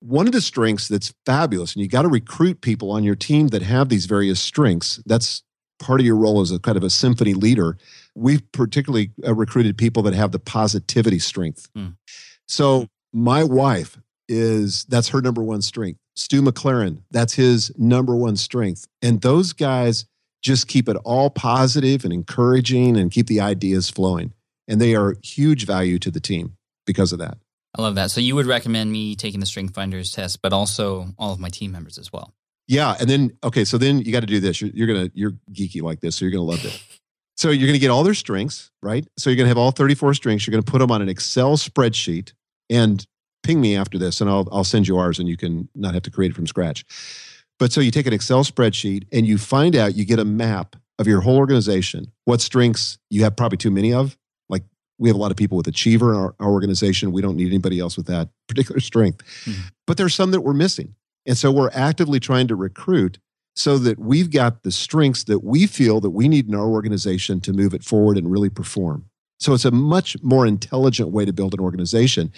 One 0.00 0.26
of 0.26 0.32
the 0.32 0.40
strengths 0.40 0.88
that's 0.88 1.12
fabulous, 1.26 1.74
and 1.74 1.82
you 1.82 1.88
got 1.88 2.02
to 2.02 2.08
recruit 2.08 2.62
people 2.62 2.90
on 2.90 3.04
your 3.04 3.14
team 3.14 3.48
that 3.48 3.62
have 3.62 3.90
these 3.90 4.06
various 4.06 4.40
strengths. 4.40 5.00
That's 5.04 5.42
part 5.78 6.00
of 6.00 6.06
your 6.06 6.16
role 6.16 6.40
as 6.40 6.50
a 6.50 6.58
kind 6.58 6.78
of 6.78 6.82
a 6.82 6.90
symphony 6.90 7.34
leader. 7.34 7.76
We've 8.14 8.42
particularly 8.52 9.12
uh, 9.26 9.34
recruited 9.34 9.76
people 9.76 10.02
that 10.04 10.14
have 10.14 10.32
the 10.32 10.38
positivity 10.38 11.18
strength. 11.18 11.68
Hmm. 11.74 11.88
So 12.48 12.86
my 13.12 13.44
wife 13.44 13.98
is 14.30 14.84
that's 14.84 15.08
her 15.08 15.20
number 15.20 15.42
one 15.42 15.60
strength. 15.60 15.98
Stu 16.14 16.40
McLaren, 16.40 17.02
that's 17.10 17.34
his 17.34 17.72
number 17.76 18.14
one 18.16 18.36
strength. 18.36 18.86
And 19.02 19.20
those 19.20 19.52
guys 19.52 20.06
just 20.42 20.68
keep 20.68 20.88
it 20.88 20.96
all 21.04 21.28
positive 21.28 22.04
and 22.04 22.12
encouraging 22.12 22.96
and 22.96 23.10
keep 23.10 23.26
the 23.26 23.40
ideas 23.40 23.90
flowing. 23.90 24.32
And 24.68 24.80
they 24.80 24.94
are 24.94 25.16
huge 25.22 25.66
value 25.66 25.98
to 25.98 26.10
the 26.10 26.20
team 26.20 26.56
because 26.86 27.12
of 27.12 27.18
that. 27.18 27.38
I 27.76 27.82
love 27.82 27.96
that. 27.96 28.10
So 28.10 28.20
you 28.20 28.34
would 28.36 28.46
recommend 28.46 28.90
me 28.90 29.14
taking 29.14 29.40
the 29.40 29.46
Strength 29.46 29.74
Finders 29.74 30.12
test, 30.12 30.40
but 30.42 30.52
also 30.52 31.08
all 31.18 31.32
of 31.32 31.40
my 31.40 31.48
team 31.48 31.72
members 31.72 31.98
as 31.98 32.12
well. 32.12 32.32
Yeah, 32.66 32.94
and 33.00 33.10
then 33.10 33.36
okay, 33.42 33.64
so 33.64 33.78
then 33.78 34.00
you 34.00 34.12
got 34.12 34.20
to 34.20 34.26
do 34.26 34.38
this. 34.38 34.60
You're, 34.60 34.70
you're 34.72 34.86
gonna 34.86 35.10
you're 35.12 35.32
geeky 35.52 35.82
like 35.82 36.00
this, 36.00 36.14
so 36.14 36.24
you're 36.24 36.30
gonna 36.30 36.44
love 36.44 36.64
it. 36.64 36.80
So 37.36 37.50
you're 37.50 37.66
gonna 37.66 37.78
get 37.78 37.90
all 37.90 38.04
their 38.04 38.14
strengths, 38.14 38.70
right? 38.80 39.06
So 39.18 39.28
you're 39.30 39.36
gonna 39.36 39.48
have 39.48 39.58
all 39.58 39.72
34 39.72 40.14
strengths. 40.14 40.46
You're 40.46 40.52
gonna 40.52 40.62
put 40.62 40.78
them 40.78 40.90
on 40.90 41.02
an 41.02 41.08
Excel 41.08 41.56
spreadsheet 41.56 42.32
and 42.68 43.04
ping 43.42 43.60
me 43.60 43.76
after 43.76 43.98
this, 43.98 44.20
and 44.20 44.28
I'll 44.28 44.48
I'll 44.52 44.64
send 44.64 44.88
you 44.88 44.98
ours, 44.98 45.18
and 45.18 45.28
you 45.28 45.36
can 45.36 45.68
not 45.74 45.94
have 45.94 46.02
to 46.04 46.10
create 46.10 46.32
it 46.32 46.34
from 46.34 46.46
scratch. 46.46 46.84
But 47.60 47.72
so 47.72 47.82
you 47.82 47.90
take 47.90 48.06
an 48.06 48.14
Excel 48.14 48.42
spreadsheet 48.42 49.04
and 49.12 49.26
you 49.26 49.36
find 49.36 49.76
out 49.76 49.94
you 49.94 50.06
get 50.06 50.18
a 50.18 50.24
map 50.24 50.76
of 50.98 51.06
your 51.06 51.20
whole 51.20 51.36
organization. 51.36 52.10
What 52.24 52.40
strengths 52.40 52.98
you 53.10 53.22
have 53.22 53.36
probably 53.36 53.58
too 53.58 53.70
many 53.70 53.92
of. 53.92 54.16
Like 54.48 54.64
we 54.98 55.10
have 55.10 55.16
a 55.16 55.18
lot 55.18 55.30
of 55.30 55.36
people 55.36 55.58
with 55.58 55.68
achiever 55.68 56.10
in 56.14 56.18
our, 56.18 56.34
our 56.40 56.50
organization. 56.50 57.12
We 57.12 57.20
don't 57.20 57.36
need 57.36 57.48
anybody 57.48 57.78
else 57.78 57.98
with 57.98 58.06
that 58.06 58.30
particular 58.48 58.80
strength. 58.80 59.22
Mhm. 59.44 59.70
But 59.86 59.98
there's 59.98 60.14
some 60.14 60.30
that 60.30 60.40
we're 60.40 60.54
missing. 60.54 60.94
And 61.26 61.36
so 61.36 61.52
we're 61.52 61.70
actively 61.74 62.18
trying 62.18 62.48
to 62.48 62.56
recruit 62.56 63.18
so 63.54 63.76
that 63.76 63.98
we've 63.98 64.30
got 64.30 64.62
the 64.62 64.72
strengths 64.72 65.24
that 65.24 65.44
we 65.44 65.66
feel 65.66 66.00
that 66.00 66.10
we 66.10 66.28
need 66.28 66.48
in 66.48 66.54
our 66.54 66.66
organization 66.66 67.40
to 67.42 67.52
move 67.52 67.74
it 67.74 67.84
forward 67.84 68.16
and 68.16 68.30
really 68.32 68.48
perform. 68.48 69.09
So 69.40 69.54
it's 69.54 69.64
a 69.64 69.70
much 69.70 70.16
more 70.22 70.46
intelligent 70.46 71.10
way 71.10 71.24
to 71.24 71.32
build 71.32 71.54
an 71.54 71.60
organization. 71.60 72.30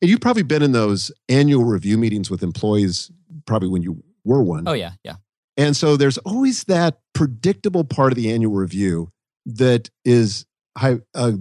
And 0.00 0.10
you've 0.10 0.20
probably 0.20 0.42
been 0.42 0.62
in 0.62 0.72
those 0.72 1.12
annual 1.28 1.64
review 1.64 1.98
meetings 1.98 2.30
with 2.30 2.42
employees, 2.42 3.10
probably 3.44 3.68
when 3.68 3.82
you 3.82 4.02
were 4.24 4.42
one. 4.42 4.66
Oh, 4.66 4.72
yeah, 4.72 4.92
yeah. 5.04 5.16
And 5.56 5.76
so 5.76 5.96
there's 5.96 6.18
always 6.18 6.64
that 6.64 6.98
predictable 7.14 7.84
part 7.84 8.12
of 8.12 8.16
the 8.16 8.32
annual 8.32 8.52
review 8.52 9.10
that 9.46 9.90
is 10.04 10.46
uh, 10.74 11.32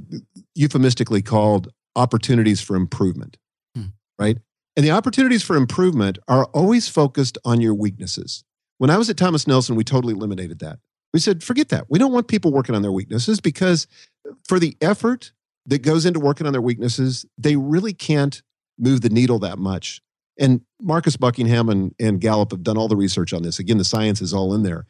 euphemistically 0.53 1.21
called 1.21 1.69
opportunities 1.95 2.61
for 2.61 2.75
improvement, 2.75 3.37
hmm. 3.75 3.87
right? 4.19 4.37
And 4.75 4.85
the 4.85 4.91
opportunities 4.91 5.43
for 5.43 5.55
improvement 5.55 6.19
are 6.27 6.45
always 6.45 6.87
focused 6.87 7.37
on 7.45 7.61
your 7.61 7.73
weaknesses. 7.73 8.43
When 8.77 8.89
I 8.89 8.97
was 8.97 9.09
at 9.09 9.17
Thomas 9.17 9.47
Nelson, 9.47 9.75
we 9.75 9.83
totally 9.85 10.13
eliminated 10.13 10.59
that. 10.59 10.79
We 11.15 11.21
said, 11.21 11.45
forget 11.45 11.69
that. 11.69 11.85
We 11.89 11.97
don't 11.97 12.11
want 12.11 12.27
people 12.27 12.51
working 12.51 12.75
on 12.75 12.81
their 12.81 12.91
weaknesses 12.91 13.39
because 13.39 13.87
for 14.49 14.59
the 14.59 14.75
effort 14.81 15.31
that 15.65 15.81
goes 15.81 16.05
into 16.05 16.19
working 16.19 16.45
on 16.45 16.51
their 16.51 16.61
weaknesses, 16.61 17.25
they 17.37 17.55
really 17.55 17.93
can't 17.93 18.41
move 18.77 18.99
the 18.99 19.07
needle 19.07 19.39
that 19.39 19.57
much. 19.57 20.01
And 20.37 20.59
Marcus 20.81 21.15
Buckingham 21.15 21.69
and, 21.69 21.95
and 22.01 22.19
Gallup 22.19 22.51
have 22.51 22.63
done 22.63 22.77
all 22.77 22.89
the 22.89 22.97
research 22.97 23.31
on 23.31 23.43
this. 23.43 23.59
Again, 23.59 23.77
the 23.77 23.85
science 23.85 24.21
is 24.21 24.33
all 24.33 24.53
in 24.53 24.63
there. 24.63 24.87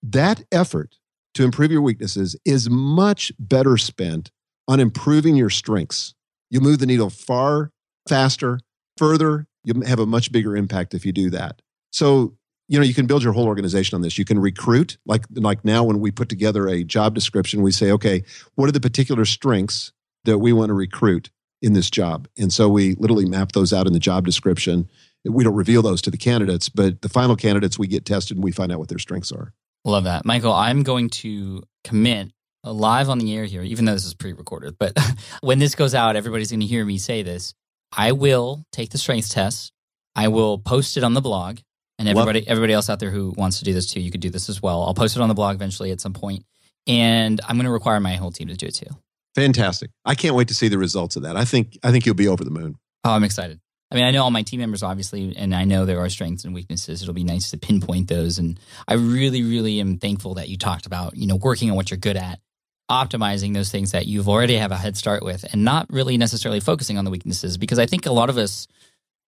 That 0.00 0.44
effort 0.52 0.94
to 1.34 1.42
improve 1.42 1.72
your 1.72 1.82
weaknesses 1.82 2.36
is 2.44 2.70
much 2.70 3.32
better 3.40 3.76
spent 3.76 4.30
on 4.68 4.78
improving 4.78 5.34
your 5.34 5.50
strengths. 5.50 6.14
You 6.50 6.60
move 6.60 6.78
the 6.78 6.86
needle 6.86 7.10
far 7.10 7.72
faster, 8.08 8.60
further. 8.96 9.48
You 9.64 9.82
have 9.88 9.98
a 9.98 10.06
much 10.06 10.30
bigger 10.30 10.56
impact 10.56 10.94
if 10.94 11.04
you 11.04 11.10
do 11.10 11.30
that. 11.30 11.62
So 11.90 12.36
you 12.68 12.78
know 12.78 12.84
you 12.84 12.94
can 12.94 13.06
build 13.06 13.22
your 13.22 13.32
whole 13.32 13.46
organization 13.46 13.94
on 13.94 14.02
this. 14.02 14.18
You 14.18 14.24
can 14.24 14.38
recruit 14.38 14.96
like 15.06 15.24
like 15.34 15.64
now 15.64 15.84
when 15.84 16.00
we 16.00 16.10
put 16.10 16.28
together 16.28 16.68
a 16.68 16.82
job 16.84 17.14
description 17.14 17.62
we 17.62 17.72
say 17.72 17.90
okay 17.92 18.24
what 18.54 18.68
are 18.68 18.72
the 18.72 18.80
particular 18.80 19.24
strengths 19.24 19.92
that 20.24 20.38
we 20.38 20.52
want 20.52 20.70
to 20.70 20.74
recruit 20.74 21.30
in 21.60 21.72
this 21.72 21.90
job? 21.90 22.28
And 22.38 22.52
so 22.52 22.68
we 22.68 22.94
literally 22.96 23.26
map 23.26 23.52
those 23.52 23.72
out 23.72 23.86
in 23.86 23.92
the 23.92 23.98
job 23.98 24.24
description. 24.24 24.88
We 25.24 25.44
don't 25.44 25.54
reveal 25.54 25.82
those 25.82 26.02
to 26.02 26.10
the 26.10 26.18
candidates 26.18 26.68
but 26.68 27.02
the 27.02 27.08
final 27.08 27.36
candidates 27.36 27.78
we 27.78 27.86
get 27.86 28.04
tested 28.04 28.36
and 28.36 28.44
we 28.44 28.52
find 28.52 28.72
out 28.72 28.78
what 28.78 28.88
their 28.88 28.98
strengths 28.98 29.32
are. 29.32 29.52
Love 29.84 30.04
that. 30.04 30.24
Michael 30.24 30.52
i'm 30.52 30.82
going 30.82 31.10
to 31.10 31.62
commit 31.82 32.30
live 32.64 33.10
on 33.10 33.18
the 33.18 33.36
air 33.36 33.44
here 33.44 33.62
even 33.62 33.84
though 33.84 33.92
this 33.92 34.06
is 34.06 34.14
pre-recorded 34.14 34.76
but 34.78 34.98
when 35.42 35.58
this 35.58 35.74
goes 35.74 35.94
out 35.94 36.16
everybody's 36.16 36.50
going 36.50 36.60
to 36.60 36.66
hear 36.66 36.84
me 36.84 36.98
say 36.98 37.22
this. 37.22 37.54
I 37.96 38.12
will 38.12 38.64
take 38.72 38.90
the 38.90 38.98
strengths 38.98 39.28
test. 39.28 39.72
I 40.16 40.28
will 40.28 40.58
post 40.58 40.96
it 40.96 41.04
on 41.04 41.14
the 41.14 41.20
blog 41.20 41.58
and 41.98 42.08
everybody 42.08 42.40
Love. 42.40 42.48
everybody 42.48 42.72
else 42.72 42.90
out 42.90 43.00
there 43.00 43.10
who 43.10 43.32
wants 43.36 43.58
to 43.58 43.64
do 43.64 43.72
this 43.72 43.90
too, 43.90 44.00
you 44.00 44.10
could 44.10 44.20
do 44.20 44.30
this 44.30 44.48
as 44.48 44.62
well. 44.62 44.82
I'll 44.82 44.94
post 44.94 45.16
it 45.16 45.22
on 45.22 45.28
the 45.28 45.34
blog 45.34 45.54
eventually 45.54 45.90
at 45.90 46.00
some 46.00 46.12
point, 46.12 46.44
and 46.86 47.40
I'm 47.46 47.56
going 47.56 47.66
to 47.66 47.70
require 47.70 48.00
my 48.00 48.16
whole 48.16 48.30
team 48.30 48.48
to 48.48 48.54
do 48.54 48.66
it 48.66 48.74
too. 48.74 48.90
Fantastic! 49.34 49.90
I 50.04 50.14
can't 50.14 50.34
wait 50.34 50.48
to 50.48 50.54
see 50.54 50.68
the 50.68 50.78
results 50.78 51.16
of 51.16 51.22
that. 51.22 51.36
I 51.36 51.44
think 51.44 51.78
I 51.82 51.90
think 51.90 52.06
you'll 52.06 52.14
be 52.14 52.28
over 52.28 52.44
the 52.44 52.50
moon. 52.50 52.76
Oh, 53.04 53.10
I'm 53.10 53.24
excited. 53.24 53.60
I 53.90 53.96
mean, 53.96 54.04
I 54.04 54.10
know 54.10 54.24
all 54.24 54.30
my 54.30 54.42
team 54.42 54.60
members 54.60 54.82
obviously, 54.82 55.36
and 55.36 55.54
I 55.54 55.64
know 55.64 55.84
there 55.84 56.00
are 56.00 56.08
strengths 56.08 56.44
and 56.44 56.54
weaknesses. 56.54 57.02
It'll 57.02 57.14
be 57.14 57.24
nice 57.24 57.50
to 57.50 57.58
pinpoint 57.58 58.08
those, 58.08 58.38
and 58.38 58.58
I 58.88 58.94
really, 58.94 59.42
really 59.42 59.80
am 59.80 59.98
thankful 59.98 60.34
that 60.34 60.48
you 60.48 60.56
talked 60.56 60.86
about 60.86 61.16
you 61.16 61.26
know 61.26 61.36
working 61.36 61.70
on 61.70 61.76
what 61.76 61.90
you're 61.90 61.98
good 61.98 62.16
at, 62.16 62.40
optimizing 62.90 63.54
those 63.54 63.70
things 63.70 63.92
that 63.92 64.06
you've 64.06 64.28
already 64.28 64.56
have 64.56 64.72
a 64.72 64.76
head 64.76 64.96
start 64.96 65.22
with, 65.22 65.44
and 65.52 65.64
not 65.64 65.86
really 65.90 66.16
necessarily 66.16 66.60
focusing 66.60 66.98
on 66.98 67.04
the 67.04 67.10
weaknesses 67.10 67.56
because 67.56 67.78
I 67.78 67.86
think 67.86 68.06
a 68.06 68.12
lot 68.12 68.30
of 68.30 68.38
us 68.38 68.66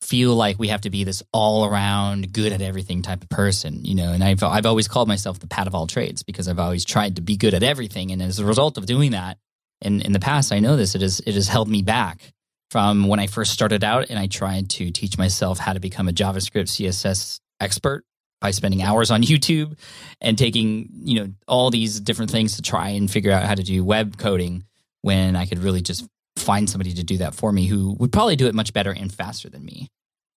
feel 0.01 0.35
like 0.35 0.59
we 0.59 0.69
have 0.69 0.83
to 0.83 0.91
be 0.91 1.05
this 1.05 1.23
all 1.33 1.65
around 1.65 2.33
good 2.33 2.53
at 2.53 2.63
everything 2.63 3.03
type 3.03 3.23
of 3.23 3.29
person, 3.29 3.85
you 3.85 3.95
know. 3.95 4.13
And 4.13 4.23
I've 4.23 4.43
I've 4.43 4.67
always 4.67 4.89
called 4.89 5.09
myself 5.09 5.39
the 5.39 5.47
pat 5.47 5.67
of 5.67 5.75
all 5.75 5.87
trades 5.87 6.23
because 6.23 6.49
I've 6.49 6.59
always 6.59 6.85
tried 6.85 7.17
to 7.17 7.23
be 7.23 7.37
good 7.37 7.55
at 7.55 7.63
everything. 7.63 8.13
And 8.13 8.23
as 8.23 8.39
a 8.39 8.45
result 8.45 8.79
of 8.79 8.87
doing 8.87 9.13
that, 9.13 9.39
in 9.81 10.01
in 10.01 10.13
the 10.13 10.21
past, 10.21 10.53
I 10.53 10.59
know 10.59 10.77
this 10.77 10.95
it 10.95 11.03
has 11.03 11.21
it 11.21 11.35
has 11.35 11.49
held 11.49 11.69
me 11.69 11.83
back 11.83 12.33
from 12.71 13.09
when 13.09 13.21
I 13.21 13.27
first 13.27 13.53
started 13.53 13.85
out 13.85 14.11
and 14.11 14.19
I 14.19 14.27
tried 14.27 14.71
to 14.71 14.91
teach 14.91 15.17
myself 15.19 15.59
how 15.59 15.73
to 15.73 15.81
become 15.81 16.09
a 16.09 16.13
JavaScript 16.13 16.69
CSS 16.69 17.41
expert 17.61 18.05
by 18.41 18.51
spending 18.51 18.83
hours 18.83 19.11
on 19.11 19.23
YouTube 19.23 19.79
and 20.21 20.37
taking, 20.37 20.89
you 20.93 21.21
know, 21.21 21.33
all 21.47 21.71
these 21.71 22.01
different 22.01 22.31
things 22.31 22.57
to 22.57 22.63
try 22.63 22.91
and 22.91 23.11
figure 23.11 23.33
out 23.33 23.45
how 23.45 23.55
to 23.55 23.63
do 23.63 23.85
web 23.85 24.19
coding 24.19 24.65
when 25.03 25.37
I 25.37 25.47
could 25.47 25.59
really 25.61 25.81
just 25.81 26.07
find 26.37 26.69
somebody 26.69 26.93
to 26.95 27.03
do 27.03 27.19
that 27.19 27.35
for 27.35 27.53
me 27.53 27.67
who 27.67 27.97
would 27.99 28.13
probably 28.13 28.37
do 28.37 28.47
it 28.47 28.55
much 28.55 28.73
better 28.73 28.93
and 28.93 29.13
faster 29.13 29.49
than 29.49 29.65
me. 29.65 29.89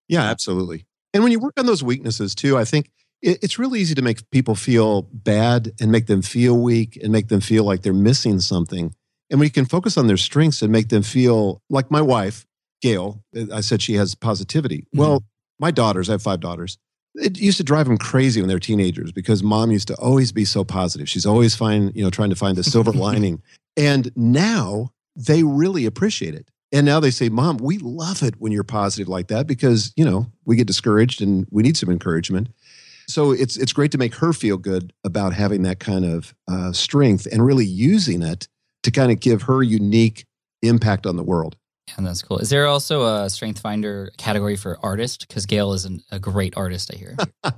Yeah, 0.08 0.24
absolutely. 0.24 0.86
And 1.14 1.24
when 1.24 1.32
you 1.32 1.40
work 1.40 1.54
on 1.58 1.66
those 1.66 1.84
weaknesses 1.84 2.36
too, 2.36 2.58
I 2.58 2.64
think 2.64 2.92
it's 3.22 3.58
really 3.58 3.80
easy 3.80 3.96
to 3.96 4.02
make 4.02 4.30
people 4.30 4.54
feel 4.54 5.04
bad 5.12 5.72
and 5.82 5.92
make 5.92 6.06
them 6.06 6.22
feel 6.22 6.62
weak 6.62 7.00
and 7.02 7.12
make 7.12 7.30
them 7.30 7.42
feel 7.42 7.64
like 7.64 7.82
they're 7.82 7.94
missing 7.94 8.40
something. 8.40 8.94
And 9.30 9.40
we 9.40 9.50
can 9.50 9.66
focus 9.66 9.98
on 9.98 10.08
their 10.08 10.18
strengths 10.18 10.62
and 10.62 10.72
make 10.72 10.90
them 10.90 11.02
feel 11.02 11.62
like 11.70 11.90
my 11.90 12.02
wife, 12.02 12.46
Gail, 12.82 13.24
I 13.52 13.62
said 13.62 13.82
she 13.82 13.96
has 13.96 14.14
positivity. 14.14 14.82
Mm-hmm. 14.82 15.00
Well, 15.00 15.24
my 15.60 15.72
daughters, 15.72 16.10
I 16.10 16.14
have 16.14 16.22
five 16.22 16.40
daughters. 16.40 16.78
It 17.16 17.40
used 17.40 17.58
to 17.58 17.64
drive 17.64 17.88
them 17.88 17.98
crazy 17.98 18.40
when 18.40 18.48
they 18.48 18.54
were 18.54 18.60
teenagers 18.60 19.12
because 19.12 19.42
mom 19.42 19.72
used 19.72 19.88
to 19.88 19.96
always 19.96 20.32
be 20.32 20.46
so 20.46 20.64
positive. 20.64 21.10
She's 21.10 21.26
always 21.26 21.56
find, 21.56 21.96
you 21.96 22.04
know, 22.04 22.12
trying 22.12 22.30
to 22.30 22.36
find 22.36 22.56
the 22.56 22.64
silver 22.64 22.92
lining. 22.94 23.42
And 23.76 24.12
now 24.16 24.92
they 25.18 25.44
really 25.44 25.86
appreciate 25.86 26.36
it. 26.36 26.50
And 26.72 26.86
now 26.86 27.00
they 27.00 27.12
say, 27.12 27.30
Mom, 27.30 27.58
we 27.58 27.78
love 27.80 28.22
it 28.22 28.36
when 28.40 28.52
you're 28.52 28.64
positive 28.64 29.08
like 29.08 29.28
that 29.28 29.48
because, 29.48 29.94
you 29.96 30.06
know, 30.06 30.28
we 30.46 30.56
get 30.56 30.68
discouraged 30.68 31.22
and 31.22 31.48
we 31.50 31.64
need 31.64 31.78
some 31.78 31.90
encouragement. 31.90 32.50
So 33.10 33.32
it's 33.32 33.56
it's 33.56 33.72
great 33.72 33.92
to 33.94 33.98
make 33.98 34.16
her 34.16 34.34
feel 34.34 34.58
good 34.58 34.92
about 35.06 35.34
having 35.34 35.64
that 35.64 35.80
kind 35.80 36.04
of 36.04 36.36
uh, 36.48 36.74
strength 36.74 37.26
and 37.32 37.46
really 37.46 37.66
using 37.66 38.22
it 38.22 38.50
to 38.84 38.92
kind 38.92 39.12
of 39.12 39.22
give 39.22 39.44
her 39.44 39.64
unique 39.64 40.26
impact 40.62 41.06
on 41.06 41.16
the 41.16 41.24
world. 41.24 41.56
Yeah, 41.88 41.96
that's 42.00 42.22
cool. 42.22 42.40
Is 42.40 42.50
there 42.50 42.68
also 42.68 43.06
a 43.06 43.30
Strength 43.30 43.62
Finder 43.62 44.12
category 44.18 44.58
for 44.58 44.78
artist? 44.84 45.26
Because 45.26 45.46
Gail 45.46 45.72
is 45.72 45.86
an, 45.86 46.04
a 46.12 46.20
great 46.20 46.58
artist, 46.58 46.92
I 46.94 46.98
hear. 46.98 47.16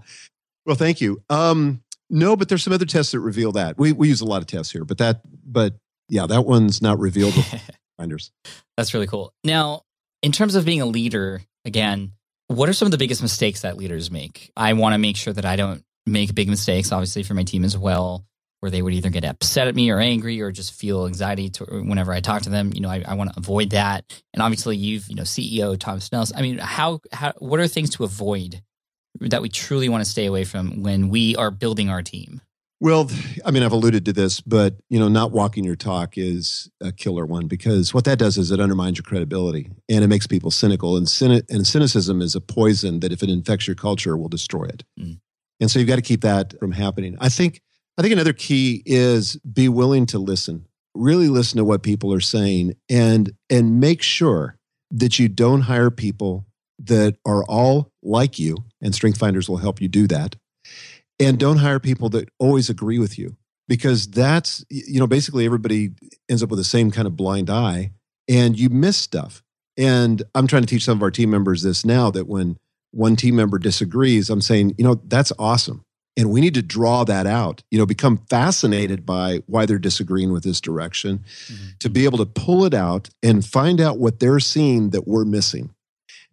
well, 0.68 0.76
thank 0.76 1.02
you. 1.02 1.24
Um, 1.32 1.82
no, 2.12 2.36
but 2.36 2.48
there's 2.48 2.64
some 2.64 2.74
other 2.74 2.86
tests 2.86 3.12
that 3.14 3.22
reveal 3.22 3.52
that. 3.54 3.80
We 3.80 3.92
we 3.92 4.08
use 4.08 4.22
a 4.22 4.26
lot 4.26 4.42
of 4.42 4.48
tests 4.48 4.72
here, 4.72 4.86
but 4.86 5.00
that 5.00 5.22
but 5.52 5.74
yeah, 6.10 6.26
that 6.26 6.46
one's 6.46 6.82
not 6.82 7.00
revealed 7.00 7.34
finders. 7.98 8.32
That's 8.78 8.94
really 8.94 9.08
cool. 9.08 9.34
Now, 9.44 9.84
in 10.22 10.32
terms 10.32 10.56
of 10.56 10.66
being 10.66 10.82
a 10.82 10.86
leader, 10.86 11.42
again, 11.66 12.14
what 12.48 12.68
are 12.68 12.74
some 12.74 12.88
of 12.88 12.92
the 12.92 12.98
biggest 12.98 13.22
mistakes 13.22 13.62
that 13.62 13.78
leaders 13.78 14.10
make? 14.10 14.52
I 14.58 14.74
want 14.74 14.94
to 14.94 14.98
make 14.98 15.16
sure 15.16 15.34
that 15.34 15.46
I 15.46 15.56
don't 15.56 15.84
make 16.06 16.34
big 16.34 16.50
mistakes, 16.50 16.92
obviously, 16.92 17.24
for 17.24 17.34
my 17.36 17.44
team 17.44 17.64
as 17.64 17.78
well, 17.78 18.26
where 18.60 18.72
they 18.72 18.82
would 18.82 18.94
either 18.94 19.10
get 19.10 19.24
upset 19.24 19.68
at 19.68 19.76
me 19.76 19.92
or 19.92 20.00
angry 20.00 20.42
or 20.42 20.52
just 20.52 20.74
feel 20.74 21.06
anxiety 21.06 21.50
to, 21.50 21.66
whenever 21.66 22.12
I 22.12 22.22
talk 22.22 22.42
to 22.44 22.50
them. 22.50 22.72
You 22.74 22.82
know, 22.82 22.90
I, 22.90 23.04
I 23.08 23.14
want 23.14 23.32
to 23.34 23.40
avoid 23.40 23.72
that. 23.72 24.06
And 24.34 24.42
obviously, 24.42 24.78
you've, 24.78 25.08
you 25.10 25.16
know, 25.16 25.24
CEO 25.24 25.78
Tom 25.78 26.00
Nelson. 26.12 26.38
I 26.38 26.42
mean, 26.42 26.58
how, 26.58 27.02
how, 27.12 27.34
what 27.38 27.60
are 27.60 27.68
things 27.68 27.92
to 27.92 28.04
avoid 28.04 28.62
that 29.20 29.42
we 29.42 29.50
truly 29.50 29.90
want 29.90 30.04
to 30.04 30.10
stay 30.10 30.26
away 30.26 30.44
from 30.44 30.82
when 30.82 31.10
we 31.10 31.36
are 31.36 31.52
building 31.52 31.90
our 31.90 32.02
team? 32.02 32.42
Well, 32.82 33.12
I 33.46 33.52
mean, 33.52 33.62
I've 33.64 33.74
alluded 33.74 34.06
to 34.06 34.14
this, 34.14 34.40
but 34.40 34.76
you 34.90 35.00
know, 35.00 35.10
not 35.10 35.32
walking 35.32 35.66
your 35.66 35.76
talk 35.76 36.18
is 36.18 36.70
a 36.80 36.94
killer 36.94 37.26
one 37.26 37.48
because 37.48 37.94
what 37.94 38.06
that 38.06 38.20
does 38.20 38.38
is 38.38 38.52
it 38.52 38.62
undermines 38.62 38.98
your 38.98 39.04
credibility 39.04 39.70
and 39.90 40.04
it 40.04 40.08
makes 40.08 40.28
people 40.28 40.50
cynical. 40.50 40.96
And, 40.96 41.06
cyni- 41.06 41.44
and 41.50 41.68
cynicism 41.68 42.22
is 42.22 42.36
a 42.36 42.42
poison 42.42 43.02
that, 43.02 43.12
if 43.12 43.22
it 43.22 43.30
infects 43.30 43.68
your 43.68 43.76
culture, 43.76 44.16
will 44.16 44.30
destroy 44.30 44.64
it. 44.64 44.86
Mm. 44.98 45.20
And 45.60 45.70
so 45.70 45.78
you've 45.78 45.90
got 45.90 45.98
to 45.98 46.02
keep 46.02 46.22
that 46.22 46.58
from 46.60 46.72
happening. 46.72 47.18
I 47.20 47.30
think. 47.30 47.62
I 47.98 48.02
think 48.02 48.14
another 48.14 48.32
key 48.32 48.82
is 48.86 49.36
be 49.36 49.68
willing 49.68 50.06
to 50.06 50.20
listen. 50.20 50.66
Really 50.96 51.28
listen 51.28 51.58
to 51.58 51.66
what 51.66 51.84
people 51.84 52.14
are 52.14 52.22
saying, 52.22 52.76
and 52.90 53.34
and 53.50 53.82
make 53.82 54.02
sure 54.02 54.58
that 54.90 55.20
you 55.20 55.28
don't 55.28 55.62
hire 55.62 55.92
people 55.92 56.46
that 56.80 57.18
are 57.26 57.44
all 57.44 57.92
like 58.02 58.40
you. 58.40 58.56
And 58.82 58.96
Strength 58.96 59.18
Finders 59.18 59.50
will 59.50 59.58
help 59.58 59.82
you 59.82 59.90
do 59.90 60.08
that 60.08 60.38
and 61.20 61.38
don't 61.38 61.58
hire 61.58 61.80
people 61.80 62.10
that 62.10 62.30
always 62.40 62.70
agree 62.70 63.00
with 63.00 63.20
you 63.20 63.36
because 63.68 64.08
that's 64.08 64.66
you 64.70 65.00
know 65.00 65.08
basically 65.08 65.46
everybody 65.46 65.92
ends 66.30 66.42
up 66.42 66.50
with 66.50 66.60
the 66.60 66.66
same 66.66 66.92
kind 66.92 67.08
of 67.08 67.16
blind 67.16 67.50
eye 67.50 67.92
and 68.28 68.60
you 68.60 68.70
miss 68.70 68.98
stuff. 68.98 69.44
And 69.78 70.24
i'm 70.36 70.48
trying 70.48 70.64
to 70.64 70.68
teach 70.68 70.84
some 70.84 70.98
of 70.98 71.04
our 71.04 71.12
team 71.12 71.30
members 71.30 71.62
this 71.62 71.86
now 71.86 72.12
that 72.12 72.28
when 72.28 72.58
one 72.92 73.16
team 73.16 73.36
member 73.36 73.60
disagrees 73.60 74.30
i'm 74.30 74.42
saying 74.42 74.76
you 74.78 74.84
know 74.84 74.96
that's 75.06 75.32
awesome. 75.40 75.84
And 76.18 76.32
we 76.32 76.42
need 76.42 76.56
to 76.56 76.62
draw 76.62 77.06
that 77.06 77.28
out 77.28 77.64
you 77.72 77.78
know 77.78 77.86
become 77.86 78.18
fascinated 78.30 79.06
by 79.06 79.42
why 79.46 79.66
they're 79.66 79.78
disagreeing 79.78 80.34
with 80.34 80.44
this 80.44 80.60
direction 80.60 81.20
mm-hmm. 81.20 81.68
to 81.80 81.90
be 81.90 82.04
able 82.06 82.18
to 82.18 82.26
pull 82.26 82.66
it 82.66 82.74
out 82.74 83.10
and 83.24 83.46
find 83.46 83.80
out 83.80 84.00
what 84.00 84.20
they're 84.20 84.40
seeing 84.40 84.90
that 84.90 85.08
we're 85.08 85.26
missing. 85.26 85.74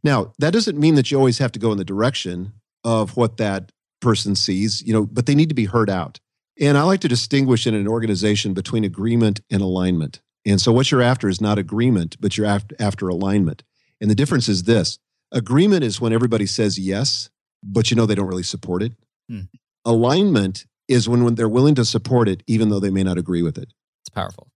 Now 0.02 0.32
that 0.38 0.52
doesn't 0.52 0.78
mean 0.78 0.94
that 0.94 1.10
you 1.10 1.18
always 1.18 1.38
have 1.38 1.52
to 1.52 1.60
go 1.60 1.70
in 1.70 1.78
the 1.78 1.84
direction 1.84 2.52
of 2.82 3.16
what 3.16 3.36
that 3.36 3.70
person 4.06 4.36
sees, 4.36 4.82
you 4.82 4.92
know, 4.92 5.04
but 5.04 5.26
they 5.26 5.34
need 5.34 5.48
to 5.48 5.54
be 5.54 5.64
heard 5.64 5.90
out. 5.90 6.20
And 6.60 6.78
I 6.78 6.84
like 6.84 7.00
to 7.00 7.08
distinguish 7.08 7.66
in 7.66 7.74
an 7.74 7.88
organization 7.88 8.54
between 8.54 8.84
agreement 8.84 9.40
and 9.50 9.60
alignment. 9.60 10.20
And 10.46 10.60
so 10.60 10.70
what 10.72 10.92
you're 10.92 11.02
after 11.02 11.28
is 11.28 11.40
not 11.40 11.58
agreement, 11.58 12.16
but 12.20 12.36
you're 12.36 12.46
after, 12.46 12.76
after 12.78 13.08
alignment. 13.08 13.64
And 14.00 14.08
the 14.08 14.14
difference 14.14 14.48
is 14.48 14.62
this 14.62 15.00
agreement 15.32 15.82
is 15.82 16.00
when 16.00 16.12
everybody 16.12 16.46
says 16.46 16.78
yes, 16.78 17.30
but 17.64 17.90
you 17.90 17.96
know 17.96 18.06
they 18.06 18.14
don't 18.14 18.28
really 18.28 18.44
support 18.44 18.80
it. 18.80 18.92
Hmm. 19.28 19.40
Alignment 19.84 20.66
is 20.86 21.08
when, 21.08 21.24
when 21.24 21.34
they're 21.34 21.48
willing 21.48 21.74
to 21.74 21.84
support 21.84 22.28
it, 22.28 22.44
even 22.46 22.68
though 22.68 22.78
they 22.78 22.90
may 22.90 23.02
not 23.02 23.18
agree 23.18 23.42
with 23.42 23.58
it. 23.58 23.72
It's 24.02 24.14
powerful. 24.14 24.46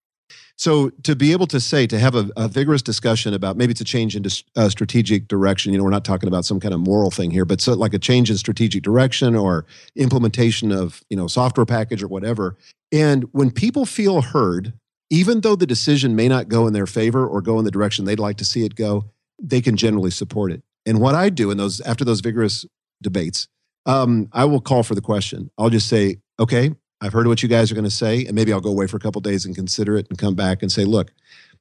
So 0.60 0.90
to 1.04 1.16
be 1.16 1.32
able 1.32 1.46
to 1.46 1.58
say, 1.58 1.86
to 1.86 1.98
have 1.98 2.14
a, 2.14 2.28
a 2.36 2.46
vigorous 2.46 2.82
discussion 2.82 3.32
about 3.32 3.56
maybe 3.56 3.70
it's 3.70 3.80
a 3.80 3.84
change 3.84 4.14
in 4.14 4.26
uh, 4.56 4.68
strategic 4.68 5.26
direction. 5.26 5.72
You 5.72 5.78
know, 5.78 5.84
we're 5.84 5.90
not 5.90 6.04
talking 6.04 6.26
about 6.26 6.44
some 6.44 6.60
kind 6.60 6.74
of 6.74 6.80
moral 6.80 7.10
thing 7.10 7.30
here, 7.30 7.46
but 7.46 7.62
so 7.62 7.72
like 7.72 7.94
a 7.94 7.98
change 7.98 8.28
in 8.28 8.36
strategic 8.36 8.82
direction 8.82 9.34
or 9.34 9.64
implementation 9.96 10.70
of 10.70 11.02
you 11.08 11.16
know 11.16 11.28
software 11.28 11.64
package 11.64 12.02
or 12.02 12.08
whatever. 12.08 12.58
And 12.92 13.24
when 13.32 13.50
people 13.50 13.86
feel 13.86 14.20
heard, 14.20 14.74
even 15.08 15.40
though 15.40 15.56
the 15.56 15.66
decision 15.66 16.14
may 16.14 16.28
not 16.28 16.50
go 16.50 16.66
in 16.66 16.74
their 16.74 16.86
favor 16.86 17.26
or 17.26 17.40
go 17.40 17.58
in 17.58 17.64
the 17.64 17.70
direction 17.70 18.04
they'd 18.04 18.18
like 18.18 18.36
to 18.36 18.44
see 18.44 18.66
it 18.66 18.74
go, 18.74 19.06
they 19.42 19.62
can 19.62 19.78
generally 19.78 20.10
support 20.10 20.52
it. 20.52 20.62
And 20.84 21.00
what 21.00 21.14
I 21.14 21.30
do 21.30 21.50
in 21.50 21.56
those 21.56 21.80
after 21.80 22.04
those 22.04 22.20
vigorous 22.20 22.66
debates, 23.00 23.48
um, 23.86 24.28
I 24.30 24.44
will 24.44 24.60
call 24.60 24.82
for 24.82 24.94
the 24.94 25.00
question. 25.00 25.50
I'll 25.56 25.70
just 25.70 25.88
say, 25.88 26.18
okay, 26.38 26.74
I've 27.00 27.12
heard 27.12 27.26
what 27.26 27.42
you 27.42 27.48
guys 27.48 27.72
are 27.72 27.74
going 27.74 27.84
to 27.84 27.90
say, 27.90 28.26
and 28.26 28.34
maybe 28.34 28.52
I'll 28.52 28.60
go 28.60 28.70
away 28.70 28.86
for 28.86 28.96
a 28.96 29.00
couple 29.00 29.20
days 29.20 29.46
and 29.46 29.54
consider 29.54 29.96
it 29.96 30.06
and 30.10 30.18
come 30.18 30.34
back 30.34 30.62
and 30.62 30.70
say, 30.70 30.84
look, 30.84 31.12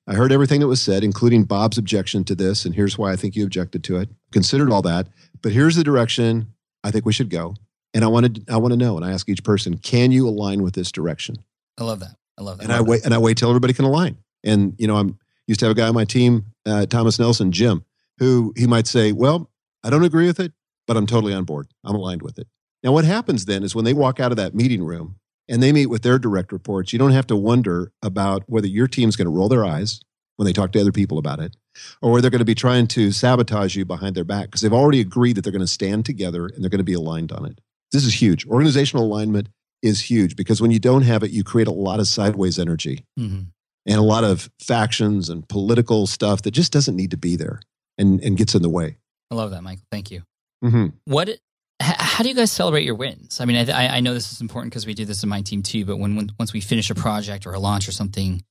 I 0.07 0.13
heard 0.15 0.31
everything 0.31 0.59
that 0.59 0.67
was 0.67 0.81
said, 0.81 1.03
including 1.03 1.43
Bob's 1.43 1.77
objection 1.77 2.23
to 2.25 2.35
this, 2.35 2.65
and 2.65 2.75
here's 2.75 2.97
why 2.97 3.11
I 3.11 3.15
think 3.15 3.35
you 3.35 3.43
objected 3.43 3.83
to 3.85 3.97
it. 3.97 4.09
Considered 4.31 4.71
all 4.71 4.81
that, 4.81 5.07
but 5.41 5.51
here's 5.51 5.75
the 5.75 5.83
direction 5.83 6.53
I 6.83 6.91
think 6.91 7.05
we 7.05 7.13
should 7.13 7.29
go. 7.29 7.55
And 7.93 8.03
I 8.03 8.07
wanted 8.07 8.45
I 8.49 8.57
want 8.57 8.71
to 8.71 8.77
know, 8.77 8.97
and 8.97 9.05
I 9.05 9.11
ask 9.11 9.29
each 9.29 9.43
person, 9.43 9.77
can 9.77 10.11
you 10.11 10.27
align 10.27 10.61
with 10.61 10.73
this 10.73 10.91
direction? 10.91 11.37
I 11.77 11.83
love 11.83 11.99
that. 12.01 12.15
I 12.37 12.43
love 12.43 12.57
that. 12.57 12.63
And 12.65 12.73
I, 12.73 12.81
wait 12.81 13.05
and 13.05 13.13
I 13.13 13.17
wait 13.17 13.37
till 13.37 13.49
everybody 13.49 13.73
can 13.73 13.85
align. 13.85 14.17
And 14.43 14.75
you 14.77 14.87
know, 14.87 14.97
I'm 14.97 15.17
used 15.47 15.59
to 15.61 15.67
have 15.67 15.71
a 15.71 15.79
guy 15.79 15.87
on 15.87 15.93
my 15.93 16.05
team, 16.05 16.45
uh, 16.65 16.85
Thomas 16.85 17.19
Nelson, 17.19 17.51
Jim, 17.51 17.83
who 18.17 18.53
he 18.55 18.67
might 18.67 18.87
say, 18.87 19.11
"Well, 19.11 19.49
I 19.83 19.89
don't 19.89 20.03
agree 20.03 20.27
with 20.27 20.39
it, 20.39 20.53
but 20.87 20.97
I'm 20.97 21.07
totally 21.07 21.33
on 21.33 21.45
board. 21.45 21.67
I'm 21.83 21.95
aligned 21.95 22.21
with 22.21 22.37
it." 22.37 22.47
Now, 22.83 22.91
what 22.93 23.05
happens 23.05 23.45
then 23.45 23.63
is 23.63 23.75
when 23.75 23.85
they 23.85 23.93
walk 23.93 24.19
out 24.19 24.31
of 24.31 24.37
that 24.37 24.55
meeting 24.55 24.83
room 24.83 25.15
and 25.49 25.61
they 25.61 25.73
meet 25.73 25.87
with 25.87 26.03
their 26.03 26.19
direct 26.19 26.51
reports, 26.51 26.93
you 26.93 26.99
don't 26.99 27.11
have 27.11 27.27
to 27.27 27.35
wonder 27.35 27.91
about 28.01 28.43
whether 28.47 28.67
your 28.67 28.87
team's 28.87 29.15
going 29.15 29.25
to 29.25 29.31
roll 29.31 29.49
their 29.49 29.65
eyes 29.65 29.99
when 30.37 30.45
they 30.45 30.53
talk 30.53 30.71
to 30.71 30.79
other 30.79 30.93
people 30.93 31.17
about 31.17 31.39
it, 31.39 31.55
or 32.01 32.11
whether 32.11 32.21
they're 32.21 32.31
going 32.31 32.39
to 32.39 32.45
be 32.45 32.55
trying 32.55 32.87
to 32.87 33.11
sabotage 33.11 33.75
you 33.75 33.83
behind 33.83 34.15
their 34.15 34.23
back 34.23 34.45
because 34.45 34.61
they've 34.61 34.71
already 34.71 35.01
agreed 35.01 35.35
that 35.35 35.41
they're 35.41 35.51
going 35.51 35.59
to 35.59 35.67
stand 35.67 36.05
together 36.05 36.45
and 36.45 36.63
they're 36.63 36.69
going 36.69 36.77
to 36.77 36.83
be 36.85 36.93
aligned 36.93 37.33
on 37.33 37.45
it. 37.45 37.59
This 37.91 38.05
is 38.05 38.21
huge. 38.21 38.45
Organizational 38.45 39.03
alignment 39.03 39.49
is 39.81 40.01
huge 40.01 40.35
because 40.35 40.61
when 40.61 40.71
you 40.71 40.79
don't 40.79 41.01
have 41.01 41.23
it, 41.23 41.31
you 41.31 41.43
create 41.43 41.67
a 41.67 41.73
lot 41.73 41.99
of 41.99 42.07
sideways 42.07 42.59
energy 42.59 43.05
mm-hmm. 43.19 43.41
and 43.85 43.97
a 43.97 44.03
lot 44.03 44.23
of 44.23 44.49
factions 44.61 45.29
and 45.29 45.47
political 45.49 46.07
stuff 46.07 46.43
that 46.43 46.51
just 46.51 46.71
doesn't 46.71 46.95
need 46.95 47.11
to 47.11 47.17
be 47.17 47.35
there 47.35 47.59
and, 47.97 48.21
and 48.23 48.37
gets 48.37 48.55
in 48.55 48.61
the 48.61 48.69
way. 48.69 48.97
I 49.31 49.35
love 49.35 49.51
that, 49.51 49.63
Michael. 49.63 49.83
Thank 49.91 50.11
you. 50.11 50.23
Mm-hmm. 50.63 50.87
What 51.05 51.39
how 51.79 52.23
do 52.23 52.29
you 52.29 52.35
guys 52.35 52.51
celebrate 52.51 52.83
your 52.83 52.95
wins? 52.95 53.39
I 53.39 53.45
mean, 53.45 53.69
I, 53.69 53.97
I 53.97 53.99
know 54.01 54.13
this 54.13 54.31
is 54.31 54.41
important 54.41 54.71
because 54.71 54.85
we 54.85 54.93
do 54.93 55.05
this 55.05 55.23
in 55.23 55.29
my 55.29 55.41
team 55.41 55.63
too. 55.63 55.85
But 55.85 55.97
when, 55.97 56.15
when 56.15 56.31
once 56.37 56.51
we 56.51 56.61
finish 56.61 56.89
a 56.89 56.95
project 56.95 57.47
or 57.47 57.53
a 57.53 57.59
launch 57.59 57.87
or 57.87 57.91
something, 57.91 58.43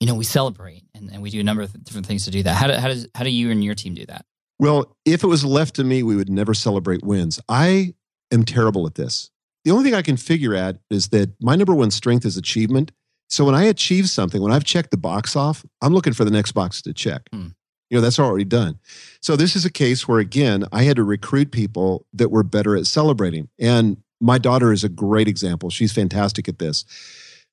you 0.00 0.06
know, 0.06 0.14
we 0.14 0.24
celebrate 0.24 0.84
and, 0.94 1.10
and 1.10 1.22
we 1.22 1.30
do 1.30 1.40
a 1.40 1.44
number 1.44 1.62
of 1.62 1.72
different 1.84 2.06
things 2.06 2.24
to 2.24 2.30
do 2.30 2.42
that. 2.42 2.54
How 2.54 2.66
do, 2.66 2.74
how 2.74 2.88
does 2.88 3.08
how 3.14 3.24
do 3.24 3.30
you 3.30 3.50
and 3.50 3.64
your 3.64 3.74
team 3.74 3.94
do 3.94 4.04
that? 4.06 4.26
Well, 4.58 4.96
if 5.04 5.24
it 5.24 5.26
was 5.26 5.44
left 5.44 5.76
to 5.76 5.84
me, 5.84 6.02
we 6.02 6.16
would 6.16 6.28
never 6.28 6.54
celebrate 6.54 7.02
wins. 7.02 7.40
I 7.48 7.94
am 8.30 8.44
terrible 8.44 8.86
at 8.86 8.94
this. 8.94 9.30
The 9.64 9.70
only 9.70 9.84
thing 9.84 9.94
I 9.94 10.02
can 10.02 10.16
figure 10.16 10.54
at 10.54 10.78
is 10.90 11.08
that 11.08 11.30
my 11.40 11.56
number 11.56 11.74
one 11.74 11.90
strength 11.90 12.26
is 12.26 12.36
achievement. 12.36 12.92
So 13.30 13.46
when 13.46 13.54
I 13.54 13.64
achieve 13.64 14.10
something, 14.10 14.42
when 14.42 14.52
I've 14.52 14.64
checked 14.64 14.90
the 14.90 14.98
box 14.98 15.34
off, 15.34 15.64
I'm 15.80 15.94
looking 15.94 16.12
for 16.12 16.24
the 16.24 16.30
next 16.30 16.52
box 16.52 16.82
to 16.82 16.92
check. 16.92 17.22
Hmm. 17.32 17.48
You 17.90 17.98
know, 17.98 18.00
that's 18.00 18.18
already 18.18 18.44
done. 18.44 18.78
So 19.20 19.36
this 19.36 19.56
is 19.56 19.64
a 19.64 19.70
case 19.70 20.08
where 20.08 20.18
again, 20.18 20.64
I 20.72 20.82
had 20.82 20.96
to 20.96 21.04
recruit 21.04 21.50
people 21.50 22.06
that 22.12 22.30
were 22.30 22.42
better 22.42 22.76
at 22.76 22.86
celebrating. 22.86 23.48
And 23.58 23.98
my 24.20 24.38
daughter 24.38 24.72
is 24.72 24.84
a 24.84 24.88
great 24.88 25.28
example. 25.28 25.70
She's 25.70 25.92
fantastic 25.92 26.48
at 26.48 26.58
this. 26.58 26.84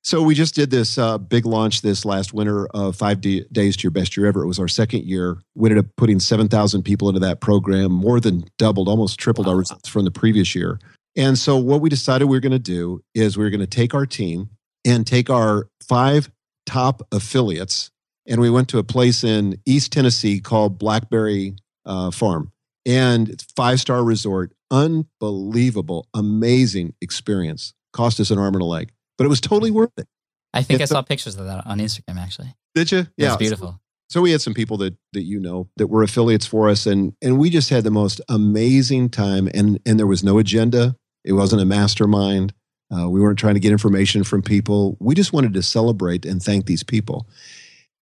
So 0.04 0.20
we 0.20 0.34
just 0.34 0.56
did 0.56 0.70
this 0.70 0.98
uh, 0.98 1.16
big 1.16 1.46
launch 1.46 1.82
this 1.82 2.04
last 2.04 2.34
winter 2.34 2.66
of 2.68 2.96
five 2.96 3.20
d- 3.20 3.44
days 3.52 3.76
to 3.76 3.82
your 3.84 3.92
best 3.92 4.16
year 4.16 4.26
ever. 4.26 4.42
It 4.42 4.48
was 4.48 4.58
our 4.58 4.66
second 4.66 5.04
year. 5.04 5.38
We 5.54 5.70
ended 5.70 5.84
up 5.84 5.90
putting 5.96 6.18
7,000 6.18 6.82
people 6.82 7.08
into 7.08 7.20
that 7.20 7.40
program, 7.40 7.92
more 7.92 8.18
than 8.18 8.44
doubled, 8.58 8.88
almost 8.88 9.20
tripled 9.20 9.46
wow. 9.46 9.52
our 9.52 9.58
results 9.60 9.88
from 9.88 10.04
the 10.04 10.10
previous 10.10 10.56
year. 10.56 10.80
And 11.14 11.38
so 11.38 11.56
what 11.56 11.80
we 11.80 11.88
decided 11.88 12.24
we 12.24 12.36
were 12.36 12.40
going 12.40 12.50
to 12.50 12.58
do 12.58 13.04
is 13.14 13.36
we 13.36 13.44
were 13.44 13.50
going 13.50 13.60
to 13.60 13.66
take 13.66 13.94
our 13.94 14.06
team 14.06 14.50
and 14.84 15.06
take 15.06 15.30
our 15.30 15.68
five 15.86 16.30
top 16.66 17.06
affiliates 17.12 17.92
and 18.26 18.40
we 18.40 18.50
went 18.50 18.68
to 18.68 18.78
a 18.78 18.84
place 18.84 19.24
in 19.24 19.60
East 19.66 19.92
Tennessee 19.92 20.40
called 20.40 20.78
Blackberry 20.78 21.54
uh, 21.84 22.10
Farm, 22.10 22.52
and 22.86 23.28
it's 23.28 23.44
five 23.56 23.80
star 23.80 24.04
resort, 24.04 24.52
unbelievable, 24.70 26.06
amazing 26.14 26.94
experience. 27.00 27.74
Cost 27.92 28.20
us 28.20 28.30
an 28.30 28.38
arm 28.38 28.54
and 28.54 28.62
a 28.62 28.66
leg, 28.66 28.92
but 29.18 29.24
it 29.24 29.28
was 29.28 29.40
totally 29.40 29.70
worth 29.70 29.92
it. 29.96 30.08
I 30.54 30.62
think 30.62 30.80
it's 30.80 30.92
I 30.92 30.96
saw 30.96 31.02
pictures 31.02 31.36
of 31.36 31.46
that 31.46 31.66
on 31.66 31.78
Instagram. 31.78 32.18
Actually, 32.18 32.54
did 32.74 32.92
you? 32.92 33.06
Yeah, 33.16 33.28
it's 33.28 33.36
beautiful. 33.36 33.80
So 34.08 34.20
we 34.20 34.30
had 34.30 34.42
some 34.42 34.52
people 34.52 34.76
that 34.78 34.94
that 35.14 35.22
you 35.22 35.40
know 35.40 35.68
that 35.76 35.86
were 35.86 36.02
affiliates 36.02 36.46
for 36.46 36.68
us, 36.68 36.86
and 36.86 37.14
and 37.22 37.38
we 37.38 37.50
just 37.50 37.70
had 37.70 37.84
the 37.84 37.90
most 37.90 38.20
amazing 38.28 39.08
time. 39.08 39.48
And 39.54 39.80
and 39.86 39.98
there 39.98 40.06
was 40.06 40.22
no 40.22 40.38
agenda. 40.38 40.96
It 41.24 41.32
wasn't 41.32 41.62
a 41.62 41.64
mastermind. 41.64 42.52
Uh, 42.94 43.08
we 43.08 43.20
weren't 43.20 43.38
trying 43.38 43.54
to 43.54 43.60
get 43.60 43.72
information 43.72 44.22
from 44.22 44.42
people. 44.42 44.98
We 45.00 45.14
just 45.14 45.32
wanted 45.32 45.54
to 45.54 45.62
celebrate 45.62 46.26
and 46.26 46.42
thank 46.42 46.66
these 46.66 46.82
people. 46.82 47.26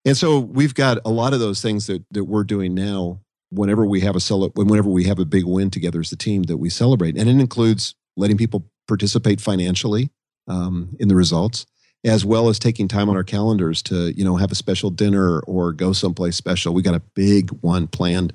And 0.04 0.16
so 0.16 0.38
we've 0.38 0.74
got 0.74 0.98
a 1.04 1.10
lot 1.10 1.34
of 1.34 1.40
those 1.40 1.60
things 1.60 1.86
that, 1.86 2.04
that 2.10 2.24
we're 2.24 2.44
doing 2.44 2.74
now 2.74 3.20
whenever 3.50 3.84
we 3.84 4.00
have 4.00 4.16
a 4.16 4.20
cele- 4.20 4.50
whenever 4.54 4.88
we 4.88 5.04
have 5.04 5.18
a 5.18 5.24
big 5.24 5.44
win 5.44 5.70
together 5.70 6.00
as 6.00 6.12
a 6.12 6.16
team 6.16 6.44
that 6.44 6.56
we 6.56 6.70
celebrate. 6.70 7.16
And 7.16 7.28
it 7.28 7.38
includes 7.38 7.94
letting 8.16 8.36
people 8.36 8.66
participate 8.88 9.40
financially 9.40 10.10
um, 10.48 10.96
in 10.98 11.08
the 11.08 11.16
results, 11.16 11.66
as 12.04 12.24
well 12.24 12.48
as 12.48 12.58
taking 12.58 12.88
time 12.88 13.08
on 13.10 13.16
our 13.16 13.24
calendars 13.24 13.82
to, 13.82 14.12
you 14.16 14.24
know, 14.24 14.36
have 14.36 14.50
a 14.50 14.54
special 14.54 14.90
dinner 14.90 15.40
or 15.40 15.72
go 15.72 15.92
someplace 15.92 16.36
special. 16.36 16.72
We 16.72 16.82
got 16.82 16.94
a 16.94 17.02
big 17.14 17.50
one 17.60 17.86
planned 17.86 18.32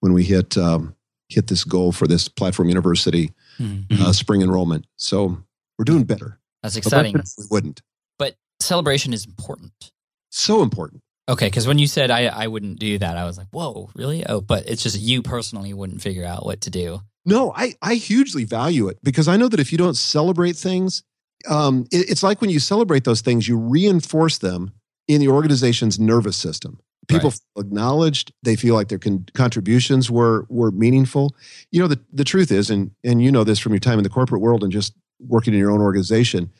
when 0.00 0.12
we 0.12 0.24
hit 0.24 0.56
um, 0.58 0.94
hit 1.28 1.48
this 1.48 1.64
goal 1.64 1.92
for 1.92 2.06
this 2.06 2.28
platform 2.28 2.68
university 2.68 3.32
mm-hmm. 3.58 4.02
uh, 4.02 4.12
spring 4.12 4.42
enrollment. 4.42 4.86
So 4.96 5.38
we're 5.78 5.84
doing 5.84 6.04
better. 6.04 6.38
That's 6.62 6.76
exciting. 6.76 7.14
we 7.14 7.44
wouldn't. 7.50 7.82
But 8.18 8.36
celebration 8.60 9.12
is 9.12 9.24
important. 9.24 9.92
So 10.30 10.62
important. 10.62 11.02
Okay, 11.28 11.46
because 11.46 11.66
when 11.66 11.78
you 11.78 11.86
said 11.86 12.10
I, 12.10 12.26
I 12.26 12.46
wouldn't 12.46 12.78
do 12.78 12.98
that, 12.98 13.16
I 13.16 13.24
was 13.24 13.36
like, 13.36 13.48
whoa, 13.50 13.90
really? 13.94 14.24
Oh, 14.26 14.40
but 14.40 14.68
it's 14.68 14.82
just 14.82 14.98
you 14.98 15.22
personally 15.22 15.74
wouldn't 15.74 16.00
figure 16.00 16.24
out 16.24 16.44
what 16.44 16.60
to 16.62 16.70
do. 16.70 17.00
No, 17.24 17.52
I, 17.56 17.74
I 17.82 17.94
hugely 17.94 18.44
value 18.44 18.86
it 18.86 18.98
because 19.02 19.26
I 19.26 19.36
know 19.36 19.48
that 19.48 19.58
if 19.58 19.72
you 19.72 19.78
don't 19.78 19.96
celebrate 19.96 20.56
things, 20.56 21.02
um, 21.48 21.86
it, 21.90 22.08
it's 22.08 22.22
like 22.22 22.40
when 22.40 22.50
you 22.50 22.60
celebrate 22.60 23.02
those 23.02 23.20
things, 23.20 23.48
you 23.48 23.58
reinforce 23.58 24.38
them 24.38 24.72
in 25.08 25.20
the 25.20 25.28
organization's 25.28 25.98
nervous 25.98 26.36
system. 26.36 26.78
People 27.08 27.30
right. 27.30 27.40
feel 27.54 27.64
acknowledged. 27.64 28.32
They 28.42 28.54
feel 28.56 28.74
like 28.74 28.88
their 28.88 28.98
con- 28.98 29.26
contributions 29.34 30.10
were 30.10 30.46
were 30.48 30.70
meaningful. 30.70 31.34
You 31.70 31.80
know, 31.80 31.88
the, 31.88 32.00
the 32.12 32.24
truth 32.24 32.50
is, 32.50 32.70
and 32.70 32.92
and 33.04 33.22
you 33.22 33.30
know 33.30 33.44
this 33.44 33.58
from 33.58 33.72
your 33.72 33.80
time 33.80 33.98
in 33.98 34.04
the 34.04 34.10
corporate 34.10 34.40
world 34.40 34.64
and 34.64 34.72
just 34.72 34.92
working 35.20 35.54
in 35.54 35.60
your 35.60 35.70
own 35.70 35.80
organization, 35.80 36.50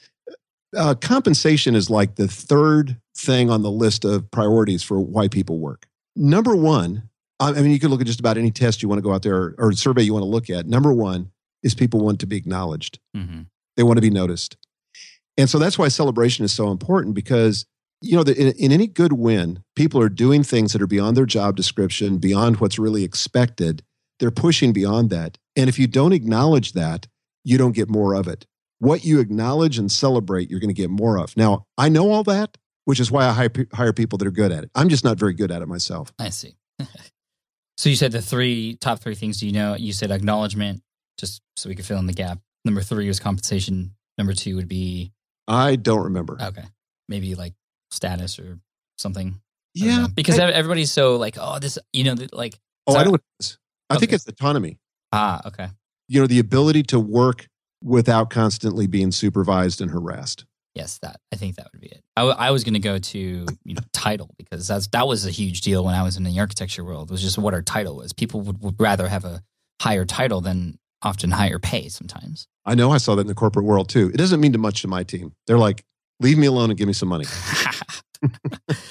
uh, 0.76 0.94
compensation 0.94 1.74
is 1.74 1.90
like 1.90 2.16
the 2.16 2.28
third 2.28 3.00
thing 3.16 3.50
on 3.50 3.62
the 3.62 3.70
list 3.70 4.04
of 4.04 4.30
priorities 4.30 4.82
for 4.82 5.00
why 5.00 5.28
people 5.28 5.58
work. 5.58 5.86
Number 6.14 6.54
one, 6.54 7.08
I 7.38 7.52
mean, 7.52 7.70
you 7.70 7.78
can 7.78 7.90
look 7.90 8.00
at 8.00 8.06
just 8.06 8.20
about 8.20 8.38
any 8.38 8.50
test 8.50 8.82
you 8.82 8.88
want 8.88 8.98
to 8.98 9.02
go 9.02 9.12
out 9.12 9.22
there 9.22 9.54
or 9.58 9.72
survey 9.72 10.02
you 10.02 10.12
want 10.12 10.22
to 10.22 10.28
look 10.28 10.48
at. 10.48 10.66
Number 10.66 10.92
one 10.92 11.30
is 11.62 11.74
people 11.74 12.00
want 12.00 12.20
to 12.20 12.26
be 12.26 12.36
acknowledged, 12.36 12.98
mm-hmm. 13.14 13.42
they 13.76 13.82
want 13.82 13.98
to 13.98 14.02
be 14.02 14.10
noticed. 14.10 14.56
And 15.36 15.50
so 15.50 15.58
that's 15.58 15.78
why 15.78 15.88
celebration 15.88 16.44
is 16.44 16.52
so 16.52 16.70
important 16.70 17.14
because, 17.14 17.66
you 18.00 18.16
know, 18.16 18.22
the, 18.22 18.34
in, 18.34 18.54
in 18.56 18.72
any 18.72 18.86
good 18.86 19.12
win, 19.12 19.62
people 19.74 20.00
are 20.00 20.08
doing 20.08 20.42
things 20.42 20.72
that 20.72 20.80
are 20.80 20.86
beyond 20.86 21.16
their 21.16 21.26
job 21.26 21.56
description, 21.56 22.18
beyond 22.18 22.56
what's 22.56 22.78
really 22.78 23.04
expected. 23.04 23.82
They're 24.18 24.30
pushing 24.30 24.72
beyond 24.72 25.10
that. 25.10 25.36
And 25.54 25.68
if 25.68 25.78
you 25.78 25.86
don't 25.86 26.12
acknowledge 26.12 26.72
that, 26.72 27.06
you 27.44 27.58
don't 27.58 27.72
get 27.72 27.90
more 27.90 28.14
of 28.14 28.28
it. 28.28 28.46
What 28.78 29.04
you 29.04 29.20
acknowledge 29.20 29.78
and 29.78 29.90
celebrate, 29.90 30.50
you're 30.50 30.60
going 30.60 30.68
to 30.68 30.74
get 30.74 30.90
more 30.90 31.18
of. 31.18 31.36
Now, 31.36 31.66
I 31.78 31.88
know 31.88 32.10
all 32.10 32.24
that 32.24 32.58
which 32.86 33.00
is 33.00 33.10
why 33.10 33.26
I 33.26 33.32
hire, 33.32 33.50
hire 33.72 33.92
people 33.92 34.16
that 34.18 34.26
are 34.26 34.32
good 34.32 34.50
at 34.50 34.64
it. 34.64 34.70
I'm 34.74 34.88
just 34.88 35.04
not 35.04 35.18
very 35.18 35.34
good 35.34 35.50
at 35.50 35.60
it 35.60 35.66
myself. 35.66 36.12
I 36.18 36.30
see. 36.30 36.56
so 37.76 37.90
you 37.90 37.96
said 37.96 38.12
the 38.12 38.22
three 38.22 38.76
top 38.80 39.00
three 39.00 39.14
things. 39.14 39.38
Do 39.38 39.46
you 39.46 39.52
know? 39.52 39.74
You 39.74 39.92
said 39.92 40.10
acknowledgement, 40.10 40.82
just 41.18 41.42
so 41.56 41.68
we 41.68 41.74
could 41.74 41.84
fill 41.84 41.98
in 41.98 42.06
the 42.06 42.14
gap. 42.14 42.38
Number 42.64 42.80
three 42.80 43.06
was 43.08 43.20
compensation. 43.20 43.94
Number 44.16 44.32
two 44.32 44.56
would 44.56 44.68
be. 44.68 45.12
I 45.46 45.76
don't 45.76 46.04
remember. 46.04 46.38
Okay, 46.40 46.64
maybe 47.08 47.34
like 47.34 47.54
status 47.90 48.38
or 48.38 48.58
something. 48.96 49.40
Yeah, 49.74 50.06
because 50.14 50.38
I, 50.38 50.50
everybody's 50.50 50.90
so 50.90 51.16
like, 51.16 51.36
oh, 51.38 51.58
this, 51.58 51.78
you 51.92 52.04
know, 52.04 52.14
like. 52.32 52.58
Oh, 52.86 52.96
I 52.96 53.04
know 53.04 53.10
what 53.10 53.20
it 53.20 53.44
is. 53.44 53.58
I 53.90 53.94
okay. 53.94 54.00
think 54.00 54.12
it's 54.12 54.26
autonomy. 54.26 54.78
Ah, 55.12 55.42
okay. 55.44 55.68
You 56.08 56.20
know, 56.20 56.26
the 56.28 56.38
ability 56.38 56.84
to 56.84 57.00
work 57.00 57.48
without 57.86 58.30
constantly 58.30 58.86
being 58.86 59.12
supervised 59.12 59.80
and 59.80 59.90
harassed 59.90 60.44
yes, 60.76 60.98
that 60.98 61.20
I 61.32 61.36
think 61.36 61.56
that 61.56 61.68
would 61.72 61.80
be 61.80 61.88
it. 61.88 62.04
I, 62.16 62.20
w- 62.20 62.36
I 62.38 62.50
was 62.50 62.62
going 62.62 62.74
to 62.74 62.80
go 62.80 62.98
to 62.98 63.18
you 63.18 63.74
know 63.74 63.82
title 63.92 64.34
because 64.36 64.68
that's 64.68 64.86
that 64.88 65.08
was 65.08 65.26
a 65.26 65.30
huge 65.30 65.62
deal 65.62 65.84
when 65.84 65.94
I 65.94 66.02
was 66.02 66.16
in 66.16 66.22
the 66.22 66.38
architecture 66.38 66.84
world. 66.84 67.10
It 67.10 67.12
was 67.12 67.22
just 67.22 67.38
what 67.38 67.54
our 67.54 67.62
title 67.62 67.96
was. 67.96 68.12
People 68.12 68.42
would, 68.42 68.62
would 68.62 68.78
rather 68.78 69.08
have 69.08 69.24
a 69.24 69.42
higher 69.80 70.04
title 70.04 70.40
than 70.40 70.78
often 71.02 71.30
higher 71.30 71.58
pay 71.58 71.88
sometimes. 71.88 72.46
I 72.64 72.74
know 72.74 72.92
I 72.92 72.98
saw 72.98 73.14
that 73.14 73.22
in 73.22 73.26
the 73.26 73.34
corporate 73.34 73.64
world 73.64 73.88
too. 73.88 74.10
It 74.12 74.18
doesn't 74.18 74.40
mean 74.40 74.52
too 74.52 74.58
much 74.58 74.82
to 74.82 74.88
my 74.88 75.02
team. 75.02 75.32
They're 75.46 75.58
like, 75.58 75.82
leave 76.20 76.38
me 76.38 76.46
alone 76.46 76.70
and 76.70 76.78
give 76.78 76.86
me 76.86 76.92
some 76.92 77.08
money 77.08 77.26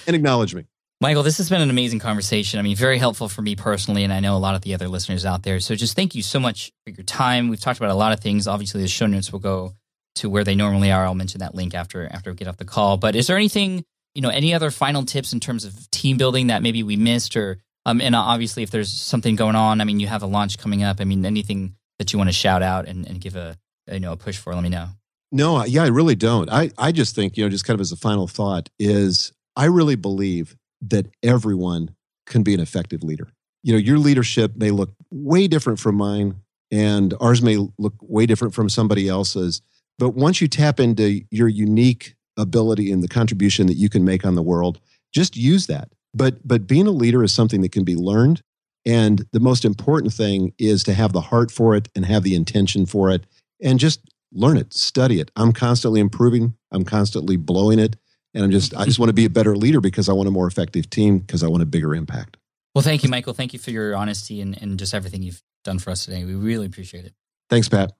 and 0.08 0.16
acknowledge 0.16 0.56
me. 0.56 0.66
Michael, 1.02 1.24
this 1.24 1.38
has 1.40 1.50
been 1.50 1.62
an 1.62 1.70
amazing 1.70 2.00
conversation. 2.00 2.58
I 2.58 2.64
mean, 2.64 2.76
very 2.76 2.98
helpful 2.98 3.28
for 3.28 3.42
me 3.42 3.56
personally, 3.56 4.06
and 4.06 4.14
I 4.14 4.22
know 4.22 4.38
a 4.38 4.40
lot 4.40 4.56
of 4.56 4.62
the 4.62 4.74
other 4.74 4.88
listeners 4.88 5.26
out 5.26 5.44
there. 5.44 5.60
So 5.60 5.76
just 5.76 5.94
thank 5.96 6.16
you 6.16 6.24
so 6.24 6.40
much 6.40 6.72
for 6.86 6.92
your 6.92 7.04
time. 7.04 7.50
We've 7.50 7.60
talked 7.60 7.80
about 7.80 7.92
a 7.92 7.96
lot 7.96 8.14
of 8.14 8.22
things. 8.22 8.48
Obviously, 8.48 8.82
the 8.82 8.88
show 8.88 9.06
notes 9.06 9.32
will 9.32 9.40
go 9.40 9.74
to 10.16 10.30
where 10.30 10.46
they 10.46 10.56
normally 10.56 10.94
are. 10.94 11.06
I'll 11.06 11.14
mention 11.14 11.40
that 11.40 11.54
link 11.54 11.74
after 11.74 12.08
after 12.12 12.32
we 12.32 12.38
get 12.38 12.48
off 12.48 12.58
the 12.58 12.66
call. 12.66 12.96
But 12.96 13.16
is 13.16 13.28
there 13.28 13.36
anything, 13.36 13.84
you 14.14 14.22
know, 14.22 14.30
any 14.30 14.54
other 14.54 14.72
final 14.72 15.04
tips 15.04 15.34
in 15.34 15.42
terms 15.42 15.66
of 15.66 15.92
team 15.92 16.16
building 16.16 16.48
that 16.48 16.64
maybe 16.64 16.82
we 16.82 16.96
missed 16.96 17.36
or 17.36 17.58
um, 17.86 18.00
and 18.00 18.16
obviously 18.16 18.64
if 18.64 18.72
there's 18.72 18.92
something 18.92 19.36
going 19.36 19.56
on, 19.56 19.82
I 19.82 19.84
mean, 19.84 20.00
you 20.00 20.08
have 20.08 20.24
a 20.24 20.28
launch 20.28 20.58
coming 20.58 20.82
up. 20.82 21.02
I 21.02 21.04
mean, 21.04 21.26
anything 21.26 21.76
that 22.00 22.14
you 22.14 22.18
want 22.18 22.30
to 22.30 22.34
shout 22.34 22.64
out 22.64 22.88
and, 22.88 23.06
and 23.06 23.20
give 23.20 23.36
a 23.36 23.58
you 23.92 24.00
know 24.00 24.14
a 24.14 24.18
push 24.18 24.38
for, 24.38 24.56
let 24.56 24.64
me 24.64 24.70
know. 24.70 24.88
No, 25.32 25.64
yeah, 25.66 25.84
I 25.84 25.88
really 25.88 26.16
don't. 26.16 26.50
I, 26.50 26.72
I 26.78 26.94
just 26.94 27.16
think, 27.16 27.36
you 27.36 27.44
know, 27.44 27.50
just 27.50 27.66
kind 27.66 27.76
of 27.76 27.82
as 27.82 27.92
a 27.92 27.98
final 27.98 28.28
thought 28.28 28.70
is 28.80 29.34
I 29.58 29.66
really 29.66 29.96
believe 29.96 30.56
that 30.90 31.08
everyone 31.24 31.96
can 32.26 32.44
be 32.44 32.54
an 32.54 32.60
effective 32.60 33.04
leader. 33.04 33.28
You 33.64 33.74
know, 33.74 33.80
your 33.80 33.98
leadership 33.98 34.56
may 34.56 34.72
look 34.72 34.94
way 35.12 35.48
different 35.48 35.80
from 35.80 35.96
mine, 35.96 36.36
and 36.72 37.14
ours 37.20 37.42
may 37.42 37.58
look 37.78 37.96
way 38.02 38.26
different 38.26 38.54
from 38.54 38.70
somebody 38.70 39.08
else's. 39.08 39.62
But 39.98 40.10
once 40.10 40.42
you 40.42 40.48
tap 40.48 40.80
into 40.80 41.22
your 41.32 41.48
unique 41.48 42.16
ability 42.38 42.92
and 42.92 43.04
the 43.04 43.08
contribution 43.08 43.68
that 43.68 43.76
you 43.76 43.90
can 43.90 44.04
make 44.04 44.26
on 44.26 44.36
the 44.36 44.44
world, 44.44 44.80
just 45.14 45.38
use 45.38 45.68
that. 45.68 45.90
But 46.14 46.46
but 46.48 46.68
being 46.68 46.88
a 46.88 46.92
leader 46.92 47.24
is 47.24 47.32
something 47.32 47.62
that 47.62 47.72
can 47.72 47.84
be 47.84 47.96
learned. 47.96 48.42
And 48.86 49.26
the 49.32 49.40
most 49.40 49.66
important 49.66 50.14
thing 50.14 50.54
is 50.60 50.84
to 50.84 50.94
have 50.94 51.12
the 51.12 51.22
heart 51.22 51.52
for 51.52 51.76
it 51.76 51.90
and 51.96 52.06
have 52.06 52.24
the 52.24 52.36
intention 52.36 52.86
for 52.86 53.10
it 53.10 53.26
and 53.62 53.80
just 53.80 54.02
learn 54.32 54.58
it, 54.58 54.74
study 54.74 55.20
it. 55.20 55.32
I'm 55.36 55.54
constantly 55.54 56.00
improving. 56.00 56.56
I'm 56.72 56.84
constantly 56.84 57.36
blowing 57.38 57.80
it. 57.80 57.96
And 58.36 58.44
I'm 58.44 58.52
just, 58.52 58.76
I 58.76 58.84
just 58.84 59.00
want 59.00 59.10
to 59.10 59.14
be 59.14 59.24
a 59.24 59.30
better 59.30 59.56
leader 59.56 59.80
because 59.80 60.10
I 60.10 60.14
want 60.14 60.28
a 60.28 60.32
more 60.32 60.46
effective 60.46 60.90
team 60.90 61.20
because 61.20 61.42
I 61.42 61.48
want 61.48 61.64
a 61.64 61.66
bigger 61.66 61.96
impact. 61.96 62.36
Well, 62.76 62.84
thank 62.84 63.04
you, 63.04 63.10
Michael. 63.10 63.34
Thank 63.34 63.54
you 63.54 63.60
for 63.60 63.72
your 63.72 63.96
honesty 63.96 64.42
and, 64.42 64.62
and 64.62 64.78
just 64.78 64.94
everything 64.94 65.24
you've 65.24 65.42
done 65.64 65.80
for 65.80 65.92
us 65.92 66.04
today. 66.04 66.26
We 66.26 66.36
really 66.36 66.66
appreciate 66.66 67.06
it. 67.06 67.14
Thanks, 67.50 67.70
Pat. 67.70 67.94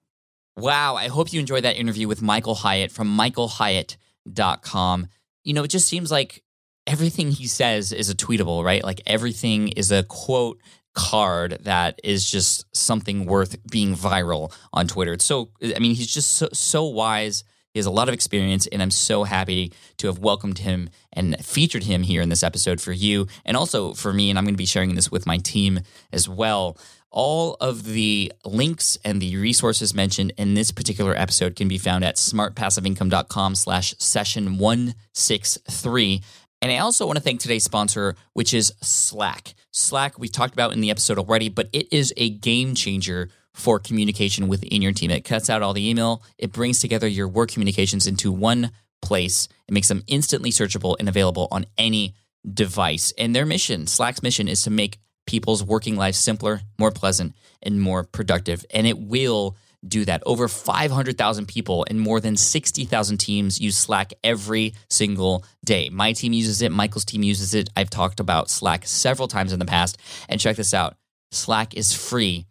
Wow. 0.58 0.96
I 0.96 1.08
hope 1.08 1.32
you 1.32 1.40
enjoyed 1.40 1.64
that 1.64 1.78
interview 1.78 2.10
with 2.10 2.22
Michael 2.22 2.56
Hyatt 2.56 2.92
from 2.92 3.18
michaelhyatt.com. 3.18 5.08
You 5.46 5.54
know, 5.54 5.64
it 5.64 5.70
just 5.70 5.88
seems 5.88 6.12
like 6.12 6.44
everything 6.86 7.32
he 7.32 7.48
says 7.48 7.94
is 7.94 8.10
a 8.10 8.16
tweetable, 8.16 8.64
right? 8.64 8.84
Like 8.84 9.02
everything 9.08 9.70
is 9.70 9.92
a 9.92 10.04
quote 10.04 10.60
card 10.94 11.60
that 11.62 12.00
is 12.04 12.30
just 12.30 12.66
something 12.76 13.26
worth 13.26 13.56
being 13.70 13.96
viral 13.96 14.54
on 14.74 14.88
Twitter. 14.88 15.14
It's 15.14 15.26
so, 15.26 15.52
I 15.64 15.80
mean, 15.80 15.96
he's 15.96 16.14
just 16.14 16.34
so, 16.34 16.50
so 16.52 16.86
wise 16.86 17.46
he 17.76 17.80
has 17.80 17.86
a 17.86 17.92
lot 17.92 18.08
of 18.08 18.14
experience, 18.14 18.68
and 18.68 18.82
I'm 18.82 18.90
so 18.90 19.26
happy 19.26 19.74
to 19.98 20.08
have 20.08 20.20
welcomed 20.20 20.60
him 20.60 20.90
and 21.12 21.36
featured 21.46 21.84
him 21.84 22.04
here 22.04 22.22
in 22.22 22.30
this 22.30 22.42
episode 22.42 22.80
for 22.80 22.94
you 22.94 23.28
and 23.44 23.58
also 23.58 23.94
for 23.94 24.14
me. 24.14 24.30
And 24.30 24.40
I'm 24.40 24.46
going 24.46 24.54
to 24.54 24.58
be 24.58 24.66
sharing 24.66 24.96
this 24.96 25.12
with 25.12 25.28
my 25.28 25.40
team 25.40 25.82
as 26.14 26.30
well. 26.30 26.78
All 27.12 27.58
of 27.60 27.84
the 27.84 28.32
links 28.46 28.98
and 29.04 29.22
the 29.22 29.36
resources 29.36 29.94
mentioned 29.94 30.32
in 30.38 30.54
this 30.54 30.72
particular 30.72 31.14
episode 31.18 31.58
can 31.58 31.68
be 31.68 31.78
found 31.78 32.06
at 32.06 32.16
smartpassiveincome.com 32.16 33.56
slash 33.56 33.94
session 33.98 34.58
163. 34.58 36.22
And 36.62 36.72
I 36.72 36.78
also 36.78 37.06
want 37.06 37.18
to 37.18 37.24
thank 37.24 37.42
today's 37.42 37.66
sponsor, 37.66 38.16
which 38.32 38.54
is 38.54 38.72
Slack. 38.82 39.54
Slack, 39.72 40.18
we 40.18 40.30
talked 40.30 40.54
about 40.54 40.72
in 40.72 40.80
the 40.80 40.92
episode 40.92 41.20
already, 41.20 41.50
but 41.50 41.68
it 41.74 41.92
is 41.92 42.14
a 42.16 42.30
game 42.30 42.74
changer 42.74 43.30
for 43.56 43.80
communication 43.80 44.48
within 44.48 44.82
your 44.82 44.92
team. 44.92 45.10
It 45.10 45.22
cuts 45.22 45.50
out 45.50 45.62
all 45.62 45.74
the 45.74 45.90
email, 45.90 46.22
it 46.38 46.52
brings 46.52 46.80
together 46.80 47.08
your 47.08 47.28
work 47.28 47.50
communications 47.50 48.06
into 48.06 48.32
one 48.32 48.72
place. 49.02 49.48
It 49.68 49.74
makes 49.74 49.88
them 49.88 50.04
instantly 50.08 50.52
searchable 50.52 50.96
and 51.00 51.08
available 51.08 51.48
on 51.52 51.66
any 51.78 52.16
device. 52.54 53.14
And 53.18 53.36
their 53.36 53.46
mission, 53.46 53.88
Slack's 53.88 54.22
mission, 54.22 54.48
is 54.48 54.62
to 54.64 54.70
make 54.70 55.00
people's 55.26 55.64
working 55.64 55.96
lives 55.96 56.18
simpler, 56.18 56.62
more 56.78 56.92
pleasant, 56.92 57.36
and 57.64 57.82
more 57.82 58.04
productive. 58.04 58.66
And 58.72 58.86
it 58.86 59.00
will 59.00 59.56
do 59.88 60.06
that. 60.06 60.24
Over 60.26 60.48
500,000 60.48 61.48
people 61.48 61.86
and 61.90 62.00
more 62.00 62.20
than 62.20 62.36
60,000 62.36 63.18
teams 63.18 63.62
use 63.62 63.78
Slack 63.78 64.14
every 64.24 64.74
single 64.90 65.46
day. 65.64 65.90
My 65.90 66.14
team 66.14 66.34
uses 66.34 66.62
it, 66.62 66.72
Michael's 66.72 67.06
team 67.06 67.24
uses 67.24 67.54
it. 67.54 67.70
I've 67.76 67.90
talked 67.90 68.20
about 68.20 68.50
Slack 68.50 68.86
several 68.86 69.28
times 69.28 69.54
in 69.54 69.60
the 69.60 69.66
past. 69.66 69.98
And 70.28 70.40
check 70.40 70.56
this 70.56 70.74
out 70.74 70.98
Slack 71.32 71.76
is 71.76 71.94
free 71.94 72.46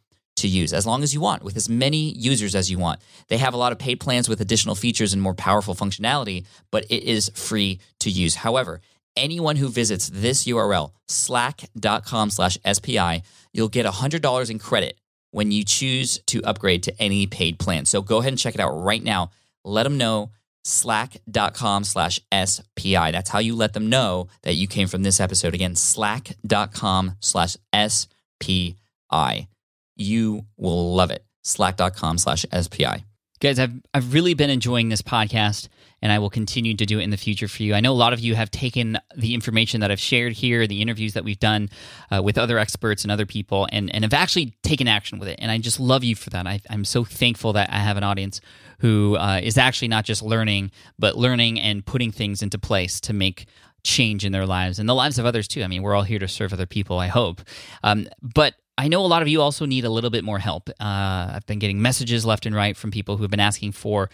to 0.44 0.48
use 0.48 0.72
as 0.72 0.86
long 0.86 1.02
as 1.02 1.14
you 1.14 1.20
want 1.20 1.42
with 1.42 1.56
as 1.56 1.68
many 1.68 2.12
users 2.12 2.54
as 2.54 2.70
you 2.70 2.78
want. 2.78 3.00
They 3.28 3.38
have 3.38 3.54
a 3.54 3.56
lot 3.56 3.72
of 3.72 3.78
paid 3.78 3.98
plans 3.98 4.28
with 4.28 4.40
additional 4.40 4.74
features 4.74 5.12
and 5.12 5.22
more 5.22 5.34
powerful 5.34 5.74
functionality, 5.74 6.44
but 6.70 6.84
it 6.90 7.02
is 7.02 7.30
free 7.34 7.80
to 8.00 8.10
use. 8.10 8.36
However, 8.36 8.80
anyone 9.16 9.56
who 9.56 9.68
visits 9.68 10.10
this 10.12 10.44
URL, 10.44 10.92
slack.com 11.08 12.30
slash 12.30 12.58
SPI, 12.70 13.22
you'll 13.52 13.68
get 13.68 13.86
$100 13.86 14.50
in 14.50 14.58
credit 14.58 14.98
when 15.30 15.50
you 15.50 15.64
choose 15.64 16.20
to 16.26 16.42
upgrade 16.44 16.82
to 16.84 17.02
any 17.02 17.26
paid 17.26 17.58
plan. 17.58 17.86
So 17.86 18.02
go 18.02 18.18
ahead 18.18 18.32
and 18.32 18.38
check 18.38 18.54
it 18.54 18.60
out 18.60 18.70
right 18.70 19.02
now. 19.02 19.30
Let 19.64 19.84
them 19.84 19.96
know 19.96 20.30
slack.com 20.64 21.84
slash 21.84 22.20
SPI. 22.32 23.10
That's 23.10 23.30
how 23.30 23.38
you 23.38 23.56
let 23.56 23.72
them 23.72 23.88
know 23.88 24.28
that 24.42 24.54
you 24.54 24.68
came 24.68 24.88
from 24.88 25.02
this 25.02 25.20
episode. 25.20 25.54
Again, 25.54 25.74
slack.com 25.74 27.16
slash 27.20 27.56
SPI 27.74 29.48
you 29.96 30.46
will 30.56 30.94
love 30.94 31.10
it. 31.10 31.24
Slack.com 31.42 32.18
slash 32.18 32.44
SPI. 32.52 33.04
Guys, 33.40 33.58
I've, 33.58 33.72
I've 33.92 34.14
really 34.14 34.32
been 34.34 34.48
enjoying 34.48 34.88
this 34.88 35.02
podcast 35.02 35.68
and 36.00 36.12
I 36.12 36.18
will 36.18 36.30
continue 36.30 36.74
to 36.76 36.86
do 36.86 36.98
it 36.98 37.02
in 37.02 37.10
the 37.10 37.16
future 37.16 37.48
for 37.48 37.62
you. 37.62 37.74
I 37.74 37.80
know 37.80 37.92
a 37.92 37.94
lot 37.94 38.12
of 38.12 38.20
you 38.20 38.34
have 38.34 38.50
taken 38.50 38.98
the 39.16 39.34
information 39.34 39.80
that 39.80 39.90
I've 39.90 40.00
shared 40.00 40.34
here, 40.34 40.66
the 40.66 40.80
interviews 40.80 41.14
that 41.14 41.24
we've 41.24 41.38
done 41.38 41.68
uh, 42.10 42.22
with 42.22 42.38
other 42.38 42.58
experts 42.58 43.04
and 43.04 43.10
other 43.10 43.26
people, 43.26 43.66
and, 43.72 43.92
and 43.94 44.04
have 44.04 44.14
actually 44.14 44.54
taken 44.62 44.86
action 44.86 45.18
with 45.18 45.28
it. 45.28 45.38
And 45.40 45.50
I 45.50 45.58
just 45.58 45.80
love 45.80 46.04
you 46.04 46.14
for 46.14 46.30
that. 46.30 46.46
I, 46.46 46.60
am 46.70 46.84
so 46.84 47.04
thankful 47.04 47.54
that 47.54 47.70
I 47.70 47.78
have 47.78 47.96
an 47.96 48.04
audience 48.04 48.40
who 48.80 49.16
uh, 49.16 49.40
is 49.42 49.58
actually 49.58 49.88
not 49.88 50.04
just 50.04 50.22
learning, 50.22 50.70
but 50.98 51.16
learning 51.16 51.60
and 51.60 51.84
putting 51.84 52.12
things 52.12 52.42
into 52.42 52.58
place 52.58 53.00
to 53.00 53.12
make 53.12 53.46
change 53.82 54.24
in 54.24 54.32
their 54.32 54.46
lives 54.46 54.78
and 54.78 54.88
the 54.88 54.94
lives 54.94 55.18
of 55.18 55.26
others 55.26 55.46
too. 55.46 55.62
I 55.62 55.68
mean, 55.68 55.82
we're 55.82 55.94
all 55.94 56.02
here 56.02 56.18
to 56.18 56.28
serve 56.28 56.52
other 56.52 56.66
people, 56.66 56.98
I 56.98 57.06
hope. 57.08 57.42
Um, 57.82 58.08
but 58.22 58.54
I 58.76 58.88
know 58.88 59.04
a 59.04 59.06
lot 59.06 59.22
of 59.22 59.28
you 59.28 59.40
also 59.40 59.66
need 59.66 59.84
a 59.84 59.90
little 59.90 60.10
bit 60.10 60.24
more 60.24 60.38
help. 60.38 60.68
Uh, 60.68 61.34
I've 61.34 61.46
been 61.46 61.58
getting 61.58 61.80
messages 61.80 62.26
left 62.26 62.44
and 62.44 62.54
right 62.54 62.76
from 62.76 62.90
people 62.90 63.16
who 63.16 63.22
have 63.22 63.30
been 63.30 63.40
asking 63.40 63.72
for 63.72 64.10